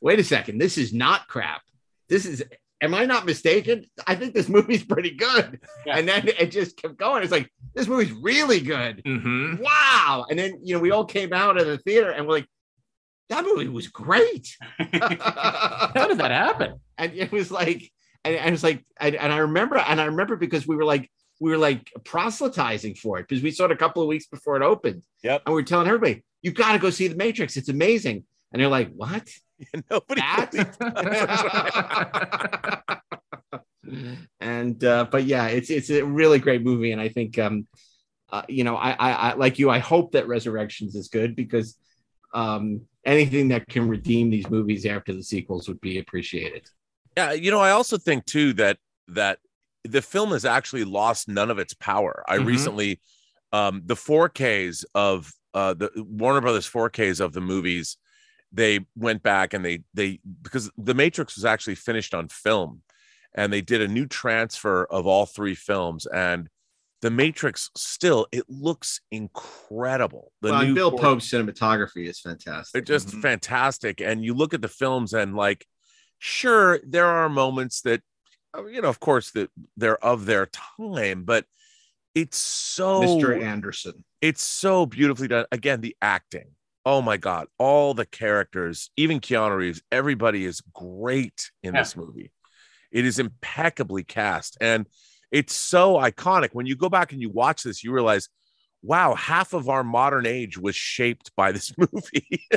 [0.01, 1.62] wait a second, this is not crap.
[2.09, 2.43] This is.
[2.82, 3.85] Am I not mistaken?
[4.07, 5.61] I think this movie's pretty good.
[5.86, 7.23] And then it just kept going.
[7.23, 9.02] It's like this movie's really good.
[9.05, 9.62] Mm-hmm.
[9.62, 10.27] Wow.
[10.31, 12.48] And then you know we all came out of the theater and we're like,
[13.28, 14.57] that movie was great.
[14.78, 16.81] How did that happen?
[16.98, 17.90] And it was like,
[18.24, 21.11] and, and it's like, and, and I remember, and I remember because we were like,
[21.40, 24.57] we were like proselytizing for it because we saw it a couple of weeks before
[24.57, 25.05] it opened.
[25.23, 25.43] Yep.
[25.47, 27.57] And we are telling everybody, you got to go see The Matrix.
[27.57, 28.24] It's amazing.
[28.52, 29.28] And they're like, what?
[29.90, 30.20] Nobody.
[34.40, 37.66] and uh, but yeah, it's it's a really great movie, and I think um,
[38.31, 39.70] uh, you know, I, I I like you.
[39.70, 41.77] I hope that Resurrections is good because
[42.35, 46.68] um, anything that can redeem these movies after the sequels would be appreciated.
[47.16, 48.78] Yeah, you know, I also think too that
[49.09, 49.39] that
[49.85, 52.22] the film has actually lost none of its power.
[52.28, 52.47] I Mhm.
[52.47, 53.01] recently
[53.52, 57.97] um the 4Ks of uh the Warner Brothers 4Ks of the movies,
[58.52, 62.82] they went back and they they because the Matrix was actually finished on film
[63.35, 66.48] and they did a new transfer of all three films and
[67.02, 70.32] the Matrix still it looks incredible.
[70.43, 72.81] The well, new Bill 4K Pope's cinematography is fantastic.
[72.81, 74.01] It's just fantastic.
[74.01, 75.66] And you look at the films and like,
[76.18, 78.02] sure, there are moments that,
[78.56, 80.47] uh, you know, of course, that they're of their
[80.78, 81.47] time, but
[82.14, 83.40] it's so Mr.
[83.40, 84.05] Anderson.
[84.20, 85.47] It's so beautifully done.
[85.52, 86.51] Again, the acting.
[86.86, 87.47] Oh my God.
[87.59, 91.82] All the characters, even Keanu Reeves, everybody is great in Yeah.
[91.82, 92.32] this movie.
[92.90, 94.57] It is impeccably cast.
[94.61, 94.86] And
[95.31, 96.51] it's so iconic.
[96.52, 98.28] When you go back and you watch this, you realize,
[98.82, 102.48] wow, half of our modern age was shaped by this movie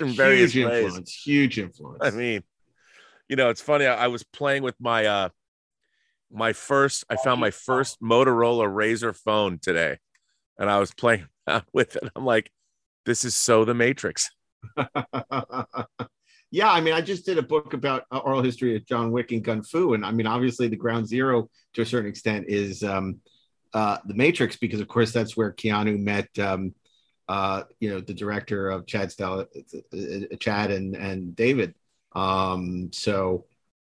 [0.00, 0.84] in various huge ways.
[0.84, 1.14] influence.
[1.14, 1.98] Huge influence.
[2.02, 2.42] I mean,
[3.28, 3.86] you know, it's funny.
[3.86, 5.28] I, I was playing with my uh
[6.30, 9.96] my first, I found my first Motorola Razr phone today,
[10.58, 11.26] and I was playing
[11.72, 12.02] with it.
[12.14, 12.50] I'm like,
[13.08, 14.30] this is so the Matrix.
[16.50, 19.32] yeah, I mean, I just did a book about uh, oral history of John Wick
[19.32, 22.84] and Gun Fu, and I mean, obviously, the ground zero to a certain extent is
[22.84, 23.20] um,
[23.72, 26.74] uh, the Matrix, because of course that's where Keanu met, um,
[27.28, 31.74] uh, you know, the director of Chad Stahelski, uh, Chad and and David.
[32.14, 33.46] Um, so,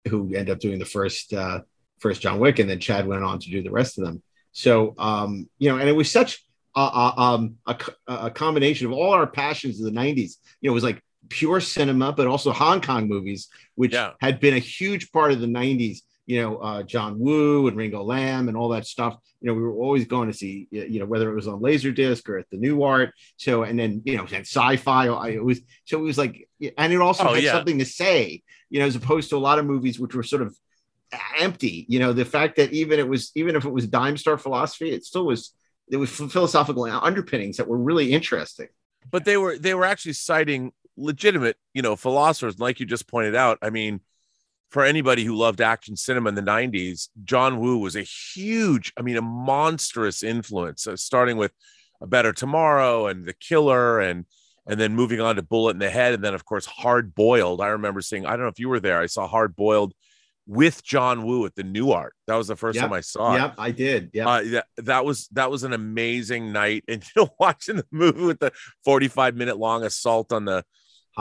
[0.08, 1.60] who ended up doing the first uh,
[2.00, 4.24] first John Wick, and then Chad went on to do the rest of them.
[4.50, 6.44] So, um, you know, and it was such
[6.80, 7.76] um, a,
[8.08, 10.36] a combination of all our passions of the 90s.
[10.60, 14.54] You know, it was like pure cinema, but also Hong Kong movies, which had been
[14.54, 15.98] a huge part of the 90s.
[16.26, 19.14] You know, uh, John Woo and Ringo Lam and all that stuff.
[19.42, 22.26] You know, we were always going to see, you know, whether it was on Laserdisc
[22.30, 23.10] or at the Nuart.
[23.36, 25.28] So, and then, you know, and sci fi.
[25.28, 26.48] It was, so it was like,
[26.78, 27.52] and it also Oh, had yeah.
[27.52, 30.40] something to say, you know, as opposed to a lot of movies which were sort
[30.40, 30.56] of
[31.38, 31.84] empty.
[31.90, 34.90] You know, the fact that even it was even if it was dime store philosophy,
[34.92, 35.54] it still was
[35.88, 38.68] there was philosophical underpinnings that were really interesting.
[39.10, 43.34] But they were they were actually citing legitimate, you know, philosophers, like you just pointed
[43.34, 43.58] out.
[43.62, 44.00] I mean,
[44.70, 49.02] for anybody who loved action cinema in the 90s, John Woo was a huge, I
[49.02, 51.52] mean, a monstrous influence, uh, starting with
[52.00, 54.24] A Better Tomorrow and The Killer and
[54.66, 57.60] and then moving on to Bullet in the Head and then of course Hard Boiled.
[57.60, 58.98] I remember seeing, I don't know if you were there.
[58.98, 59.92] I saw Hard Boiled
[60.46, 62.10] with John Woo at the Nuart.
[62.26, 62.82] That was the first Yep.
[62.84, 63.38] time I saw it.
[63.38, 64.10] Yep, I did.
[64.12, 64.28] Yeah.
[64.28, 68.22] Uh, that, that was that was an amazing night, and you know, watching the movie
[68.24, 68.52] with the
[68.84, 70.64] forty-five minute long assault on the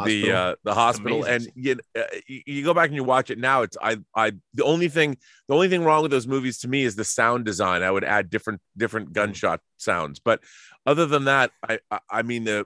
[0.06, 0.36] the Hospital.
[0.36, 3.62] uh the hospital and you, uh, you you go back and you watch it now
[3.62, 5.16] it's i i the only thing
[5.48, 8.04] the only thing wrong with those movies to me is the sound design i would
[8.04, 9.14] add different different Mm.
[9.14, 10.42] gunshot sounds but
[10.88, 12.66] other than that i i, I mean the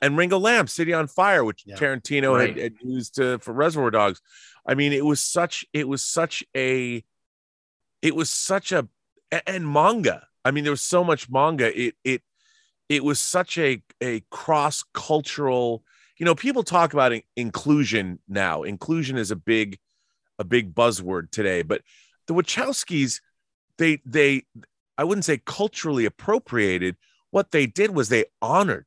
[0.00, 1.76] and ringo lam city on fire which Yeah.
[1.76, 2.48] tarantino Right.
[2.56, 4.22] had, had used to, for reservoir dogs
[4.68, 7.02] i mean it was such it was such a
[8.02, 8.88] it was such a
[9.46, 10.26] and manga.
[10.44, 11.78] I mean there was so much manga.
[11.78, 12.22] It it
[12.88, 15.84] it was such a a cross cultural
[16.18, 18.62] you know people talk about inclusion now.
[18.62, 19.78] Inclusion is a big
[20.38, 21.82] a big buzzword today but
[22.28, 23.20] the wachowskis
[23.76, 24.44] they they
[24.96, 26.96] i wouldn't say culturally appropriated.
[27.30, 28.86] What they did was they honored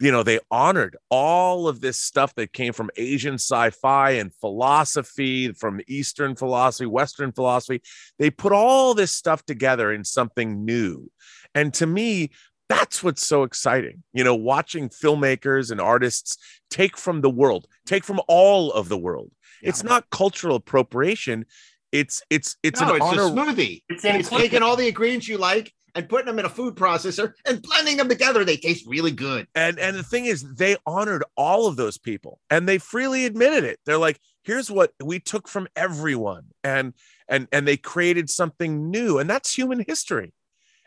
[0.00, 5.52] you know they honored all of this stuff that came from asian sci-fi and philosophy
[5.52, 7.82] from eastern philosophy western philosophy.
[8.18, 11.10] They put all this stuff together in something new.
[11.54, 12.30] And to me
[12.68, 16.36] that's what's so exciting you know watching filmmakers and artists
[16.70, 19.30] take from the world take from all of the world.
[19.62, 21.46] It's not cultural appropriation.
[21.90, 23.82] It's it's it's no, an it's honor a smoothie.
[23.88, 27.32] It's It's, taking all the ingredients you like and putting them in a food processor
[27.44, 28.44] and blending them together.
[28.44, 29.48] They taste really good.
[29.54, 33.64] and and the thing is they honored all of those people and they freely admitted
[33.64, 36.94] it they're like here's what we took from everyone and
[37.28, 40.32] and and they created something new and that's human history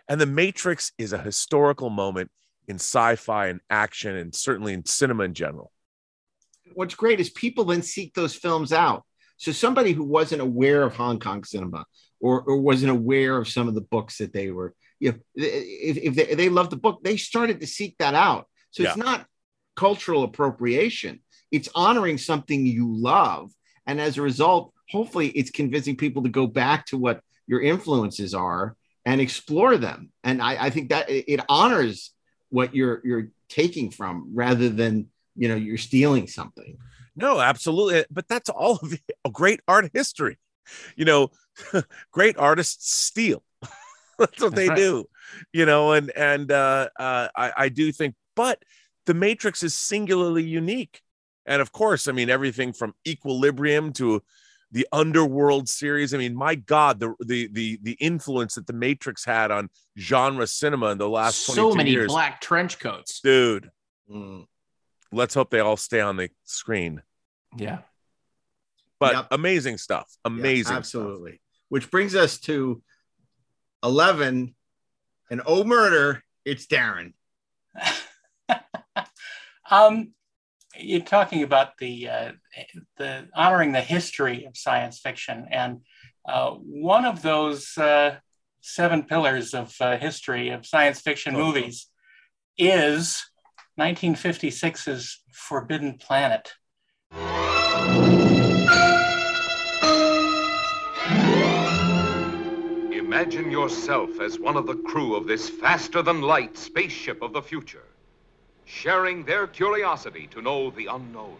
[0.07, 2.31] and the matrix is a historical moment
[2.67, 5.71] in sci-fi and action and certainly in cinema in general
[6.73, 9.03] What's great is people then seek those films out.
[9.37, 11.85] So somebody who wasn't aware of Hong Kong cinema
[12.19, 15.97] or, or wasn't aware of some of the books that they were, you know, if,
[15.97, 18.47] if they, they loved the book, they started to seek that out.
[18.69, 19.25] So it's not
[19.75, 21.21] cultural appropriation.
[21.51, 23.51] It's honoring something you love.
[23.85, 28.33] And as a result, hopefully it's convincing people to go back to what your influences
[28.33, 30.11] are and explore them.
[30.23, 32.11] And I, I think that it it honors
[32.49, 36.77] what you're you're taking from rather than you know you're stealing something.
[37.15, 38.05] No, absolutely.
[38.11, 38.93] But that's all of
[39.25, 40.37] a great art history.
[40.95, 41.31] You know,
[42.11, 43.43] great artists steal.
[44.21, 45.05] That's what they do.
[45.53, 48.61] You know, and and uh, uh, I, I do think, but
[49.05, 51.01] the Matrix is singularly unique.
[51.45, 54.21] And of course, I mean everything from Equilibrium to
[54.71, 56.13] the Underworld series.
[56.13, 60.47] I mean, my God, the the the the influence that the Matrix had on genre
[60.47, 63.19] cinema in the last 22 so many years, black trench coats.
[63.21, 63.69] dude.
[64.09, 64.45] Mm.
[65.11, 67.01] Let's hope they all stay on the screen.
[67.57, 67.79] Yeah.
[68.99, 69.27] But Yep.
[69.31, 70.07] amazing stuff.
[70.25, 70.63] Yeah, Amazing.
[70.65, 70.77] stuff.
[70.77, 71.41] absolutely.
[71.69, 72.81] Which brings us to
[73.83, 74.55] eleven,
[75.29, 77.13] and oh murder, it's Darren.
[79.71, 80.11] Um,
[80.77, 82.31] you're talking about the uh,
[82.97, 85.79] the honoring the history of science fiction, and
[86.27, 88.17] uh, one of those uh,
[88.59, 91.87] seven pillars of uh, history of science fiction movies
[92.57, 93.23] is
[93.79, 96.51] 1956's Forbidden Planet.
[103.11, 107.41] Imagine yourself as one of the crew of this faster than light spaceship of the
[107.41, 107.83] future,
[108.63, 111.35] sharing their curiosity to know the unknown,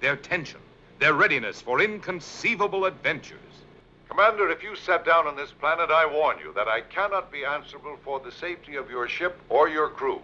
[0.00, 0.60] their tension,
[1.00, 3.40] their readiness for inconceivable adventures.
[4.08, 7.44] Commander, if you sat down on this planet, I warn you that I cannot be
[7.44, 10.22] answerable for the safety of your ship or your crew.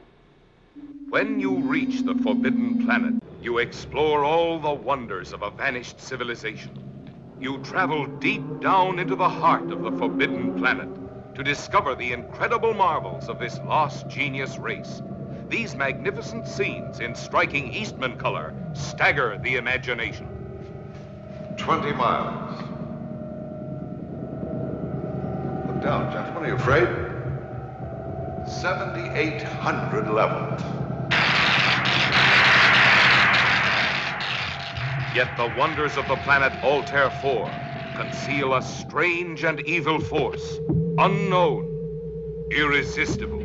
[1.09, 6.92] When you reach the Forbidden Planet, you explore all the wonders of a vanished civilization.
[7.43, 10.89] You travel deep down into the heart of the Forbidden Planet
[11.35, 15.03] to discover the incredible marvels of this lost genius race.
[15.49, 20.29] These magnificent scenes in striking Eastman color stagger the imagination.
[21.57, 22.63] 20 miles.
[25.67, 26.45] Look down, gentlemen.
[26.45, 26.87] Are you afraid?
[28.49, 30.92] 7,800 level.
[35.15, 37.53] Yet the wonders of the planet Altair 4
[37.95, 40.59] conceal a strange and evil force,
[40.99, 43.42] unknown, irresistible.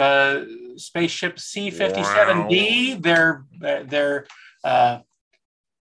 [0.00, 0.44] Uh,
[0.76, 3.02] spaceship C-57D.
[3.02, 4.26] They're they're
[4.64, 5.00] uh,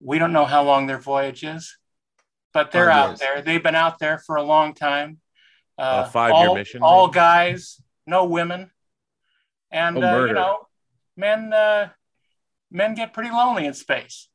[0.01, 1.77] we don't know how long their voyage is,
[2.53, 3.41] but they're out there.
[3.41, 5.19] They've been out there for a long time.
[5.77, 8.71] Uh, A five-year all- mission, All guys, no women,
[9.71, 10.67] and Oh, uh, you know,
[11.15, 11.89] men uh,
[12.71, 14.27] men get pretty lonely in space.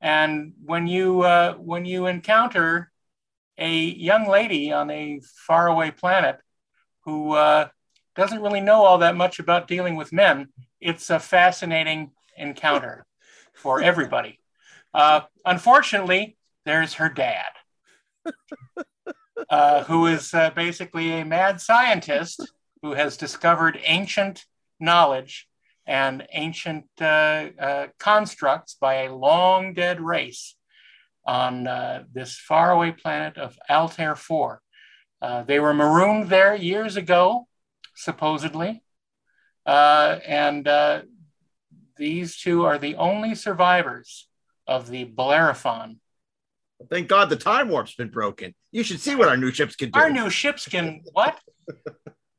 [0.00, 2.92] And when you uh, when you encounter
[3.56, 6.38] a young lady on a faraway planet
[7.04, 7.68] who uh,
[8.18, 10.48] doesn't really know all that much about dealing with men,
[10.80, 13.06] it's a fascinating encounter
[13.54, 14.40] for everybody.
[14.92, 17.46] Uh, unfortunately, there's her dad,
[19.50, 24.44] uh, who is uh, basically a mad scientist who has discovered ancient
[24.80, 25.48] knowledge
[25.86, 27.04] and ancient uh,
[27.58, 30.56] uh, constructs by a long dead race
[31.24, 34.60] on uh, this faraway planet of Altair 4.
[35.20, 37.47] Uh, they were marooned there years ago,
[37.98, 38.82] supposedly.
[39.66, 41.02] Uh, and uh,
[41.96, 44.28] these two are the only survivors
[44.66, 46.00] of the Bellerophon.
[46.90, 48.54] Thank God the time warp's been broken.
[48.70, 49.98] You should see what our new ships can do.
[49.98, 51.38] Our new ships can what?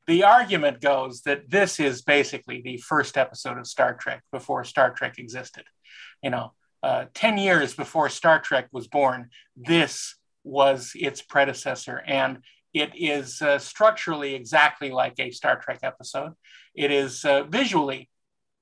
[0.07, 4.91] the argument goes that this is basically the first episode of Star Trek before Star
[4.91, 5.65] Trek existed.
[6.23, 10.15] You know, uh, 10 years before Star Trek was born, this
[10.45, 12.01] was its predecessor.
[12.07, 12.39] And
[12.73, 16.33] it is uh, structurally exactly like a Star Trek episode.
[16.75, 18.09] It is uh, visually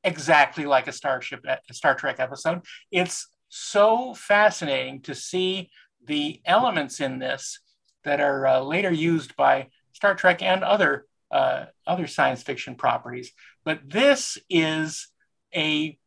[0.03, 2.61] exactly like a Starship a Star Trek episode.
[2.91, 5.69] It's so fascinating to see
[6.05, 7.59] the elements in this
[8.03, 13.31] that are uh, later used by Star Trek and other uh, other science fiction properties.
[13.65, 15.09] But this is
[15.53, 15.97] a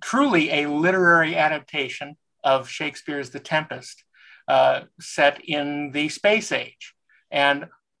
[0.00, 4.04] truly a literary adaptation of Shakespeare's The Tempest,
[4.46, 6.93] uh, set in the space age.
[7.34, 7.58] And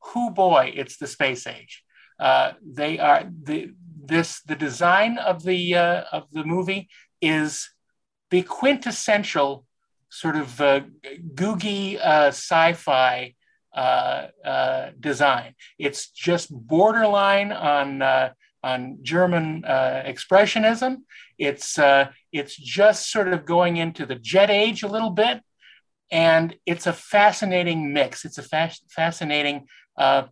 [0.08, 1.82] who boy, it's the space age.
[2.18, 3.72] Uh, they are the
[4.12, 6.88] this the design of the uh, of the movie
[7.20, 7.70] is
[8.30, 9.66] the quintessential
[10.08, 10.80] sort of uh,
[11.34, 13.34] googie uh, sci-fi
[13.74, 15.54] uh, uh, design.
[15.78, 18.32] It's just borderline on uh,
[18.62, 19.62] on German
[20.12, 20.92] expressionism.
[21.38, 21.78] It's
[22.32, 25.42] it's just sort of going into the jet age a little bit,
[26.10, 28.24] and it's a fascinating mix.
[28.24, 29.66] It's a fa- fascinating
[29.98, 30.24] uh,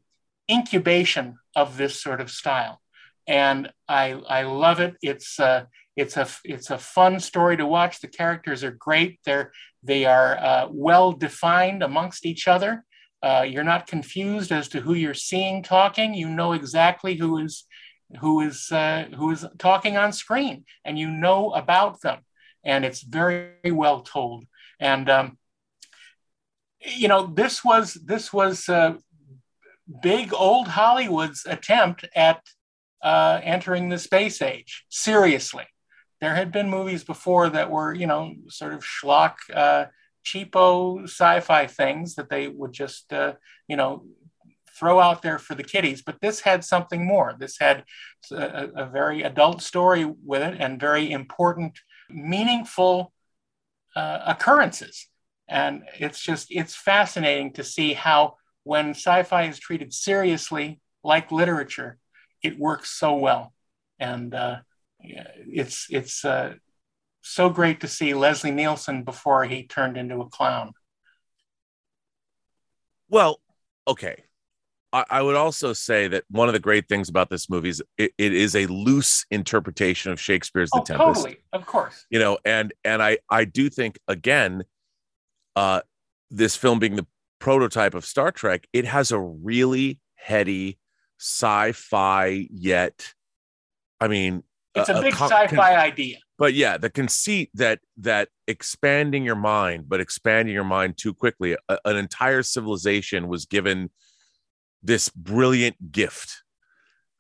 [0.51, 2.81] incubation of this sort of style,
[3.27, 4.97] and I I love it.
[5.03, 5.39] It's
[5.97, 8.01] it's a it's a fun story to watch.
[8.01, 9.20] The characters are great.
[9.24, 12.85] They're they are well defined amongst each other.
[13.23, 16.12] Uh, you're not confused as to who you're seeing talking.
[16.15, 17.65] You know exactly who is
[18.20, 22.19] who is uh, who is talking on screen, and you know about them,
[22.65, 24.44] and it's very well told.
[24.81, 25.39] And um,
[26.85, 28.95] you know this was this was uh,
[30.03, 32.43] big old Hollywood's attempt at
[33.03, 34.85] uh, entering the space age.
[34.89, 35.65] Seriously.
[36.21, 39.87] There had been movies before that were you know sort of schlock uh,
[40.25, 43.35] cheapo sci-fi things that they would just uh,
[43.69, 44.05] you know
[44.79, 47.35] throw out there for the kiddies but this had something more.
[47.39, 47.85] This had
[48.31, 51.79] a, a, very adult story with it and very important
[52.09, 53.13] meaningful
[53.95, 55.09] uh, occurrences
[55.53, 61.99] and it's just it's fascinating to see how when sci-fi is treated seriously like literature
[62.43, 63.53] it works so well
[63.99, 64.57] and uh,
[65.01, 66.55] it's it's uh,
[67.20, 70.73] so great to see Leslie Nielsen before he turned into a clown.
[73.09, 73.41] Well,
[73.87, 74.24] okay.
[74.93, 77.83] I, I would also say that one of the great things about this movie is
[77.97, 81.23] it, it is a loose interpretation of Shakespeare's The oh, Tempest.
[81.23, 82.07] Totally, of course.
[82.11, 84.65] You know, and and I I do think again,
[85.57, 85.83] uh,
[86.31, 87.07] this film being the
[87.39, 90.79] prototype of Star Trek, it has a really heady
[91.19, 93.12] sci-fi yet.
[94.01, 94.43] I mean,
[94.74, 99.37] it's a, a big sci-fi con- idea but yeah the conceit that that expanding your
[99.37, 103.91] mind but expanding your mind too quickly a, an entire civilization was given
[104.83, 106.43] this brilliant gift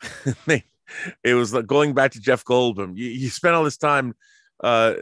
[0.48, 4.14] it was like going back to jeff goldblum you, you spent all this time
[4.62, 4.94] uh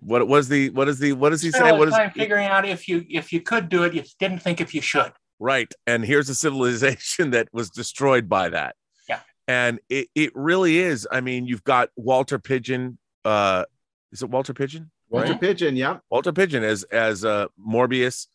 [0.00, 2.64] what was the what is the what does he say what is time figuring out
[2.64, 6.04] if you if you could do it you didn't think if you should right and
[6.04, 8.76] here's a civilization that was destroyed by that
[9.08, 13.64] yeah and it, it really is i mean you've got walter pidgeon uh
[14.12, 14.90] is it Walter Pidgeon?
[15.08, 15.40] Walter right?
[15.40, 15.98] Pidgeon, yeah.
[16.10, 18.26] Walter Pidgeon as as uh Morbius.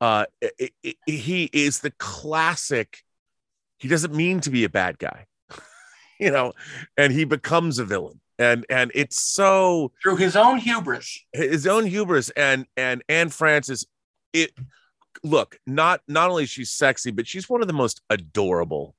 [0.00, 2.98] Uh it, it, he is the classic.
[3.78, 5.26] He doesn't mean to be a bad guy.
[6.20, 6.52] you know,
[6.96, 8.20] and he becomes a villain.
[8.38, 11.24] And and it's so through his own hubris.
[11.32, 13.86] His own hubris and and Anne Francis
[14.32, 14.52] it
[15.22, 18.94] look, not not only she's sexy, but she's one of the most adorable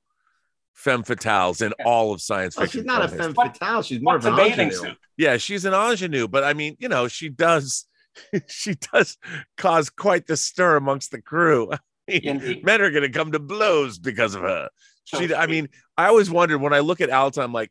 [0.72, 2.80] femme fatales in all of science fiction.
[2.80, 3.82] Oh, she's not a femme fatale.
[3.82, 4.96] She's more of an bathing suit.
[5.16, 7.86] Yeah, she's an ingenue, but I mean, you know, she does
[8.46, 9.18] she does
[9.56, 11.70] cause quite the stir amongst the crew.
[12.08, 14.68] men are going to come to blows because of her.
[15.04, 17.70] She, I mean, I always wondered when I look at Alta, I'm like,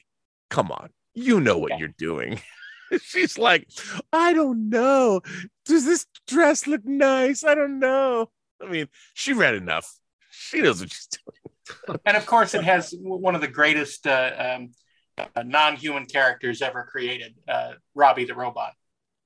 [0.50, 2.40] come on, you know what you're doing.
[3.02, 3.68] She's like,
[4.12, 5.22] I don't know.
[5.66, 7.44] Does this dress look nice?
[7.44, 8.30] I don't know.
[8.62, 9.92] I mean, she read enough.
[10.30, 12.00] She knows what she's doing.
[12.06, 14.72] and of course, it has one of the greatest uh, um,
[15.18, 18.74] uh, non-human characters ever created, uh, Robbie the robot.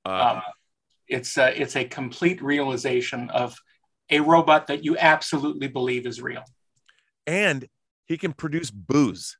[0.05, 0.41] Um,
[1.07, 3.55] it's uh, it's a complete realization of
[4.09, 6.43] a robot that you absolutely believe is real.
[7.25, 7.67] and
[8.05, 9.37] he can produce booze.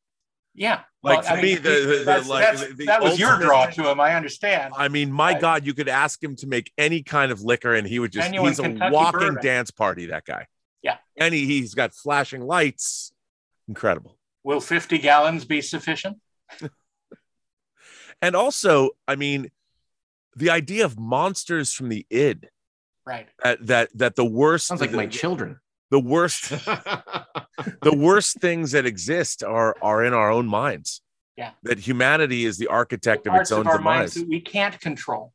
[0.60, 1.70] Yeah, Like Well, to me, the, the,
[2.00, 4.00] the that's- like that's- the that was your ultimate- draw to him.
[4.00, 4.74] I understand.
[4.76, 7.88] I mean, my God, you could ask him to make any kind of liquor, and
[7.88, 9.44] he would just Genuine he's a Kentucky walking bourbon.
[9.44, 10.48] dance party, that guy.
[10.82, 10.98] Yeah.
[11.16, 13.14] And he, he's got flashing lights.
[13.68, 14.18] Incredible.
[14.44, 16.18] Will 50 gallons be sufficient?
[18.22, 19.52] And also, I mean,
[20.36, 22.50] the idea of monsters from the id
[23.06, 23.28] Right.
[23.44, 25.60] that that, that the worst Sounds like the, my children.
[25.92, 26.50] The worst
[27.82, 31.02] the worst things that exist are are in our own minds.
[31.36, 31.52] Yeah.
[31.64, 34.24] That humanity is the architect of its own of our minds demise.
[34.24, 35.34] that we can't control.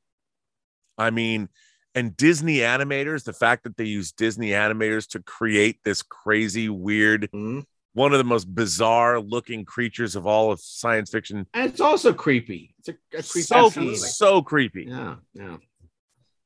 [0.99, 1.49] I mean,
[1.95, 7.29] and Disney animators, the fact that they use Disney animators to create this crazy, weird,
[7.33, 7.61] Mm-hmm.
[7.93, 11.47] one of the most bizarre looking creatures of all of science fiction.
[11.55, 12.75] And it's also creepy.
[12.81, 14.87] It's a, a creepy So, so creepy.
[14.89, 15.57] Yeah, yeah.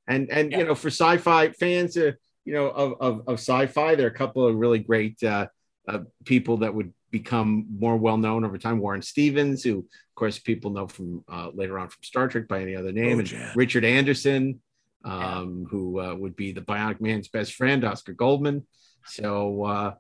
[0.06, 2.12] And and you know, for sci-fi fans, uh,
[2.46, 5.48] you know, of, of of sci-fi, there are a couple of really great uh,
[5.88, 8.78] uh, people that would become more well known over time.
[8.78, 12.62] Warren Stevens, who of course people know from uh, later on from Star Trek by
[12.62, 13.54] any other name, and Rojan.
[13.56, 14.60] Richard Anderson,
[15.04, 18.66] um, who uh, would be the Bionic Man's best friend, Oscar Goldman.
[19.06, 19.64] So.
[19.64, 19.94] Uh,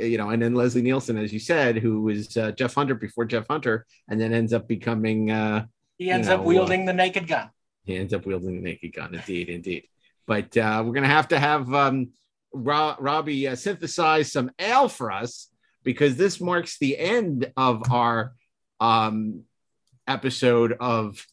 [0.00, 3.24] you know, and then Leslie Nielsen, as you said, who was uh, Jeff Hunter before
[3.24, 5.66] Jeff Hunter, and then ends up becoming uh,
[5.96, 7.50] He ends you up know, wielding the naked gun.
[7.84, 9.14] he ends up wielding the naked gun.
[9.14, 9.84] Indeed, indeed.
[10.26, 12.10] But uh, we're gonna have to have um,
[12.52, 15.48] Ro- Robbie uh, synthesize some ale for us
[15.84, 18.32] because this marks the end of our
[18.80, 19.42] um,
[20.06, 21.24] episode of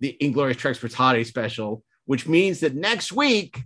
[0.00, 3.62] the Inglorious Holiday special, which means that next week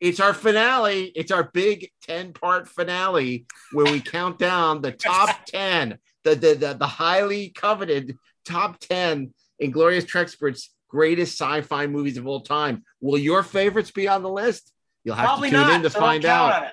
[0.00, 1.12] it's our finale.
[1.14, 6.54] It's our big 10 part finale where we count down the top 10, the, the,
[6.54, 12.82] the, the highly coveted top 10 Inglorious Treksperts greatest sci-fi movies of all time.
[13.00, 14.72] Will your favorites be on the list?
[15.04, 15.76] You'll have Probably to tune not.
[15.76, 16.72] in to so find out.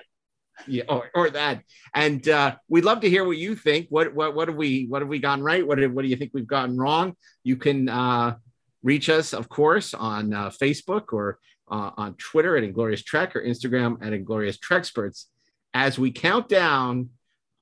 [0.66, 1.62] Yeah, or, or that.
[1.92, 3.88] And uh, we'd love to hear what you think.
[3.90, 5.66] What what what have we what have we gotten right?
[5.66, 7.16] What what do you think we've gotten wrong?
[7.42, 8.36] You can uh,
[8.82, 11.38] reach us, of course, on uh, Facebook or
[11.68, 15.24] uh, on Twitter at Inglorious Trek or Instagram at Inglorious Treksperts
[15.72, 17.10] as we count down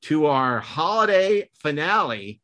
[0.02, 2.40] to our holiday finale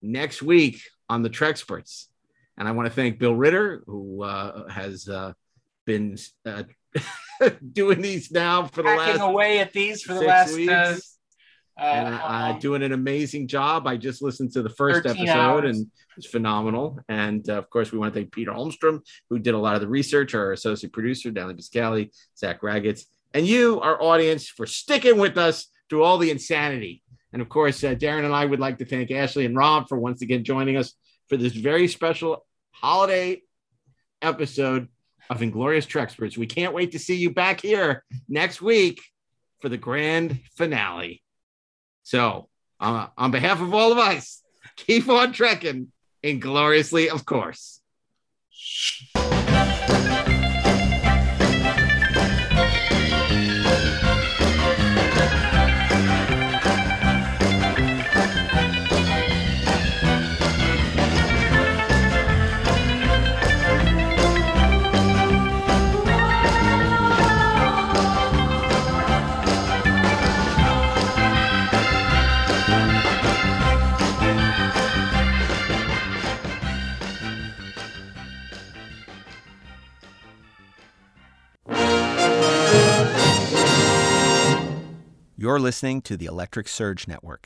[0.00, 2.06] next week on the Treksperts.
[2.60, 5.32] And I want to thank Bill Ritter, who uh, has uh,
[5.86, 6.64] been uh,
[7.72, 10.70] doing these now for the last away at these for the last weeks.
[10.70, 10.98] uh,
[11.80, 13.86] uh, and uh, doing an amazing job.
[13.86, 15.78] I just listened to the first episode hours.
[15.78, 15.86] and
[16.18, 16.98] it's phenomenal.
[17.08, 19.00] And uh, of course, we want to thank Peter Holmstrom,
[19.30, 23.00] who did a lot of the research, our associate producer, Danny Biscali, Zach Raggett,
[23.32, 27.02] and you, our audience, for sticking with us through all the insanity.
[27.32, 29.98] And of course, uh, Darren and I would like to thank Ashley and Rob for
[29.98, 30.92] once again joining us
[31.30, 33.42] for this very special holiday
[34.22, 34.88] episode
[35.28, 36.36] of Inglorious Treksperts.
[36.36, 39.00] We can't wait to see you back here next week
[39.60, 41.22] for the grand finale.
[42.02, 42.48] So,
[42.80, 44.42] uh, on behalf of all of us,
[44.76, 45.92] keep on trekking
[46.22, 47.80] ingloriously, of course.
[85.40, 87.38] You're listening to the Electric Surge Network.